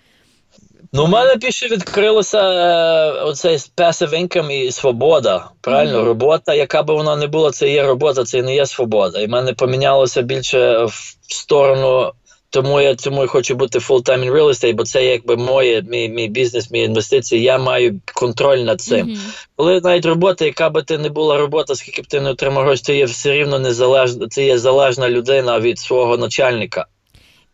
Ну, 0.93 1.05
у 1.05 1.07
мене 1.07 1.37
більше 1.37 1.69
відкрилося 1.69 2.39
е, 2.39 3.11
оцей 3.11 3.57
passive 3.57 4.11
income 4.11 4.51
і 4.51 4.73
свобода. 4.73 5.51
Правильно, 5.61 5.99
mm-hmm. 6.01 6.05
робота, 6.05 6.55
яка 6.55 6.83
би 6.83 6.95
вона 6.95 7.17
не 7.17 7.27
була, 7.27 7.51
це 7.51 7.71
є 7.71 7.83
робота, 7.83 8.25
це 8.25 8.43
не 8.43 8.55
є 8.55 8.67
свобода. 8.67 9.21
І 9.21 9.27
в 9.27 9.31
мене 9.31 9.53
помінялося 9.53 10.23
більше 10.23 10.85
в 10.85 11.17
сторону. 11.29 12.13
Тому 12.51 12.81
я 12.81 12.95
тому 12.95 13.25
і 13.25 13.27
хочу 13.27 13.55
бути 13.55 13.79
full-time 13.79 14.25
in 14.25 14.33
real 14.33 14.49
estate, 14.49 14.75
бо 14.75 14.85
це 14.85 15.05
якби 15.05 15.37
моє, 15.37 15.83
мій 15.83 16.09
мій 16.09 16.29
бізнес, 16.29 16.71
мій 16.71 16.83
інвестиції. 16.83 17.43
Я 17.43 17.59
маю 17.59 18.01
контроль 18.15 18.59
над 18.59 18.81
цим. 18.81 19.07
Mm-hmm. 19.07 19.47
Коли 19.57 19.81
навіть 19.81 20.07
робота, 20.07 20.45
яка 20.45 20.71
би 20.71 20.83
ти 20.83 20.99
не 20.99 21.09
була 21.09 21.39
робота, 21.39 21.75
скільки 21.75 22.03
б 22.03 22.07
ти 22.07 22.21
не 22.21 22.31
отримав 22.31 22.65
гроші, 22.65 22.83
ти 22.83 22.97
є 22.97 23.05
все 23.05 23.33
рівно 23.33 23.59
незалежна, 23.59 24.29
це 24.29 24.45
є 24.45 24.59
залежна 24.59 25.11
людина 25.11 25.61
від 25.61 25.79
свого 25.79 26.17
начальника. 26.17 26.87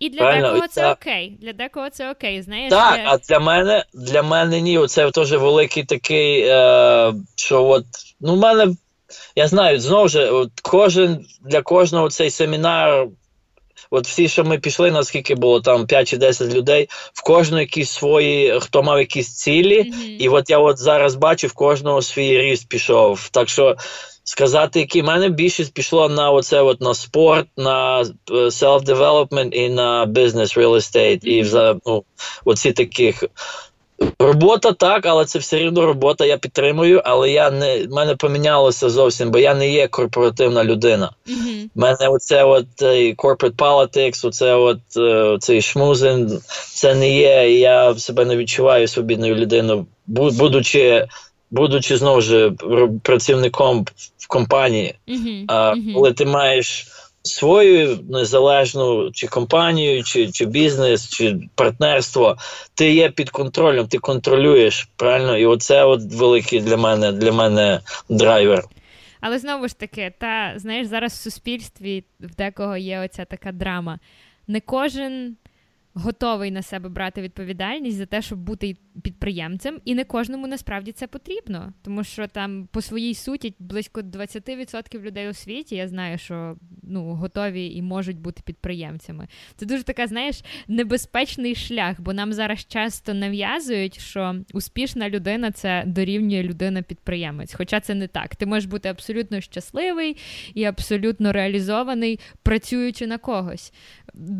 І 0.03 0.09
для 0.09 0.18
Правильно? 0.18 0.48
декого 0.48 0.68
це 0.68 0.80
так. 0.80 0.98
окей. 1.00 1.38
Для 1.40 1.53
декого 1.53 1.90
це 1.90 2.11
окей. 2.11 2.42
Знаєш, 2.42 2.70
Так, 2.70 2.98
я... 2.98 3.05
а 3.07 3.18
для 3.18 3.38
мене 3.38 3.84
для 3.94 4.22
мене 4.22 4.61
ні. 4.61 4.86
Це 4.86 5.11
теж 5.11 5.32
великий 5.32 5.84
такий, 5.84 6.40
е, 6.40 7.12
що 7.36 7.64
от 7.64 7.84
ну 8.20 8.34
в 8.34 8.38
мене 8.38 8.74
я 9.36 9.48
знаю, 9.48 9.80
знову 9.80 10.09
ж 10.09 10.30
от 10.30 10.50
кожен 10.62 11.26
для 11.40 11.62
кожного 11.62 12.11
цей 12.11 12.30
семінар. 12.30 13.07
От 13.90 14.07
всі, 14.07 14.28
що 14.28 14.44
ми 14.44 14.59
пішли, 14.59 14.90
наскільки 14.90 15.34
було 15.34 15.61
там 15.61 15.86
5 15.86 16.09
чи 16.09 16.16
10 16.16 16.55
людей, 16.55 16.88
в 17.12 17.22
кожного 17.22 17.61
якісь 17.61 17.90
свої, 17.90 18.61
хто 18.61 18.82
мав 18.82 18.98
якісь 18.98 19.36
цілі, 19.36 19.82
mm-hmm. 19.82 20.16
і 20.18 20.28
от 20.28 20.50
я 20.50 20.59
от 20.59 20.78
зараз 20.78 21.14
бачу, 21.14 21.46
в 21.46 21.53
кожного 21.53 22.03
свій 22.03 22.38
ріст 22.38 22.68
пішов. 22.68 23.28
Так 23.28 23.48
що 23.48 23.76
сказати, 24.24 24.80
які 24.80 25.02
в 25.02 25.04
мене 25.04 25.28
більшість 25.28 25.74
пішло 25.74 26.08
на 26.08 26.30
оце 26.30 26.62
от 26.62 26.80
на 26.80 26.94
спорт, 26.94 27.46
на 27.56 28.00
е, 28.00 28.34
self-development 28.34 29.50
і 29.50 29.68
на 29.68 30.06
business, 30.06 30.58
real 30.58 30.74
estate, 30.74 31.24
і 31.24 31.44
за 31.44 31.76
ну, 31.86 32.04
оці 32.44 32.72
таких. 32.72 33.24
Робота 34.18 34.72
так, 34.72 35.06
але 35.06 35.24
це 35.24 35.38
все 35.38 35.58
рівно 35.58 35.86
робота. 35.86 36.26
Я 36.26 36.36
підтримую, 36.36 37.02
але 37.04 37.30
я 37.30 37.50
не 37.50 37.86
в 37.86 37.90
мене 37.90 38.16
помінялося 38.16 38.90
зовсім, 38.90 39.30
бо 39.30 39.38
я 39.38 39.54
не 39.54 39.70
є 39.70 39.88
корпоративна 39.88 40.64
людина. 40.64 41.12
У 41.26 41.30
mm-hmm. 41.30 41.68
мене 41.74 42.08
оце 42.08 42.44
от 42.44 42.66
corporate 43.16 43.56
politics, 43.56 44.26
оце 44.26 44.54
от 44.54 44.80
е, 44.96 45.36
цей 45.40 45.62
шмузин, 45.62 46.40
це 46.74 46.94
не 46.94 47.16
є. 47.16 47.58
Я 47.58 47.94
себе 47.94 48.24
не 48.24 48.36
відчуваю 48.36 48.88
свобідною 48.88 49.34
людиною, 49.34 49.86
будучи 50.06 51.06
будучи 51.53 51.96
знову 51.96 52.20
ж 52.20 52.53
працівником 53.03 53.84
в 54.18 54.28
компанії, 54.28 54.94
а 55.48 55.74
коли 55.94 56.12
ти 56.12 56.24
маєш 56.24 56.86
свою 57.22 57.98
незалежну 58.11 59.11
чи 59.12 59.26
компанію, 59.26 60.05
чи 60.05 60.32
чи 60.32 60.46
бізнес, 60.46 61.09
чи 61.09 61.36
партнерство, 61.55 62.36
ти 62.74 62.92
є 62.92 63.11
під 63.11 63.30
контролем, 63.30 63.86
ти 63.86 63.98
контролюєш 63.98 64.88
правильно, 64.96 65.38
і 65.38 65.46
оце 65.46 65.84
от 65.84 66.00
великий 66.14 66.61
для 66.61 66.76
мене 66.76 67.12
для 67.12 67.32
мене 67.32 67.80
драйвер. 68.09 68.64
Але 69.20 69.38
знову 69.38 69.68
ж 69.68 69.78
таки, 69.78 70.12
та 70.18 70.53
знаєш, 70.57 70.86
зараз 70.86 71.12
в 71.12 71.22
суспільстві 71.22 72.05
в 72.20 72.34
декого 72.34 72.76
є 72.76 73.00
оця 73.00 73.24
така 73.24 73.53
драма. 73.53 73.98
Не 74.46 74.61
кожен 74.61 75.36
готовий 75.95 76.51
на 76.51 76.62
себе 76.62 76.88
брати 76.88 77.22
відповідальність 77.22 77.97
за 77.97 78.07
те, 78.07 78.22
щоб 78.22 78.38
бути 78.38 78.76
підприємцем, 79.03 79.80
і 79.84 79.95
не 79.95 80.05
кожному 80.05 80.47
насправді 80.47 80.93
це 80.93 81.07
потрібно, 81.07 81.72
тому 81.82 82.05
що 82.05 82.26
там 82.26 82.68
по 82.72 82.82
своїй 82.82 83.14
суті 83.14 83.55
близько 83.59 84.01
20% 84.01 85.01
людей 85.01 85.28
у 85.28 85.34
світі. 85.34 85.76
Я 85.76 85.88
знаю, 85.88 86.18
що 86.18 86.57
ну 86.82 87.14
готові 87.14 87.66
і 87.66 87.82
можуть 87.82 88.18
бути 88.18 88.43
підприємцями. 88.45 89.28
Це 89.57 89.66
дуже 89.66 89.82
така, 89.82 90.07
знаєш, 90.07 90.45
небезпечний 90.68 91.55
шлях, 91.55 92.01
бо 92.01 92.12
нам 92.12 92.32
зараз 92.32 92.66
часто 92.66 93.14
нав'язують, 93.14 94.01
що 94.01 94.34
успішна 94.53 95.09
людина 95.09 95.51
це 95.51 95.84
дорівнює 95.86 96.43
людина-підприємець. 96.43 97.55
Хоча 97.55 97.80
це 97.80 97.95
не 97.95 98.09
так. 98.09 98.36
Ти 98.36 98.47
можеш 98.47 98.64
бути 98.64 98.88
абсолютно 98.88 99.40
щасливий 99.40 100.16
і 100.55 100.64
абсолютно 100.64 101.32
реалізований, 101.32 102.20
працюючи 102.43 103.07
на 103.07 103.18
когось. 103.18 103.72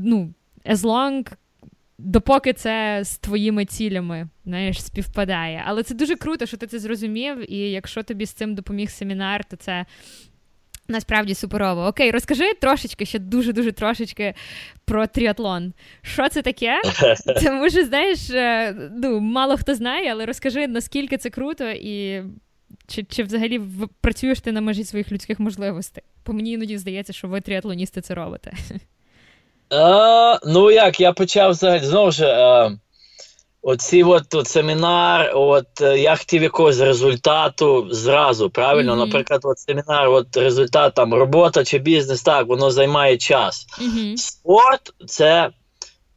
Ну, 0.05 0.35
as 0.65 0.77
long 0.77 1.33
допоки 1.99 2.53
це 2.53 3.01
з 3.05 3.19
твоїми 3.19 3.65
цілями 3.65 4.29
знаєш, 4.45 4.83
співпадає. 4.83 5.63
Але 5.67 5.83
це 5.83 5.95
дуже 5.95 6.17
круто, 6.17 6.47
що 6.47 6.57
ти 6.57 6.67
це 6.67 6.79
зрозумів, 6.79 7.53
і 7.53 7.59
якщо 7.59 8.03
тобі 8.03 8.27
з 8.27 8.31
цим 8.31 8.55
допоміг 8.55 8.91
семінар, 8.91 9.45
то 9.45 9.57
це. 9.57 9.87
Насправді 10.89 11.35
суперово. 11.35 11.87
Окей, 11.87 12.11
розкажи 12.11 12.55
трошечки, 12.55 13.07
ще 13.07 13.19
дуже-дуже 13.19 13.73
трошечки 13.73 14.35
про 14.85 15.07
тріатлон. 15.07 15.73
Що 16.03 16.29
це 16.29 16.43
таке? 16.43 16.81
Тому 17.43 17.71
що, 17.71 17.85
знаєш, 17.85 18.31
е, 18.31 18.75
ну, 18.97 19.21
мало 19.21 19.57
хто 19.57 19.75
знає, 19.75 20.13
але 20.13 20.27
розкажи, 20.27 20.69
наскільки 20.69 21.17
це 21.17 21.31
круто, 21.31 21.71
і 21.71 22.23
чи 22.87 23.03
чи 23.03 23.23
взагалі 23.23 23.61
працюєш 24.01 24.41
ти 24.41 24.53
на 24.53 24.61
межі 24.61 24.85
своїх 24.85 25.13
людських 25.13 25.41
можливостей? 25.41 26.05
По 26.23 26.33
мені 26.33 26.53
іноді 26.53 26.79
здається, 26.79 27.13
що 27.13 27.29
ви 27.29 27.41
тріатлоністи 27.41 28.01
це 28.01 28.15
робите. 28.15 28.53
А, 29.73 30.39
Ну 30.45 30.71
як, 30.71 31.01
я 31.01 31.13
почав 31.13 31.51
взагалі 31.51 31.85
знову 31.85 32.11
ж. 32.11 32.27
А, 32.27 32.71
Оці 33.65 34.03
от, 34.03 34.35
от 34.35 34.49
семінар, 34.49 35.33
от 35.35 35.81
е, 35.81 35.99
я 35.99 36.17
хотів 36.17 36.43
якогось 36.43 36.81
результату 36.81 37.89
зразу, 37.91 38.51
правильно? 38.51 38.93
Mm-hmm. 38.93 39.07
Наприклад, 39.07 39.41
от 39.45 39.59
семінар, 39.59 40.09
от 40.09 40.37
результат 40.37 40.95
там 40.95 41.15
робота 41.15 41.65
чи 41.65 41.79
бізнес, 41.79 42.23
так, 42.23 42.47
воно 42.47 42.71
займає 42.71 43.17
час. 43.17 43.67
Mm-hmm. 43.81 44.17
Спорт 44.17 44.95
це 45.07 45.51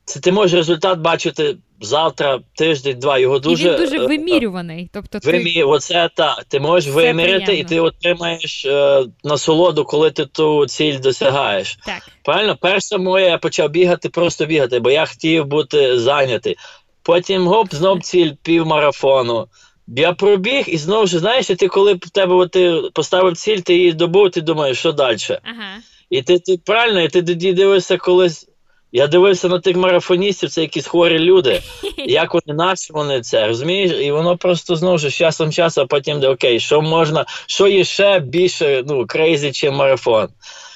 це 0.06 0.20
ти 0.20 0.32
можеш 0.32 0.54
результат 0.54 1.00
бачити 1.00 1.58
завтра, 1.82 2.40
тиждень, 2.56 3.00
два. 3.00 3.18
Його 3.18 3.40
дуже 3.40 3.68
і 3.68 3.72
він 3.72 3.78
дуже 3.78 3.98
е, 3.98 4.08
вимірюваний. 4.08 4.90
Тобто 4.94 5.20
вимі... 5.24 5.54
ти... 5.54 5.64
Оце 5.64 6.10
так. 6.16 6.44
Ти 6.48 6.60
можеш 6.60 6.90
Все 6.90 6.96
виміряти, 6.96 7.46
приємно. 7.46 7.54
і 7.54 7.64
ти 7.64 7.80
отримаєш 7.80 8.66
е, 8.66 9.04
насолоду, 9.24 9.86
коли 9.86 10.12
ти 10.12 10.26
ту 10.26 10.66
ціль 10.66 11.00
досягаєш. 11.00 11.78
Так. 11.86 12.10
Правильно, 12.24 12.58
перше 12.62 12.98
моє 12.98 13.26
я 13.26 13.38
почав 13.38 13.70
бігати, 13.70 14.10
просто 14.10 14.46
бігати, 14.46 14.80
бо 14.80 14.92
я 14.92 15.06
хотів 15.06 15.46
бути 15.46 16.00
зайнятий. 16.00 16.56
Потім 17.04 17.48
гоп, 17.48 17.74
знов 17.74 18.02
ціль 18.02 18.32
півмарафону. 18.44 19.48
Я 19.88 20.14
пробіг, 20.14 20.64
і 20.68 20.78
знову 20.78 21.08
ж 21.08 21.20
знаєш, 21.20 21.48
ти 21.48 21.68
коли 21.68 21.94
в 21.94 22.10
тебе 22.10 22.36
от, 22.36 22.52
ти 22.52 22.82
поставив 22.94 23.38
ціль, 23.38 23.58
ти 23.58 23.74
її 23.74 23.94
добув, 23.94 24.32
ти 24.32 24.42
думаєш, 24.42 24.80
що 24.80 24.92
далі. 24.92 25.18
Ага. 25.30 25.78
І 26.10 26.22
ти, 26.22 26.40
ти 26.40 26.58
правильно, 26.66 27.02
і 27.02 27.08
ти 27.08 27.24
тоді 27.24 27.54
дивишся 27.54 27.98
колись. 27.98 28.48
Я 28.96 29.08
дивився 29.08 29.48
на 29.48 29.60
тих 29.60 29.78
марафоністів, 29.78 30.50
це 30.50 30.62
якісь 30.62 30.88
хворі 30.88 31.20
люди. 31.20 31.62
Як 31.98 32.34
вони 32.34 32.54
наші 32.54 32.94
вони 32.94 33.22
це 33.22 33.48
розумієш? 33.48 33.92
І 33.92 34.12
воно 34.12 34.38
просто 34.38 34.76
знову 34.76 34.98
ж 34.98 35.12
часом 35.12 35.52
часу, 35.52 35.82
а 35.82 35.86
потім 35.86 36.20
де 36.20 36.28
окей, 36.28 36.60
що 36.60 36.82
можна, 36.82 37.26
що 37.48 37.68
є 37.68 37.84
ще 37.84 38.20
більше 38.20 38.84
ну, 38.88 39.06
crazy, 39.08 39.48
ніж 39.48 39.64
марафон. 39.64 40.28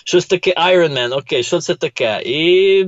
Щось 0.04 0.26
таке 0.26 0.54
Ironman, 0.54 1.18
окей, 1.18 1.44
що 1.44 1.60
це 1.60 1.76
таке? 1.76 2.22
І 2.26 2.86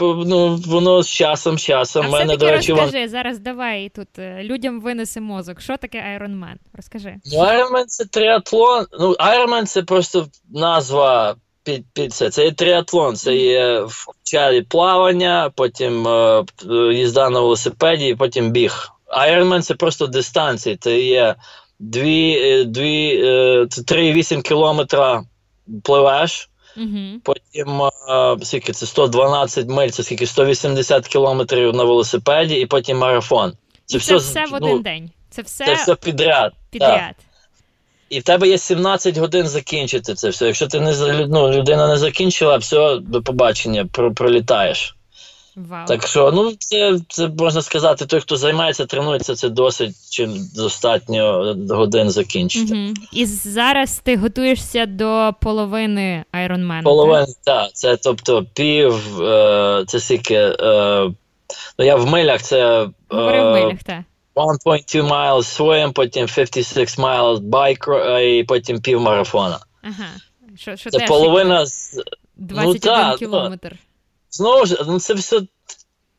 ну, 0.00 0.56
воно 0.66 1.02
з 1.02 1.08
часом, 1.08 1.58
з 1.58 1.62
часом. 1.62 2.06
А 2.06 2.10
мене, 2.10 2.36
до 2.36 2.50
речі, 2.50 2.72
розкажи, 2.72 3.00
вон... 3.00 3.08
зараз 3.08 3.38
давай 3.38 3.88
тут 3.88 4.18
е, 4.18 4.40
людям 4.42 4.80
винеси 4.80 5.20
мозок. 5.20 5.60
Що 5.60 5.76
таке 5.76 5.98
Ironman? 5.98 6.56
Розкажи. 6.76 7.14
Ну, 7.32 7.38
Ironman 7.38 7.84
це 7.86 8.04
триатлон. 8.04 8.86
Ну, 9.00 9.12
Ironman 9.12 9.64
це 9.64 9.82
просто 9.82 10.26
назва 10.50 11.36
під 11.64 11.84
під 11.92 12.12
це. 12.12 12.30
Це 12.30 12.44
є 12.44 12.52
триатлон, 12.52 13.16
це 13.16 13.36
є 13.36 13.80
в 13.80 14.06
чарі 14.22 14.62
плавання, 14.62 15.50
потім 15.54 16.08
е, 16.08 16.44
їзда 16.92 17.30
на 17.30 17.40
велосипеді, 17.40 18.14
потім 18.14 18.50
біг. 18.50 18.88
Ironman 19.18 19.60
це 19.60 19.74
просто 19.74 20.06
дистанції. 20.06 20.76
Це 20.76 21.00
є 21.00 21.34
3,8 21.80 24.38
е, 24.38 24.42
кілометра 24.42 25.24
пливеш. 25.82 26.48
Uh-huh. 26.76 27.20
Потім 27.22 27.82
а, 27.82 28.36
е, 28.40 28.44
скільки 28.44 28.72
це 28.72 28.86
112 28.86 29.68
миль, 29.68 29.88
це 29.88 30.02
скільки 30.02 30.26
180 30.26 31.08
кілометрів 31.08 31.74
на 31.74 31.84
велосипеді, 31.84 32.54
і 32.54 32.66
потім 32.66 32.98
марафон. 32.98 33.52
Це, 33.84 33.96
і 33.96 34.00
все, 34.00 34.10
це 34.10 34.16
все 34.16 34.46
в 34.46 34.54
один 34.54 34.70
ну, 34.70 34.78
день. 34.78 35.10
Це 35.30 35.42
все 35.42 35.64
це 35.64 35.74
все 35.74 35.94
підряд. 35.94 36.52
підряд. 36.70 36.98
Так. 36.98 37.14
І 38.12 38.20
в 38.20 38.22
тебе 38.22 38.48
є 38.48 38.58
17 38.58 39.18
годин 39.18 39.48
закінчити 39.48 40.14
це 40.14 40.28
все. 40.28 40.46
Якщо 40.46 40.66
ти 40.66 40.80
не 40.80 40.94
ну, 41.28 41.50
людина 41.50 41.88
не 41.88 41.96
закінчила, 41.96 42.56
все, 42.56 42.98
до 43.02 43.22
побачення, 43.22 43.86
пролітаєш. 44.14 44.96
Вау. 45.56 45.86
Так 45.86 46.06
що, 46.06 46.32
ну, 46.34 46.52
це 46.58 46.98
це 47.08 47.28
можна 47.28 47.62
сказати, 47.62 48.06
той, 48.06 48.20
хто 48.20 48.36
займається, 48.36 48.86
тренується, 48.86 49.34
це 49.34 49.48
досить 49.48 49.94
чи 50.10 50.28
достатньо 50.56 51.56
годин 51.70 52.10
закінчити. 52.10 52.74
Угу. 52.74 52.94
І 53.12 53.26
зараз 53.26 54.00
ти 54.04 54.16
готуєшся 54.16 54.86
до 54.86 55.34
половини 55.40 56.24
Ironman, 56.34 56.82
Половини, 56.82 57.26
так. 57.26 57.34
так. 57.44 57.72
Це 57.72 57.96
тобто 57.96 58.46
пів, 58.54 59.22
е, 59.22 59.84
це 59.86 60.00
скільки, 60.00 60.34
е, 60.34 61.10
ну 61.78 61.84
я 61.84 61.96
в 61.96 62.06
милях 62.06 62.42
це. 62.42 62.88
Говори 63.08 63.38
е, 63.38 63.42
в 63.42 63.52
милях, 63.52 63.82
так. 63.82 64.00
1.2 64.34 65.02
miles 65.02 65.42
своїм, 65.42 65.92
потім 65.92 66.26
56 66.26 66.98
miles 66.98 67.40
байк 67.40 67.88
і 68.22 68.44
потім 68.44 68.80
півмарафона. 68.80 69.58
Ага. 69.82 70.08
Що, 70.56 70.76
що 70.76 70.90
Це 70.90 70.98
половина 70.98 71.66
з 71.66 72.02
21 72.36 73.08
ну, 73.10 73.16
кілометр. 73.16 73.70
Ну, 73.72 73.78
знову 74.30 74.66
ж, 74.66 74.84
ну 74.86 75.00
це 75.00 75.14
все. 75.14 75.40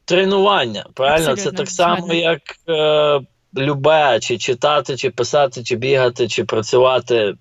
тренування. 0.05 0.85
Правильно, 0.93 1.31
Абсолютно, 1.31 1.51
це 1.51 1.57
так 1.57 1.69
само, 1.69 1.97
згодна. 1.97 2.13
як 2.13 2.41
е, 2.69 3.21
любе, 3.57 4.19
чи 4.19 4.37
читати, 4.37 4.97
чи 4.97 5.09
писати, 5.09 5.63
чи 5.63 5.75
бігати, 5.75 6.27
чи 6.27 6.43
працювати, 6.43 7.35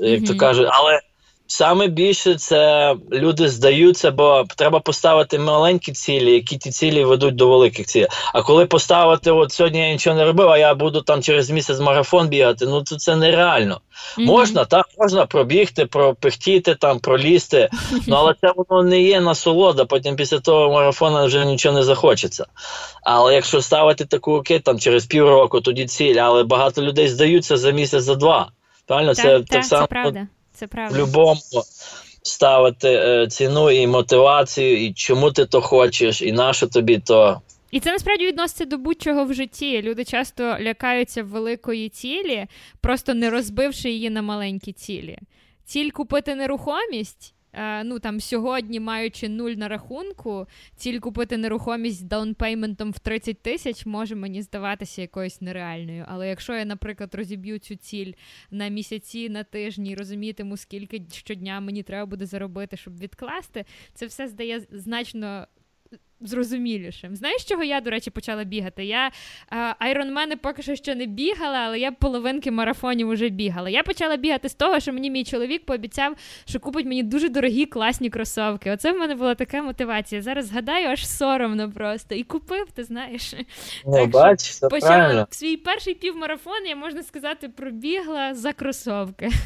як 0.00 0.24
то 0.24 0.36
кажуть. 0.36 0.68
Але 0.70 1.00
саме 1.46 1.88
більше 1.88 2.34
це 2.34 2.94
люди 3.12 3.48
здаються, 3.48 4.10
бо 4.10 4.44
треба 4.56 4.80
поставити 4.80 5.38
маленькі 5.38 5.92
цілі, 5.92 6.32
які 6.32 6.56
ті 6.56 6.70
цілі 6.70 7.04
ведуть 7.04 7.36
до 7.36 7.48
великих 7.48 7.86
цілей. 7.86 8.08
А 8.34 8.42
коли 8.42 8.66
поставити, 8.66 9.30
от 9.30 9.52
сьогодні 9.52 9.80
я 9.80 9.92
нічого 9.92 10.16
не 10.16 10.24
робив, 10.24 10.48
а 10.48 10.58
я 10.58 10.74
буду 10.74 11.00
там 11.00 11.22
через 11.22 11.50
місяць 11.50 11.80
марафон 11.80 12.28
бігати, 12.28 12.66
ну 12.66 12.82
то 12.82 12.96
це 12.96 13.16
нереально. 13.16 13.80
Мгм. 14.18 14.26
Можна, 14.26 14.64
так, 14.64 14.86
можна 14.98 15.26
пробігти, 15.26 15.86
пропихтіти, 15.86 16.74
там, 16.74 16.98
пролізти, 16.98 17.68
ну, 18.06 18.16
але 18.16 18.34
це 18.40 18.52
воно 18.56 18.82
не 18.82 19.02
є 19.02 19.20
насолода, 19.20 19.84
потім 19.84 20.16
після 20.16 20.38
того 20.38 20.72
марафону 20.72 21.26
вже 21.26 21.44
нічого 21.44 21.74
не 21.74 21.82
захочеться. 21.82 22.46
Але 23.02 23.34
якщо 23.34 23.62
ставити 23.62 24.04
таку 24.04 24.32
окей, 24.32 24.60
там 24.60 24.78
через 24.78 25.06
півроку, 25.06 25.60
тоді 25.60 25.86
ціль, 25.86 26.16
але 26.16 26.44
багато 26.44 26.82
людей 26.82 27.08
здаються 27.08 27.56
за 27.56 27.70
місяць, 27.70 28.04
за 28.04 28.14
два. 28.14 28.50
Правильно, 28.86 29.14
Так, 29.14 29.24
це 29.24 29.38
так, 29.38 29.46
так 29.46 29.64
само 29.64 29.82
це 29.82 29.86
правда. 29.86 30.26
Це 30.56 30.66
в 30.66 30.68
правда. 30.68 30.98
любому 30.98 31.40
ставити 32.22 32.88
е, 32.88 33.26
ціну 33.26 33.70
і 33.70 33.86
мотивацію, 33.86 34.86
і 34.86 34.92
чому 34.92 35.30
ти 35.30 35.46
то 35.46 35.60
хочеш, 35.60 36.22
і 36.22 36.32
на 36.32 36.52
що 36.52 36.66
тобі 36.66 36.98
то. 36.98 37.40
І 37.70 37.80
це 37.80 37.92
насправді 37.92 38.26
відноситься 38.26 38.64
до 38.64 38.78
будь-чого 38.78 39.24
в 39.24 39.34
житті. 39.34 39.82
Люди 39.82 40.04
часто 40.04 40.42
лякаються 40.60 41.22
великої 41.22 41.88
цілі, 41.88 42.46
просто 42.80 43.14
не 43.14 43.30
розбивши 43.30 43.90
її 43.90 44.10
на 44.10 44.22
маленькі 44.22 44.72
цілі. 44.72 45.18
Ціль 45.64 45.90
купити 45.90 46.34
нерухомість. 46.34 47.34
Е, 47.56 47.84
Ну 47.84 47.98
там 47.98 48.20
сьогодні, 48.20 48.80
маючи 48.80 49.28
нуль 49.28 49.50
на 49.50 49.68
рахунку, 49.68 50.46
ціль 50.76 50.98
купити 50.98 51.36
нерухомість 51.36 52.06
down 52.06 52.32
payment 52.32 52.77
ом 52.77 52.90
в 52.90 52.98
30 52.98 53.42
тисяч 53.42 53.86
може 53.86 54.14
мені 54.14 54.42
здаватися 54.42 55.02
якоюсь 55.02 55.40
нереальною. 55.40 56.04
Але 56.08 56.28
якщо 56.28 56.54
я, 56.54 56.64
наприклад, 56.64 57.14
розіб'ю 57.14 57.58
цю 57.58 57.76
ціль 57.76 58.12
на 58.50 58.68
місяці, 58.68 59.28
на 59.28 59.44
тижні, 59.44 59.94
розумітиму, 59.94 60.56
скільки 60.56 61.02
щодня 61.12 61.60
мені 61.60 61.82
треба 61.82 62.06
буде 62.06 62.26
заробити, 62.26 62.76
щоб 62.76 62.98
відкласти, 62.98 63.64
це 63.94 64.06
все 64.06 64.28
здає 64.28 64.60
значно 64.70 65.46
зрозумілішим. 66.20 67.16
Знаєш, 67.16 67.44
чого 67.44 67.64
я, 67.64 67.80
до 67.80 67.90
речі, 67.90 68.10
почала 68.10 68.44
бігати? 68.44 68.84
Я 68.84 69.10
айронмени 69.78 70.36
поки 70.36 70.62
що 70.62 70.74
ще 70.76 70.94
не 70.94 71.06
бігала, 71.06 71.58
але 71.58 71.78
я 71.78 71.92
половинки 71.92 72.50
марафонів 72.50 73.08
вже 73.08 73.28
бігала. 73.28 73.70
Я 73.70 73.82
почала 73.82 74.16
бігати 74.16 74.48
з 74.48 74.54
того, 74.54 74.80
що 74.80 74.92
мені 74.92 75.10
мій 75.10 75.24
чоловік 75.24 75.66
пообіцяв, 75.66 76.16
що 76.44 76.60
купить 76.60 76.86
мені 76.86 77.02
дуже 77.02 77.28
дорогі 77.28 77.66
класні 77.66 78.10
кросовки. 78.10 78.70
Оце 78.70 78.92
в 78.92 78.96
мене 78.98 79.14
була 79.14 79.34
така 79.34 79.62
мотивація. 79.62 80.22
Зараз 80.22 80.46
згадаю, 80.46 80.88
аж 80.88 81.08
соромно 81.08 81.70
просто. 81.72 82.14
І 82.14 82.22
купив, 82.22 82.66
ти 82.74 82.84
знаєш. 82.84 83.34
Ну, 83.86 84.06
бач, 84.06 84.58
Почала 84.60 84.80
правильно. 84.80 85.26
свій 85.30 85.56
перший 85.56 85.94
півмарафон, 85.94 86.66
я 86.66 86.76
можна 86.76 87.02
сказати, 87.02 87.48
пробігла 87.48 88.34
за 88.34 88.52
кросовки. 88.52 89.28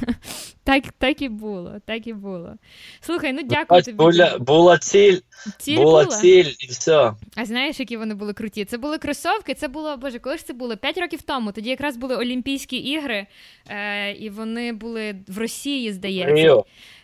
Так, 0.65 0.85
так 0.99 1.23
і 1.23 1.29
було, 1.29 1.75
так 1.87 2.07
і 2.07 2.13
було. 2.13 2.55
Слухай, 3.01 3.33
ну 3.33 3.41
дякую 3.43 3.79
Бач, 3.79 3.85
тобі. 3.85 3.97
була, 3.97 4.39
була 4.39 4.79
ціль, 4.79 5.19
Ціль 5.59 5.77
була 5.77 6.05
була. 6.05 6.17
ціль, 6.17 6.45
і 6.61 6.67
все. 6.67 7.13
А 7.37 7.45
знаєш, 7.45 7.81
які 7.81 7.97
вони 7.97 8.15
були 8.15 8.33
круті? 8.33 8.65
Це 8.65 8.79
були 8.79 8.99
кросовки. 8.99 9.55
Це 9.55 9.69
було, 9.69 9.97
боже, 9.97 10.19
коли 10.19 10.37
ж 10.37 10.47
це 10.47 10.53
було? 10.53 10.77
П'ять 10.77 10.99
років 10.99 11.23
тому. 11.23 11.53
Тоді 11.53 11.71
якраз 11.71 11.97
були 11.97 12.17
Олімпійські 12.17 12.77
ігри, 12.77 13.27
е, 13.69 14.13
і 14.13 14.31
вони 14.31 14.73
були 14.73 15.15
в 15.29 15.39
Росії, 15.39 15.93
здається. 15.93 16.35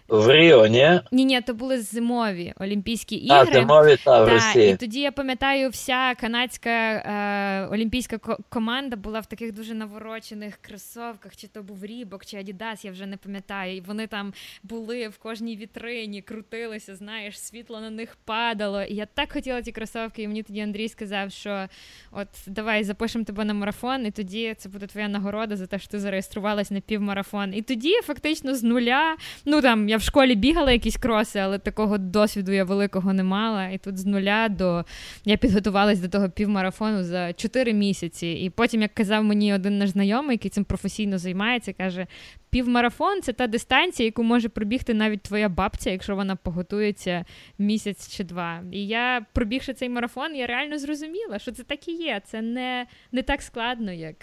В 0.08 0.32
Ріо, 0.34 0.66
ні? 0.66 1.00
Ні, 1.12 1.24
ні, 1.24 1.40
то 1.40 1.54
були 1.54 1.80
зимові 1.80 2.52
Олімпійські 2.60 3.16
ігри. 3.16 3.36
А, 3.38 3.44
зимові, 3.44 3.96
та, 4.04 4.24
в 4.24 4.52
Та, 4.52 4.60
і 4.60 4.76
тоді 4.76 5.00
я 5.00 5.12
пам'ятаю, 5.12 5.68
вся 5.68 6.14
канадська 6.14 6.70
е, 6.70 7.68
олімпійська 7.74 8.18
ко- 8.18 8.38
команда 8.48 8.96
була 8.96 9.20
в 9.20 9.26
таких 9.26 9.52
дуже 9.52 9.74
наворочених 9.74 10.56
кросовках, 10.56 11.36
чи 11.36 11.46
то 11.48 11.62
був 11.62 11.84
Рібок, 11.84 12.26
чи 12.26 12.36
Адідас, 12.36 12.84
я 12.84 12.90
вже 12.90 13.06
не 13.06 13.16
пам'ятаю. 13.16 13.76
І 13.76 13.80
вони 13.80 14.06
там 14.06 14.32
були 14.62 15.08
в 15.08 15.18
кожній 15.18 15.56
вітрині, 15.56 16.22
крутилися, 16.22 16.96
знаєш, 16.96 17.40
світло 17.40 17.80
на 17.80 17.90
них 17.90 18.16
падало. 18.24 18.82
І 18.82 18.94
я 18.94 19.06
так 19.14 19.32
хотіла 19.32 19.62
ті 19.62 19.72
кросовки, 19.72 20.22
і 20.22 20.28
мені 20.28 20.42
тоді 20.42 20.60
Андрій 20.60 20.88
сказав, 20.88 21.32
що 21.32 21.66
от 22.12 22.28
давай 22.46 22.84
запишемо 22.84 23.24
тебе 23.24 23.44
на 23.44 23.54
марафон, 23.54 24.06
і 24.06 24.10
тоді 24.10 24.54
це 24.58 24.68
буде 24.68 24.86
твоя 24.86 25.08
нагорода 25.08 25.56
за 25.56 25.66
те, 25.66 25.78
що 25.78 25.88
ти 25.88 25.98
зареєструвалась 26.00 26.70
на 26.70 26.80
півмарафон. 26.80 27.54
І 27.54 27.62
тоді 27.62 27.94
фактично 28.04 28.54
з 28.54 28.62
нуля, 28.62 29.16
ну 29.44 29.62
там 29.62 29.88
я 29.88 29.95
в 29.96 30.02
школі 30.02 30.34
бігала 30.34 30.72
якісь 30.72 30.96
кроси, 30.96 31.38
але 31.38 31.58
такого 31.58 31.98
досвіду 31.98 32.52
я 32.52 32.64
великого 32.64 33.12
не 33.12 33.22
мала. 33.22 33.68
І 33.68 33.78
тут 33.78 33.98
з 33.98 34.06
нуля 34.06 34.48
до 34.48 34.84
я 35.24 35.36
підготувалась 35.36 36.00
до 36.00 36.08
того 36.08 36.30
півмарафону 36.30 37.04
за 37.04 37.32
4 37.32 37.72
місяці. 37.72 38.26
І 38.26 38.50
потім, 38.50 38.82
як 38.82 38.94
казав 38.94 39.24
мені 39.24 39.54
один 39.54 39.78
наш 39.78 39.90
знайомий, 39.90 40.34
який 40.34 40.50
цим 40.50 40.64
професійно 40.64 41.18
займається, 41.18 41.72
каже: 41.72 42.06
півмарафон 42.50 43.22
це 43.22 43.32
та 43.32 43.46
дистанція, 43.46 44.06
яку 44.06 44.22
може 44.22 44.48
пробігти 44.48 44.94
навіть 44.94 45.22
твоя 45.22 45.48
бабця, 45.48 45.90
якщо 45.90 46.16
вона 46.16 46.36
поготується 46.36 47.24
місяць 47.58 48.16
чи 48.16 48.24
два. 48.24 48.62
І 48.72 48.86
я, 48.86 49.26
пробігши 49.32 49.74
цей 49.74 49.88
марафон, 49.88 50.36
я 50.36 50.46
реально 50.46 50.78
зрозуміла, 50.78 51.38
що 51.38 51.52
це 51.52 51.62
так 51.62 51.88
і 51.88 51.92
є. 51.92 52.20
Це 52.24 52.42
не, 52.42 52.86
не 53.12 53.22
так 53.22 53.42
складно, 53.42 53.92
як 53.92 54.16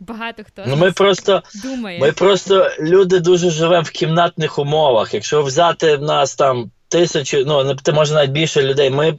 багато 0.00 0.42
хто 0.44 0.62
Ну, 0.66 0.76
ми 0.76 0.92
просто 0.92 1.42
думає. 1.62 2.00
Ми 2.00 2.12
просто 2.12 2.70
люди 2.80 3.20
дуже 3.20 3.50
живемо 3.50 3.82
в 3.82 3.90
кімнатних 3.90 4.58
умовах. 4.58 5.14
Якщо 5.14 5.42
взяти 5.42 5.96
в 5.96 6.02
нас 6.02 6.34
там 6.34 6.70
тисячі, 6.88 7.44
ну 7.46 7.64
не- 7.64 7.74
ти 7.74 7.92
може 7.92 8.14
навіть 8.14 8.30
більше 8.30 8.62
людей. 8.62 8.90
Ми, 8.90 9.18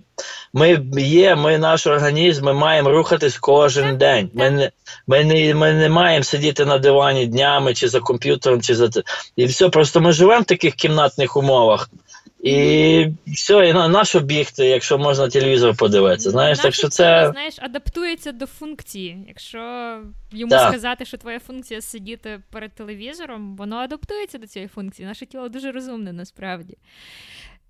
ми 0.53 0.86
є, 0.97 1.36
ми 1.36 1.57
наш 1.57 1.88
організм, 1.88 2.45
ми 2.45 2.53
маємо 2.53 2.89
рухатись 2.89 3.38
кожен 3.38 3.97
день. 3.97 4.29
Ми 4.34 4.49
не, 4.49 4.71
ми, 5.07 5.23
не, 5.23 5.53
ми 5.55 5.73
не 5.73 5.89
маємо 5.89 6.23
сидіти 6.23 6.65
на 6.65 6.77
дивані 6.77 7.27
днями 7.27 7.73
чи 7.73 7.88
за 7.88 7.99
комп'ютером, 7.99 8.61
чи 8.61 8.75
за 8.75 8.89
і 9.36 9.45
все. 9.45 9.69
Просто 9.69 10.01
ми 10.01 10.11
живемо 10.11 10.41
в 10.41 10.45
таких 10.45 10.75
кімнатних 10.75 11.38
умовах. 11.38 11.89
І 12.44 13.08
все, 13.28 13.70
і 13.70 13.74
на, 13.74 13.88
на 13.88 14.06
що 14.06 14.20
бігти, 14.20 14.66
якщо 14.66 14.98
можна 14.98 15.30
телевізор 15.30 15.76
подивитися. 15.78 16.32
Знаєш, 16.32 16.58
Наше 16.58 16.68
так 16.68 16.74
що 16.74 16.89
це 16.89 17.30
знаєш, 17.32 17.56
адаптується 17.60 18.32
до 18.32 18.46
функції. 18.46 19.26
Якщо 19.28 19.60
йому 20.32 20.50
Так. 20.50 20.70
сказати, 20.70 21.06
що 21.06 21.18
твоя 21.18 21.39
функція 21.39 21.82
сидіти 21.82 22.42
перед 22.52 22.72
телевізором, 22.74 23.56
воно 23.56 23.76
адаптується 23.76 24.38
до 24.38 24.48
цієї 24.48 24.68
функції. 24.68 25.08
Наше 25.08 25.26
тіло 25.26 25.50
дуже 25.50 25.72
розумне 25.72 26.14
насправді. 26.14 26.78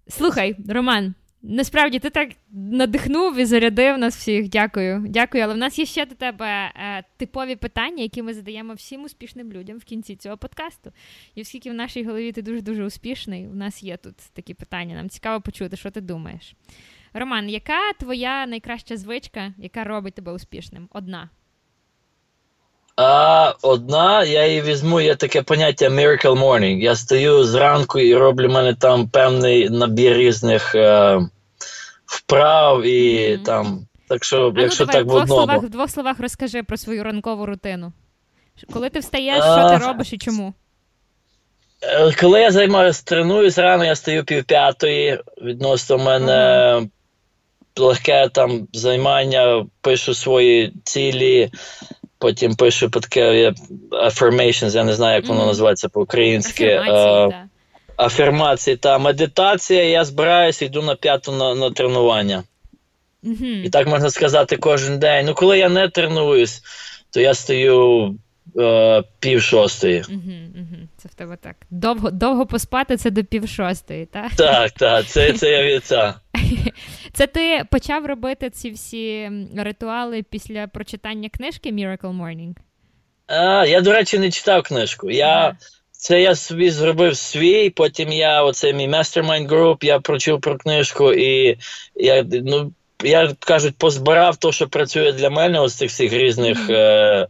Слухай, 0.08 0.56
Роман. 0.70 1.14
Насправді 1.44 2.00
ти 2.00 2.10
так 2.10 2.30
надихнув 2.52 3.38
і 3.38 3.46
зарядив 3.46 3.98
нас 3.98 4.16
всіх. 4.18 4.50
Дякую. 4.50 5.06
Дякую. 5.08 5.44
Але 5.44 5.54
в 5.54 5.58
нас 5.58 5.80
є 5.80 5.86
ще 5.86 6.06
до 6.06 6.16
тебе 6.16 6.72
е, 6.76 7.04
типові 7.18 7.56
питання, 7.56 8.04
які 8.04 8.22
ми 8.22 8.34
задаємо 8.34 8.74
всім 8.74 9.04
успішним 9.04 9.52
людям 9.52 9.78
в 9.78 9.84
кінці 9.84 10.16
цього 10.16 10.38
подкасту. 10.38 10.92
І 11.36 11.42
оскільки 11.42 11.72
в 11.72 11.74
нашій 11.74 12.04
голові 12.04 12.32
ти 12.32 12.42
дуже 12.42 12.62
дуже 12.62 12.86
успішний, 12.86 13.48
у 13.48 13.56
нас 13.56 13.84
є 13.84 13.98
тут 13.98 14.16
такі 14.34 14.54
питання. 14.54 14.96
Нам 14.96 15.10
цікаво 15.10 15.42
почути, 15.42 15.78
що 15.78 15.92
ти 15.92 16.02
думаєш. 16.02 16.56
Роман, 17.14 17.50
яка 17.50 17.94
твоя 17.94 18.46
найкраща 18.46 18.98
звичка, 18.98 19.54
яка 19.58 19.84
робить 19.84 20.14
тебе 20.14 20.32
успішним? 20.32 20.88
Одна. 20.92 21.30
А 22.96 23.54
одна, 23.62 24.24
я 24.24 24.48
її 24.48 24.62
візьму, 24.62 25.02
є 25.02 25.16
таке 25.16 25.42
поняття 25.42 25.90
Miracle 25.90 26.40
Morning. 26.40 26.78
Я 26.80 26.96
стою 26.96 27.44
зранку 27.44 28.00
і 28.00 28.16
роблю 28.16 28.48
в 28.48 28.52
мене 28.52 28.74
там 28.74 29.08
певний 29.10 29.70
набір 29.70 30.14
різних 30.18 30.76
е, 30.76 31.20
вправ 32.06 32.86
і 32.86 33.34
Мгм. 33.36 33.44
там. 33.44 33.88
Так 34.08 34.24
що, 34.24 34.38
А 34.48 34.52
ну, 34.56 34.62
якщо 34.62 34.86
давай 34.86 35.02
так 35.02 35.06
в 35.06 35.08
в 35.08 35.10
двох, 35.10 35.24
одному. 35.24 35.42
словах, 35.46 35.64
в 35.64 35.70
двох 35.70 35.90
словах 35.90 36.20
розкажи 36.20 36.64
про 36.64 36.78
свою 36.78 37.04
ранкову 37.04 37.46
рутину. 37.46 37.94
Коли 38.74 38.90
ти 38.90 39.00
встаєш, 39.00 39.40
А. 39.44 39.60
що 39.70 39.80
ти 39.80 39.86
робиш 39.86 40.14
і 40.14 40.18
чому? 40.18 40.54
Е, 41.84 42.12
Коли 42.20 42.42
я 42.42 42.52
займаюся, 42.52 43.04
тренуюсь 43.06 43.58
рано, 43.58 43.86
я 43.86 43.96
стою 43.96 44.24
пів 44.24 44.44
п'ятої. 44.44 45.20
Відносно 45.42 45.98
мене 45.98 46.82
легке 47.78 48.30
там 48.34 48.68
займання, 48.74 49.66
пишу 49.82 50.14
свої 50.14 50.74
цілі, 50.84 51.52
потім 52.22 52.56
пишу 52.56 52.90
таке 52.90 53.54
affirmations, 53.92 54.76
я 54.76 54.84
не 54.84 54.94
знаю, 54.94 55.16
як 55.16 55.28
воно 55.28 55.46
називається 55.46 55.90
по-українськи. 55.90 56.66
Афірмації, 56.66 57.30
Е, 57.32 57.48
афірмації 57.98 58.78
та 58.78 58.98
медитація, 58.98 59.84
я 59.84 60.06
збираюся, 60.06 60.66
йду 60.66 60.82
на 60.82 60.96
п'яту 60.96 61.32
на, 61.32 61.56
на 61.56 61.72
тренування. 61.72 62.44
Угу. 63.24 63.46
І 63.46 63.70
так 63.70 63.88
можна 63.88 64.10
сказати 64.10 64.58
кожен 64.58 65.00
день. 65.00 65.26
Ну, 65.26 65.34
коли 65.34 65.60
я 65.60 65.70
не 65.70 65.88
тренуюсь, 65.90 66.62
то 67.12 67.22
я 67.22 67.34
стою 67.34 68.16
е, 68.60 69.04
пів 69.20 69.42
шостої. 69.42 70.04
Угу, 70.10 70.34
угу. 70.56 70.88
Це 70.98 71.10
в 71.10 71.14
тебе 71.14 71.38
так. 71.42 71.56
Довго, 71.70 72.12
довго 72.12 72.46
поспати 72.46 72.98
це 72.98 73.12
до 73.12 73.24
пів 73.24 73.50
шостої, 73.50 74.06
так? 74.06 74.32
Так, 74.36 74.72
так, 74.72 75.06
це, 75.06 75.34
це 75.34 75.52
я 75.52 75.64
від 75.64 75.86
це. 75.86 76.14
Це 77.14 77.28
ти 77.28 77.64
почав 77.72 78.06
робити 78.06 78.50
ці 78.50 78.72
всі 78.72 79.32
ритуали 79.58 80.24
після 80.24 80.68
прочитання 80.68 81.30
книжки 81.30 81.72
Miracle 81.72 82.22
Morning? 82.22 82.56
А, 83.28 83.66
я, 83.66 83.82
до 83.82 83.94
речі, 83.94 84.20
не 84.20 84.32
читав 84.32 84.64
книжку. 84.64 85.12
Я, 85.12 85.56
Це 85.92 86.22
я 86.22 86.36
собі 86.36 86.72
зробив 86.72 87.18
свій, 87.18 87.70
потім 87.70 88.12
я, 88.12 88.44
оце 88.44 88.74
мій 88.74 88.90
mastermind 88.90 89.48
group, 89.48 89.86
я 89.86 90.00
прочив 90.00 90.42
про 90.42 90.58
книжку, 90.58 91.14
і 91.14 91.58
я 91.96 92.26
ну, 92.32 92.72
я 93.04 93.34
кажуть, 93.40 93.76
позбирав 93.78 94.38
то, 94.38 94.52
що 94.52 94.68
працює 94.68 95.12
для 95.12 95.30
мене, 95.30 95.60
ось 95.60 95.76
цих 95.76 95.90
всіх 95.90 96.14
різних. 96.14 96.70
Е, 96.70 97.28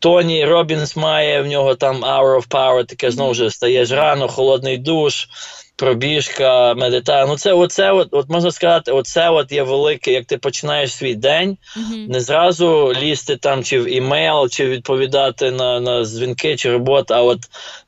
Тоні 0.00 0.44
Робінс 0.44 0.96
має 0.96 1.42
в 1.42 1.46
нього 1.46 1.74
там 1.74 2.04
Hour 2.04 2.36
of 2.36 2.48
Power, 2.48 2.84
таке 2.86 3.10
знову 3.10 3.34
ж 3.34 3.50
стаєш 3.50 3.90
рано, 3.90 4.28
холодний 4.28 4.78
душ, 4.78 5.28
пробіжка, 5.76 6.74
медитація. 6.74 7.26
Ну, 7.26 7.36
це 7.36 7.52
оце, 7.52 7.92
от, 7.92 8.08
от 8.10 8.28
можна 8.28 8.50
сказати, 8.50 8.92
оце 8.92 9.30
от 9.30 9.52
є 9.52 9.62
велике, 9.62 10.12
як 10.12 10.24
ти 10.26 10.38
починаєш 10.38 10.94
свій 10.94 11.14
день, 11.14 11.56
Мгм. 11.76 12.06
не 12.08 12.20
зразу 12.20 12.92
лізти 13.00 13.36
там 13.36 13.64
чи 13.64 13.80
в 13.80 13.92
email, 13.92 14.48
чи 14.48 14.66
відповідати 14.66 15.50
на, 15.50 15.80
на 15.80 16.04
дзвінки, 16.04 16.56
чи 16.56 16.70
роботу, 16.72 17.14
а 17.14 17.22
от 17.22 17.38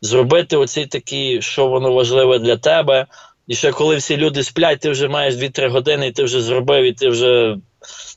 зробити 0.00 0.56
оці 0.56 0.86
такі, 0.86 1.42
що 1.42 1.66
воно 1.66 1.92
важливе 1.92 2.38
для 2.38 2.56
тебе. 2.56 3.06
І 3.46 3.54
ще 3.54 3.72
коли 3.72 3.96
всі 3.96 4.16
люди 4.16 4.42
сплять, 4.42 4.80
ти 4.80 4.90
вже 4.90 5.08
маєш 5.08 5.34
2-3 5.34 5.68
години, 5.68 6.06
і 6.06 6.12
ти 6.12 6.24
вже 6.24 6.42
зробив, 6.42 6.84
і 6.84 6.92
ти 6.92 7.08
вже, 7.08 7.56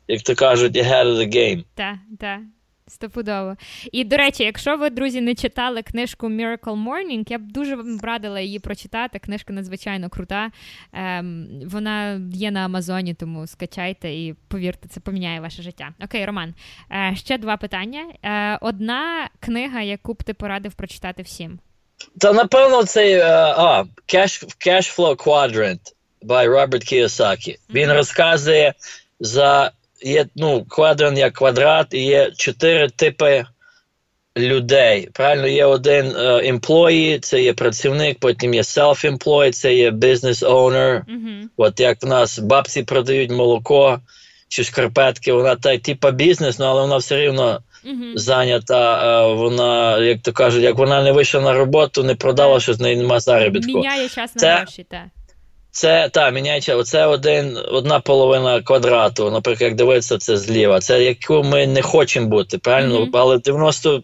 як 0.08 0.22
то 0.22 0.36
кажуть, 0.36 0.76
ahead 0.76 1.06
of 1.06 1.18
the 1.18 1.36
game. 1.36 1.64
Так, 1.76 1.96
так. 2.20 2.40
Стопудово. 2.88 3.56
І 3.92 4.04
до 4.04 4.18
речі, 4.18 4.44
якщо 4.44 4.78
ви, 4.78 4.90
друзі, 4.90 5.22
не 5.22 5.36
читали 5.36 5.82
книжку 5.82 6.28
Miracle 6.28 6.84
Morning, 6.86 7.32
я 7.32 7.38
б 7.38 7.42
дуже 7.42 7.76
вам 7.76 8.00
радила 8.04 8.40
її 8.40 8.60
прочитати. 8.60 9.20
Книжка 9.20 9.54
надзвичайно 9.54 10.10
крута. 10.10 10.52
Ем, 10.94 11.48
вона 11.66 12.22
є 12.34 12.52
на 12.52 12.60
Амазоні, 12.60 13.14
тому 13.14 13.48
скачайте 13.48 14.10
і 14.10 14.36
повірте, 14.48 14.88
це 14.90 15.00
поміняє 15.00 15.40
ваше 15.40 15.62
життя. 15.62 15.90
Окей, 16.04 16.26
Роман. 16.26 16.54
Е, 16.92 17.14
ще 17.16 17.38
два 17.38 17.58
питання. 17.58 18.06
Е, 18.24 18.58
одна 18.62 19.30
книга, 19.40 19.82
яку 19.82 20.14
б 20.14 20.24
ти 20.24 20.34
порадив 20.34 20.74
прочитати 20.74 21.22
всім. 21.24 21.60
Та 22.20 22.34
напевно 22.34 22.84
цей 22.84 23.14
е, 23.14 23.26
а, 23.58 23.84
Cash, 24.08 24.46
Cash 24.68 24.98
Flow 24.98 25.16
Quadrant 25.16 25.80
by 26.22 26.50
Robert 26.50 26.94
Kiyosaki. 26.94 27.58
Він 27.70 27.88
Мгм. 27.88 27.98
розказує 27.98 28.74
за 29.20 29.72
є 30.02 30.26
ну, 30.36 30.66
квадрант 30.70 31.18
як 31.18 31.34
квадрат, 31.34 31.94
і 31.94 32.00
є 32.00 32.32
чотири 32.38 32.90
типи 32.90 33.46
людей. 34.38 35.10
Правильно, 35.14 35.48
є 35.48 35.66
один 35.66 36.06
е, 36.06 36.52
employee, 36.52 37.20
це 37.20 37.42
є 37.42 37.54
працівник, 37.54 38.20
потім 38.20 38.54
є 38.54 38.62
self-employed, 38.62 39.52
це 39.52 39.76
є 39.76 39.92
business 39.92 40.46
owner. 40.50 41.02
Угу. 41.10 41.50
От 41.58 41.80
як 41.80 42.04
в 42.04 42.08
нас 42.08 42.40
бабці 42.40 42.84
продають 42.84 43.32
молоко 43.32 44.00
чи 44.48 44.64
шкарпетки, 44.64 45.34
вона 45.34 45.56
та 45.56 45.78
типа 45.78 46.12
бізнес, 46.12 46.60
ну, 46.60 46.66
але 46.66 46.82
вона 46.82 46.98
все 46.98 47.18
рівно 47.18 47.62
Угу. 47.86 48.04
зайнята. 48.16 49.02
е, 49.30 49.34
Вона, 49.34 49.98
як 49.98 50.22
то 50.22 50.32
кажуть, 50.34 50.64
як 50.64 50.76
вона 50.78 51.04
не 51.04 51.12
вийшла 51.12 51.42
на 51.42 51.54
роботу, 51.54 52.04
не 52.04 52.16
продала, 52.16 52.60
що 52.60 52.74
з 52.74 52.80
неї 52.80 52.98
нема 52.98 53.20
заробітку. 53.20 53.72
Міняє 53.72 54.10
час 54.10 54.36
на 54.36 54.56
гроші, 54.56 54.86
так. 54.90 55.06
Це 55.76 56.10
та 56.14 56.30
міняється. 56.32 56.76
Оце 56.76 57.06
один, 57.06 57.58
одна 57.72 58.00
половина 58.00 58.62
квадрату. 58.62 59.32
Наприклад, 59.32 59.62
як 59.70 59.76
дивитися, 59.76 60.18
це 60.18 60.38
зліва. 60.38 60.80
Це 60.80 61.04
яку 61.04 61.44
ми 61.44 61.68
не 61.68 61.82
хочемо 61.82 62.28
бути, 62.28 62.58
правильно? 62.58 63.00
Мгм. 63.00 63.10
Але 63.14 63.38
90 63.38 64.04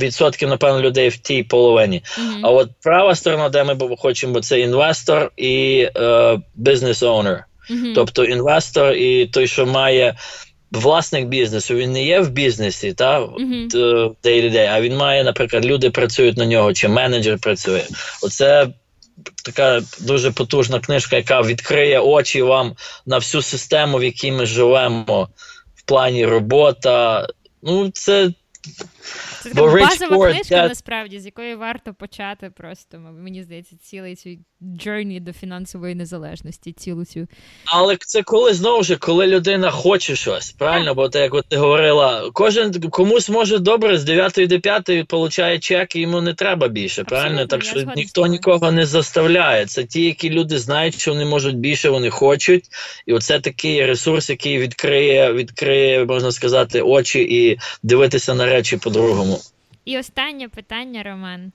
відсотків, 0.00 0.48
напевно, 0.48 0.80
людей 0.80 1.08
в 1.08 1.16
тій 1.16 1.42
половині. 1.42 2.02
Угу. 2.18 2.38
А 2.42 2.50
от 2.50 2.70
права 2.82 3.14
сторона, 3.14 3.48
де 3.48 3.64
ми 3.64 3.76
хочемо, 3.98 4.32
бути, 4.32 4.46
це 4.46 4.60
інвестор 4.60 5.32
і 5.36 5.88
е, 5.96 6.38
бізнес-оунер. 6.54 7.44
Тобто 7.94 8.24
інвестор 8.24 8.92
і 8.92 9.26
той, 9.26 9.46
що 9.46 9.66
має 9.66 10.14
власник 10.72 11.26
бізнесу, 11.26 11.74
він 11.74 11.92
не 11.92 12.04
є 12.04 12.20
в 12.20 12.30
бізнесі, 12.30 12.92
та 12.92 13.20
Мгм. 13.20 13.68
т- 13.68 13.78
day 13.78 14.42
to 14.44 14.52
day, 14.52 14.70
а 14.72 14.80
він 14.80 14.96
має, 14.96 15.24
наприклад, 15.24 15.66
люди 15.66 15.90
працюють 15.90 16.36
на 16.36 16.46
нього, 16.46 16.72
чи 16.72 16.88
менеджер 16.88 17.38
працює. 17.38 17.82
Оце 18.22 18.66
така 19.44 19.82
дуже 20.00 20.30
потужна 20.30 20.80
книжка, 20.80 21.16
яка 21.16 21.42
відкриє 21.42 22.00
очі 22.00 22.42
вам 22.42 22.76
на 23.06 23.18
всю 23.18 23.42
систему, 23.42 23.98
в 23.98 24.04
якій 24.04 24.32
ми 24.32 24.46
живемо, 24.46 25.28
в 25.74 25.82
плані 25.82 26.26
робота. 26.26 27.26
Ну, 27.62 27.90
це 27.90 28.30
Це 29.42 29.50
така 29.50 29.62
базова 29.62 30.16
Ford, 30.16 30.32
книжка, 30.32 30.54
я- 30.54 30.68
насправді, 30.68 31.20
з 31.20 31.24
якої 31.24 31.54
варто 31.54 31.94
почати 31.94 32.50
просто, 32.56 32.98
мені 32.98 33.42
здається, 33.42 33.76
цілий 33.82 34.16
цей 34.16 34.38
journey 34.62 35.20
до 35.20 35.32
фінансової 35.32 35.94
незалежності, 35.94 36.72
цілу 36.72 37.04
цю. 37.04 37.26
Але 37.64 37.96
це 38.00 38.22
коли 38.22 38.54
знову 38.54 38.82
ж 38.82 38.96
коли 38.96 39.26
людина 39.26 39.70
хоче 39.70 40.16
щось, 40.16 40.52
правильно? 40.52 40.94
Бо 40.94 41.08
так, 41.08 41.22
як 41.22 41.34
от 41.34 41.46
ти 41.48 41.56
говорила, 41.56 42.30
кожен 42.32 42.80
комусь 42.80 43.28
може 43.28 43.58
добре 43.58 43.98
з 43.98 44.04
9 44.04 44.46
до 44.46 44.60
5 44.60 45.04
получає 45.08 45.58
чек, 45.58 45.96
і 45.96 46.00
йому 46.00 46.20
не 46.20 46.34
треба 46.34 46.68
більше, 46.68 47.04
правильно? 47.04 47.42
Абсолютно, 47.42 47.58
Так 47.58 47.86
що 47.86 47.92
ніхто 47.96 48.26
нікого 48.26 48.72
не 48.72 48.86
заставляє. 48.86 49.66
Це 49.66 49.84
ті, 49.84 50.04
які 50.04 50.30
люди 50.30 50.58
знають, 50.58 51.00
що 51.00 51.12
вони 51.12 51.24
можуть 51.24 51.56
більше, 51.56 51.90
вони 51.90 52.10
хочуть. 52.10 52.64
І 53.06 53.12
оце 53.12 53.40
такий 53.40 53.86
ресурс, 53.86 54.30
який 54.30 54.58
відкриє, 54.58 55.32
відкриє, 55.32 56.04
можна 56.04 56.32
сказати, 56.32 56.82
очі 56.82 57.20
і 57.20 57.58
дивитися 57.82 58.34
на 58.34 58.46
речі 58.46 58.76
по-другому. 58.94 59.40
І 59.84 59.98
останнє 59.98 60.48
питання, 60.48 61.02
Роман. 61.02 61.52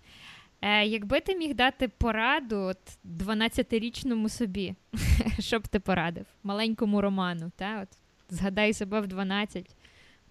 Е, 0.62 0.86
якби 0.86 1.20
ти 1.20 1.36
міг 1.36 1.56
дати 1.56 1.88
пораду 1.88 2.58
от 2.58 2.78
12-річному 3.26 4.30
собі, 4.30 4.74
що 5.40 5.60
б 5.60 5.68
ти 5.68 5.80
порадив? 5.80 6.26
Маленькому 6.44 7.02
Роману, 7.02 7.52
та? 7.56 7.80
От, 7.84 7.98
згадай 8.30 8.74
себе 8.74 9.02
в 9.02 9.08
12, 9.08 9.66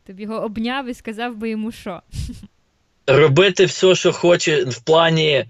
ти 0.05 0.13
б 0.13 0.21
його 0.21 0.35
обняв 0.35 0.87
і 0.87 0.95
сказав 0.95 1.37
би 1.37 1.51
йому 1.51 1.73
що? 1.73 2.03
робити 3.09 3.65
все, 3.65 3.95
що 3.95 4.13
хоче, 4.13 4.65
в 4.65 4.81
плані 4.81 5.45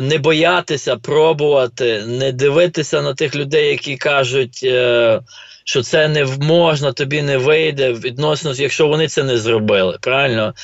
не 0.00 0.18
боятися, 0.18 0.96
пробувати, 0.96 2.04
не 2.06 2.32
дивитися 2.32 3.02
на 3.02 3.14
тих 3.14 3.36
людей, 3.36 3.68
які 3.68 3.96
кажуть, 3.96 4.60
е, 4.64 5.20
що 5.64 5.82
це 5.82 6.08
не 6.08 6.24
можна, 6.24 6.92
тобі 6.92 7.22
не 7.22 7.38
вийде, 7.38 7.92
відносно, 7.92 8.52
якщо 8.52 8.86
вони 8.86 9.08
це 9.08 9.22
не 9.22 9.38
зробили. 9.38 9.98
Правильно? 10.00 10.54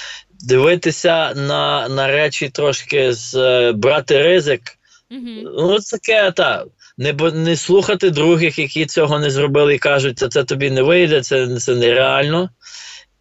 Дивитися 0.41 1.35
на, 1.35 1.89
на 1.89 2.07
речі 2.07 2.49
трошки 2.49 3.13
з 3.13 3.35
е, 3.35 3.73
брати 3.73 4.23
ризик. 4.23 4.63
Угу. 5.11 5.51
Ну, 5.59 5.79
це 5.79 5.97
таке 5.97 6.31
та. 6.31 6.65
Не, 6.99 7.13
не 7.33 7.57
слухати 7.57 8.11
других, 8.11 8.59
які 8.59 8.87
цього 8.87 9.19
не 9.19 9.31
зробили, 9.31 9.75
і 9.75 9.79
кажуть, 9.79 10.19
це, 10.19 10.29
це 10.29 10.45
тобі 10.45 10.71
не 10.71 10.83
вийде, 10.83 11.21
це, 11.21 11.59
це 11.59 11.75
нереально. 11.75 12.51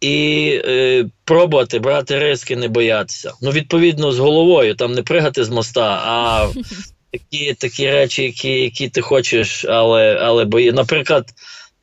І 0.00 0.48
е, 0.64 1.06
пробувати 1.24 1.78
брати 1.78 2.18
риски, 2.18 2.56
не 2.56 2.68
боятися. 2.68 3.32
Ну, 3.42 3.50
відповідно, 3.50 4.12
з 4.12 4.18
головою, 4.18 4.74
там 4.74 4.92
не 4.92 5.02
пригати 5.02 5.44
з 5.44 5.48
моста, 5.48 6.02
а 6.04 6.48
такі, 7.12 7.54
такі 7.54 7.90
речі, 7.90 8.22
які, 8.22 8.50
які 8.50 8.88
ти 8.88 9.00
хочеш, 9.00 9.64
але, 9.64 10.14
але 10.14 10.44
бої. 10.44 10.72
Наприклад, 10.72 11.24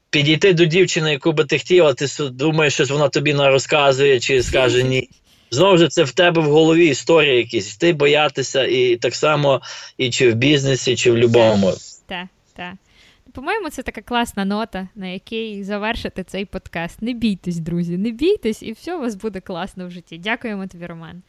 підійти 0.09 0.53
до 0.53 0.65
дівчини, 0.65 1.11
яку 1.11 1.31
би 1.31 1.45
ти 1.45 1.57
хотів, 1.57 1.85
а 1.85 1.93
ти 1.93 2.07
думаєш, 2.19 2.73
що 2.73 2.85
вона 2.85 3.09
тобі 3.09 3.33
розказує 3.33 4.19
чи 4.19 4.43
скаже 4.43 4.83
ні. 4.83 5.09
Знову 5.53 5.77
ж 5.77 5.87
це 5.87 6.03
в 6.03 6.11
тебе 6.11 6.41
в 6.41 6.45
голові 6.45 6.87
історія 6.87 7.33
якісь. 7.33 7.77
Ти 7.77 7.93
боятися, 7.93 8.65
і 8.65 8.95
так 8.95 9.15
само 9.15 9.61
і 9.97 10.09
чи 10.09 10.31
в 10.31 10.35
бізнесі, 10.35 10.95
чи 10.95 11.11
в 11.11 11.13
будь-якому. 11.13 11.73
Так, 12.07 12.27
так. 12.55 12.73
По-моєму, 13.33 13.69
це 13.69 13.83
така 13.83 14.01
класна 14.01 14.45
нота, 14.45 14.87
на 14.95 15.07
якій 15.07 15.63
завершити 15.63 16.23
цей 16.23 16.45
подкаст. 16.45 17.01
Не 17.01 17.13
бійтесь, 17.13 17.59
друзі, 17.59 17.97
не 17.97 18.11
бійтесь, 18.11 18.63
і 18.63 18.71
все 18.71 18.95
у 18.95 18.99
вас 18.99 19.15
буде 19.15 19.39
класно 19.39 19.87
в 19.87 19.91
житті. 19.91 20.17
Дякуємо 20.17 20.67
тобі, 20.67 20.85
Роман. 20.85 21.21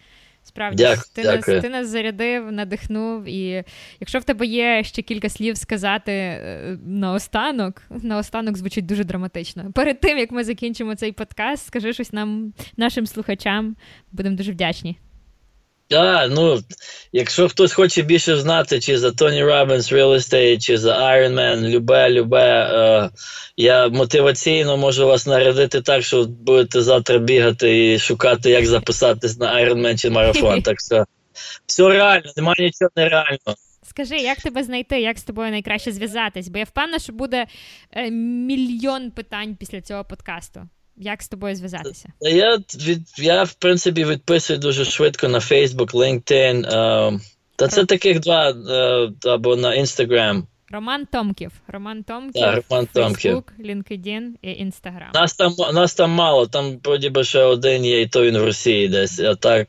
Справді, 0.45 0.83
Дякую, 0.83 1.05
ти, 1.13 1.23
дякую. 1.23 1.57
Нас, 1.57 1.65
ти 1.65 1.71
нас 1.71 1.89
зарядив, 1.89 2.53
надихнув. 2.53 3.25
І 3.25 3.65
якщо 4.01 4.19
в 4.19 4.25
тебе 4.25 4.47
є 4.47 4.83
ще 4.85 5.03
кілька 5.03 5.29
слів 5.29 5.57
сказати 5.57 6.13
е, 6.13 6.79
наостанок, 6.87 7.83
наостанок 7.91 8.57
звучить 8.57 8.87
дуже 8.87 9.05
драматично. 9.05 9.73
Перед 9.73 10.01
тим 10.01 10.19
як 10.19 10.31
ми 10.33 10.45
закінчимо 10.45 10.95
цей 10.95 11.13
подкаст, 11.13 11.67
скажи 11.67 11.93
щось 11.93 12.13
нам, 12.13 12.53
нашим 12.77 13.07
слухачам. 13.07 13.77
Будемо 14.13 14.37
дуже 14.37 14.53
вдячні. 14.53 14.97
Так, 15.89 16.31
ну, 16.31 16.61
якщо 17.13 17.49
хтось 17.49 17.73
хоче 17.73 18.03
більше 18.03 18.37
знати, 18.37 18.81
чи 18.81 18.99
за 18.99 19.11
Тоні 19.11 19.45
Робінс 19.45 19.93
Real 19.93 20.15
Estate, 20.15 20.59
чи 20.59 20.79
за 20.79 20.97
Iron 20.97 21.35
Man, 21.35 21.69
любе, 21.69 22.11
любе, 22.11 22.71
е, 22.73 23.11
я 23.57 23.89
мотиваційно 23.89 24.77
можу 24.77 25.07
вас 25.07 25.27
нарядити 25.27 25.81
так, 25.81 26.03
що 26.03 26.25
будете 26.25 26.83
завтра 26.83 27.19
бігати 27.19 27.93
і 27.93 27.99
шукати, 27.99 28.51
як 28.51 28.67
записатись 28.67 29.39
на 29.39 29.55
Iron 29.55 29.81
Man 29.87 30.01
чи 30.01 30.11
марафон. 30.11 30.63
Так 30.63 30.81
що 30.81 31.05
все 31.67 31.89
реально, 31.89 32.33
немає 32.37 32.57
нічого 32.61 32.91
нереального. 32.97 33.57
Скажи, 33.83 34.17
як 34.17 34.39
тебе 34.39 34.63
знайти, 34.63 35.01
як 35.01 35.19
з 35.19 35.23
тобою 35.23 35.51
найкраще 35.51 35.93
зв'язатись? 35.93 36.49
Бо 36.49 36.59
я 36.59 36.65
впевнена, 36.65 36.99
що 36.99 37.13
буде 37.13 37.47
е, 37.93 38.11
мільйон 38.11 39.11
питань 39.11 39.57
після 39.57 39.81
цього 39.81 40.05
подкасту. 40.05 40.69
Як 40.97 41.23
з 41.23 41.29
тобою 41.29 41.57
зв'язатися? 41.57 42.09
Я, 42.21 42.57
від, 42.57 43.01
я, 43.19 43.43
в 43.43 43.55
принципі, 43.55 44.05
відписую 44.05 44.59
дуже 44.59 44.85
швидко 44.85 45.29
на 45.29 45.39
Facebook, 45.39 45.91
LinkedIn. 45.93 46.67
Е, 46.67 47.21
та 47.57 47.69
це 47.69 47.85
таких 47.85 48.21
два, 48.21 48.51
е, 48.51 49.29
або 49.31 49.57
на 49.57 49.69
Instagram. 49.69 50.43
Роман 50.71 51.07
Томків. 51.07 51.53
Роман 51.69 52.03
Томків, 52.03 52.43
Так, 52.43 52.65
Роман 52.71 52.89
Томків. 52.93 53.37
Facebook, 53.37 53.67
LinkedIn 53.67 54.29
і 54.43 54.49
Instagram. 54.49 55.15
Нас 55.15 55.35
там, 55.35 55.55
нас 55.75 55.95
там 55.95 56.11
мало, 56.11 56.47
там 56.47 56.79
вроді 56.85 57.11
би 57.11 57.25
ще 57.25 57.43
один 57.43 57.85
є, 57.85 58.01
і 58.01 58.07
то 58.07 58.23
він 58.23 58.39
в 58.39 58.45
Росії 58.45 58.89
десь. 58.89 59.21
А 59.21 59.35
так, 59.35 59.69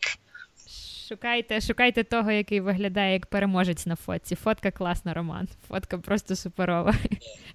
Шукайте, 1.10 1.62
шукайте 1.62 2.04
того, 2.04 2.32
який 2.32 2.60
виглядає 2.60 3.14
як 3.14 3.26
переможець 3.26 3.86
на 3.86 3.96
фотці. 3.96 4.36
Фотка 4.36 4.72
класна, 4.72 5.14
Роман. 5.14 5.48
Фотка 5.68 5.98
просто 5.98 6.36
суперова. 6.36 6.96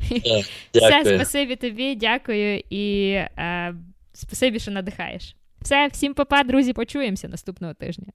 Все, 0.72 1.04
спасибі 1.04 1.56
тобі, 1.56 1.94
дякую 1.94 2.62
і 2.70 3.10
е, 3.12 3.74
спасибі, 4.12 4.58
що 4.58 4.70
надихаєш. 4.70 5.36
Все, 5.60 5.86
всім 5.86 6.14
папа, 6.14 6.42
друзі, 6.42 6.72
почуємося 6.72 7.28
наступного 7.28 7.74
тижня. 7.74 8.06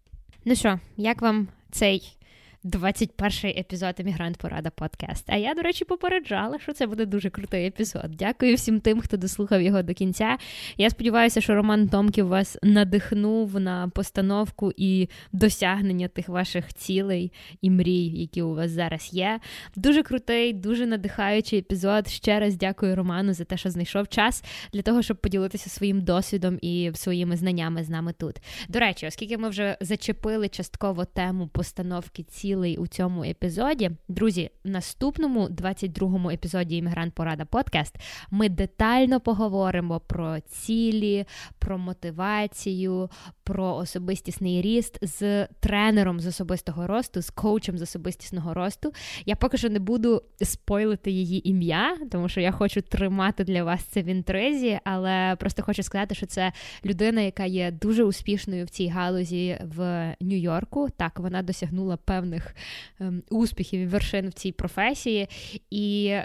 Ну 0.46 0.56
що, 0.56 0.80
як 0.98 1.22
вам 1.22 1.48
цей 1.72 2.18
21-й 2.66 3.60
епізод 3.60 3.96
Емігрант 4.00 4.38
Порада 4.38 4.70
Подкаст. 4.70 5.24
А 5.28 5.38
я, 5.38 5.54
до 5.54 5.62
речі, 5.62 5.86
попереджала, 5.86 6.60
що 6.60 6.74
це 6.74 6.88
буде 6.88 7.06
дуже 7.06 7.30
крутий 7.30 7.68
епізод. 7.68 8.06
Дякую 8.10 8.56
всім 8.56 8.80
тим, 8.80 9.02
хто 9.02 9.18
дослухав 9.18 9.62
його 9.62 9.84
до 9.84 9.94
кінця. 9.94 10.38
Я 10.78 10.90
сподіваюся, 10.90 11.42
що 11.42 11.56
Роман 11.56 11.90
Томків 11.90 12.28
вас 12.28 12.58
надихнув 12.64 13.60
на 13.60 13.88
постановку 13.90 14.74
і 14.78 15.10
досягнення 15.32 16.08
тих 16.08 16.30
ваших 16.30 16.74
цілей 16.74 17.32
і 17.62 17.70
мрій, 17.70 18.06
які 18.06 18.42
у 18.42 18.56
вас 18.56 18.72
зараз 18.72 19.10
є. 19.14 19.40
Дуже 19.76 20.04
крутий, 20.04 20.54
дуже 20.54 20.86
надихаючий 20.86 21.60
епізод. 21.60 22.08
Ще 22.08 22.40
раз 22.40 22.56
дякую 22.56 22.96
Роману 22.96 23.34
за 23.34 23.44
те, 23.44 23.58
що 23.58 23.70
знайшов 23.70 24.08
час 24.08 24.44
для 24.74 24.82
того, 24.82 25.02
щоб 25.02 25.18
поділитися 25.18 25.70
своїм 25.70 26.02
досвідом 26.02 26.60
і 26.62 26.92
своїми 26.96 27.38
знаннями 27.38 27.84
з 27.84 27.90
нами 27.90 28.14
тут. 28.14 28.36
До 28.70 28.80
речі, 28.80 29.08
оскільки 29.08 29.38
ми 29.38 29.50
вже 29.50 29.78
зачепили 29.82 30.50
частково 30.50 31.06
тему 31.06 31.48
постановки 31.48 32.24
цілей, 32.24 32.55
цілий 32.56 32.78
у 32.78 32.88
цьому 32.88 33.24
епізоді. 33.24 33.92
Друзі, 34.08 34.50
в 34.64 34.70
наступному 34.70 35.48
22-му 35.48 36.30
епізоді 36.30 36.78
Іммігрант 36.78 37.14
Порада 37.14 37.46
Подкаст 37.46 37.96
ми 38.32 38.50
детально 38.50 39.20
поговоримо 39.20 40.00
про 40.00 40.40
цілі, 40.40 41.26
про 41.60 41.78
мотивацію, 41.78 43.10
про 43.46 43.76
особистісний 43.76 44.62
ріст 44.62 44.98
з 45.02 45.48
тренером 45.60 46.20
з 46.20 46.26
особистого 46.26 46.88
росту, 46.88 47.22
з 47.22 47.30
коучем 47.30 47.78
з 47.78 47.82
особистісного 47.82 48.54
росту. 48.54 48.92
Я 49.26 49.36
поки 49.36 49.58
що 49.58 49.70
не 49.70 49.80
буду 49.80 50.22
спойлити 50.42 51.12
її 51.12 51.50
ім'я, 51.50 51.98
тому 52.12 52.30
що 52.30 52.42
я 52.42 52.52
хочу 52.52 52.82
тримати 52.82 53.44
для 53.44 53.64
вас 53.64 53.84
це 53.84 54.02
в 54.02 54.06
інтризі, 54.06 54.80
але 54.84 55.36
просто 55.40 55.64
хочу 55.64 55.84
сказати, 55.84 56.16
що 56.16 56.26
це 56.26 56.52
людина, 56.86 57.22
яка 57.22 57.46
є 57.46 57.72
дуже 57.72 58.04
успішною 58.04 58.66
в 58.66 58.70
цій 58.70 58.88
галузі 58.88 59.58
в 59.76 60.16
Нью-Йорку. 60.22 60.90
Так, 60.98 61.20
вона 61.20 61.42
досягнула 61.42 61.98
певних 61.98 62.56
ем, 63.00 63.24
успіхів 63.30 63.80
і 63.80 63.86
вершин 63.86 64.30
в 64.30 64.34
цій 64.34 64.52
професії. 64.52 65.28
І 65.70 66.16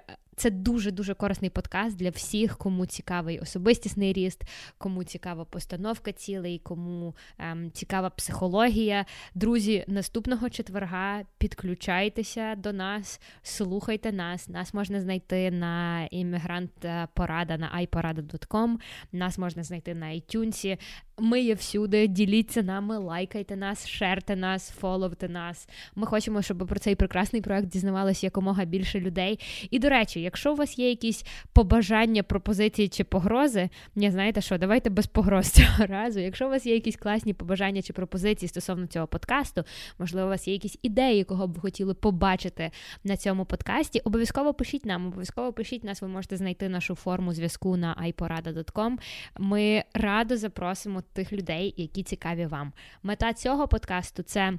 це 0.40 0.50
дуже 0.50 0.90
дуже 0.90 1.14
корисний 1.14 1.50
подкаст 1.50 1.96
для 1.96 2.10
всіх, 2.10 2.58
кому 2.58 2.86
цікавий 2.86 3.38
особистісний 3.38 4.12
ріст, 4.12 4.42
кому 4.78 5.04
цікава 5.04 5.44
постановка 5.44 6.12
цілей, 6.12 6.58
кому 6.58 7.14
ем, 7.38 7.70
цікава 7.70 8.10
психологія. 8.10 9.04
Друзі, 9.34 9.84
наступного 9.88 10.50
четверга 10.50 11.22
підключайтеся 11.38 12.54
до 12.54 12.72
нас, 12.72 13.20
слухайте 13.42 14.12
нас. 14.12 14.48
Нас 14.48 14.74
можна 14.74 15.00
знайти 15.00 15.50
на 15.50 16.04
іммігрант 16.10 16.72
порада 17.14 17.56
на 17.56 17.80
iPorada.com, 17.80 18.76
Нас 19.12 19.38
можна 19.38 19.62
знайти 19.62 19.94
на 19.94 20.06
iTunes. 20.06 20.78
Ми 21.20 21.40
є 21.40 21.54
всюди. 21.54 22.06
Діліться 22.06 22.62
нами, 22.62 22.98
лайкайте 22.98 23.56
нас, 23.56 23.88
шерте 23.88 24.36
нас, 24.36 24.70
фоловте 24.70 25.28
нас. 25.28 25.68
Ми 25.94 26.06
хочемо, 26.06 26.42
щоб 26.42 26.66
про 26.68 26.78
цей 26.78 26.94
прекрасний 26.94 27.42
проект 27.42 27.68
дізнавалося 27.68 28.26
якомога 28.26 28.64
більше 28.64 29.00
людей. 29.00 29.40
І 29.70 29.78
до 29.78 29.88
речі, 29.88 30.20
якщо 30.20 30.52
у 30.52 30.56
вас 30.56 30.78
є 30.78 30.88
якісь 30.88 31.24
побажання, 31.52 32.22
пропозиції 32.22 32.88
чи 32.88 33.04
погрози, 33.04 33.68
не 33.94 34.10
знаєте 34.10 34.40
що, 34.40 34.58
давайте 34.58 34.90
без 34.90 35.06
погроз 35.06 35.46
цього 35.50 35.86
разу. 35.86 36.20
Якщо 36.20 36.46
у 36.46 36.50
вас 36.50 36.66
є 36.66 36.74
якісь 36.74 36.96
класні 36.96 37.34
побажання 37.34 37.82
чи 37.82 37.92
пропозиції 37.92 38.48
стосовно 38.48 38.86
цього 38.86 39.06
подкасту, 39.06 39.64
можливо, 39.98 40.26
у 40.26 40.30
вас 40.30 40.48
є 40.48 40.54
якісь 40.54 40.78
ідеї, 40.82 41.24
кого 41.24 41.46
б 41.46 41.52
ви 41.52 41.60
хотіли 41.60 41.94
побачити 41.94 42.70
на 43.04 43.16
цьому 43.16 43.44
подкасті. 43.44 44.00
Обов'язково 44.00 44.54
пишіть 44.54 44.86
нам, 44.86 45.06
обов'язково 45.06 45.52
пишіть 45.52 45.84
нас. 45.84 46.02
Ви 46.02 46.08
можете 46.08 46.36
знайти 46.36 46.68
нашу 46.68 46.94
форму 46.94 47.32
зв'язку 47.32 47.76
на 47.76 47.94
iporada.com. 48.06 48.96
Ми 49.38 49.84
радо 49.94 50.36
запросимо 50.36 51.02
тих 51.12 51.32
людей, 51.32 51.74
які 51.76 52.02
цікаві 52.02 52.46
вам. 52.46 52.72
Мета 53.02 53.32
цього 53.32 53.68
подкасту 53.68 54.22
це. 54.22 54.58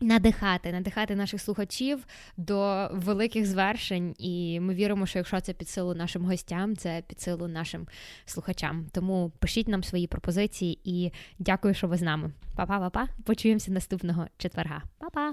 Надихати, 0.00 0.72
надихати 0.72 1.16
наших 1.16 1.40
слухачів 1.40 2.06
до 2.36 2.88
великих 2.92 3.46
звершень, 3.46 4.14
і 4.18 4.60
ми 4.60 4.74
віримо, 4.74 5.06
що 5.06 5.18
якщо 5.18 5.40
це 5.40 5.52
під 5.52 5.68
силу 5.68 5.94
нашим 5.94 6.24
гостям, 6.24 6.76
це 6.76 7.02
під 7.06 7.20
силу 7.20 7.48
нашим 7.48 7.86
слухачам. 8.24 8.86
Тому 8.92 9.32
пишіть 9.38 9.68
нам 9.68 9.84
свої 9.84 10.06
пропозиції 10.06 10.80
і 10.84 11.12
дякую, 11.38 11.74
що 11.74 11.88
ви 11.88 11.96
з 11.96 12.02
нами. 12.02 12.32
Па-па-па-па. 12.56 13.08
Почуємося 13.24 13.72
наступного 13.72 14.26
четверга. 14.38 14.82
Па-па! 14.98 15.32